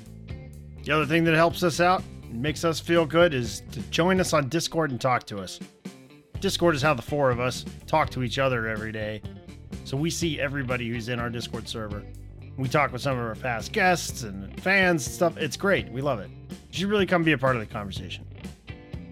The 0.84 0.92
other 0.92 1.06
thing 1.06 1.24
that 1.26 1.36
helps 1.36 1.64
us 1.64 1.80
out 1.80 2.04
and 2.24 2.42
makes 2.42 2.64
us 2.64 2.80
feel 2.80 3.06
good 3.06 3.34
is 3.34 3.62
to 3.72 3.82
join 3.90 4.20
us 4.20 4.34
on 4.34 4.50
Discord 4.50 4.92
and 4.92 5.00
talk 5.00 5.26
to 5.28 5.40
us. 5.40 5.60
Discord 6.40 6.76
is 6.76 6.82
how 6.82 6.94
the 6.94 7.02
four 7.02 7.32
of 7.32 7.40
us 7.40 7.66
talk 7.86 8.10
to 8.12 8.24
each 8.24 8.40
other 8.40 8.68
every 8.68 8.92
day, 8.92 9.22
so 9.84 9.98
we 9.98 10.10
see 10.10 10.40
everybody 10.40 10.88
who's 10.88 11.10
in 11.10 11.20
our 11.20 11.30
Discord 11.30 11.68
server. 11.68 12.04
We 12.58 12.68
talk 12.68 12.92
with 12.92 13.02
some 13.02 13.18
of 13.18 13.26
our 13.26 13.36
past 13.36 13.72
guests 13.72 14.24
and 14.24 14.60
fans 14.62 15.06
and 15.06 15.16
stuff. 15.16 15.38
It's 15.38 15.58
great. 15.58 15.90
We 15.92 16.02
love 16.02 16.20
it. 16.20 16.30
You 16.50 16.56
should 16.72 16.90
really 16.90 17.06
come 17.06 17.24
be 17.24 17.32
a 17.32 17.38
part 17.38 17.56
of 17.56 17.62
the 17.62 17.66
conversation. 17.66 18.26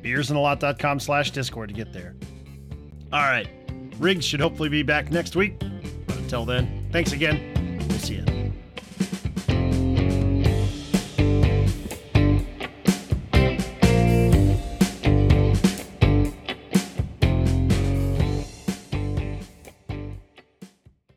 Beersandalot.com 0.02 1.00
slash 1.00 1.32
Discord 1.32 1.70
to 1.70 1.76
get 1.76 1.92
there. 1.94 2.16
All 3.12 3.22
right. 3.22 3.48
Rigs 4.00 4.26
should 4.26 4.42
hopefully 4.42 4.70
be 4.70 4.84
back 4.84 5.12
next 5.12 5.36
week. 5.36 5.60
But 6.08 6.18
until 6.18 6.46
then, 6.46 6.90
thanks 6.92 7.14
again. 7.14 7.78
We'll 7.90 8.00
see 8.00 8.16
you. 8.16 8.54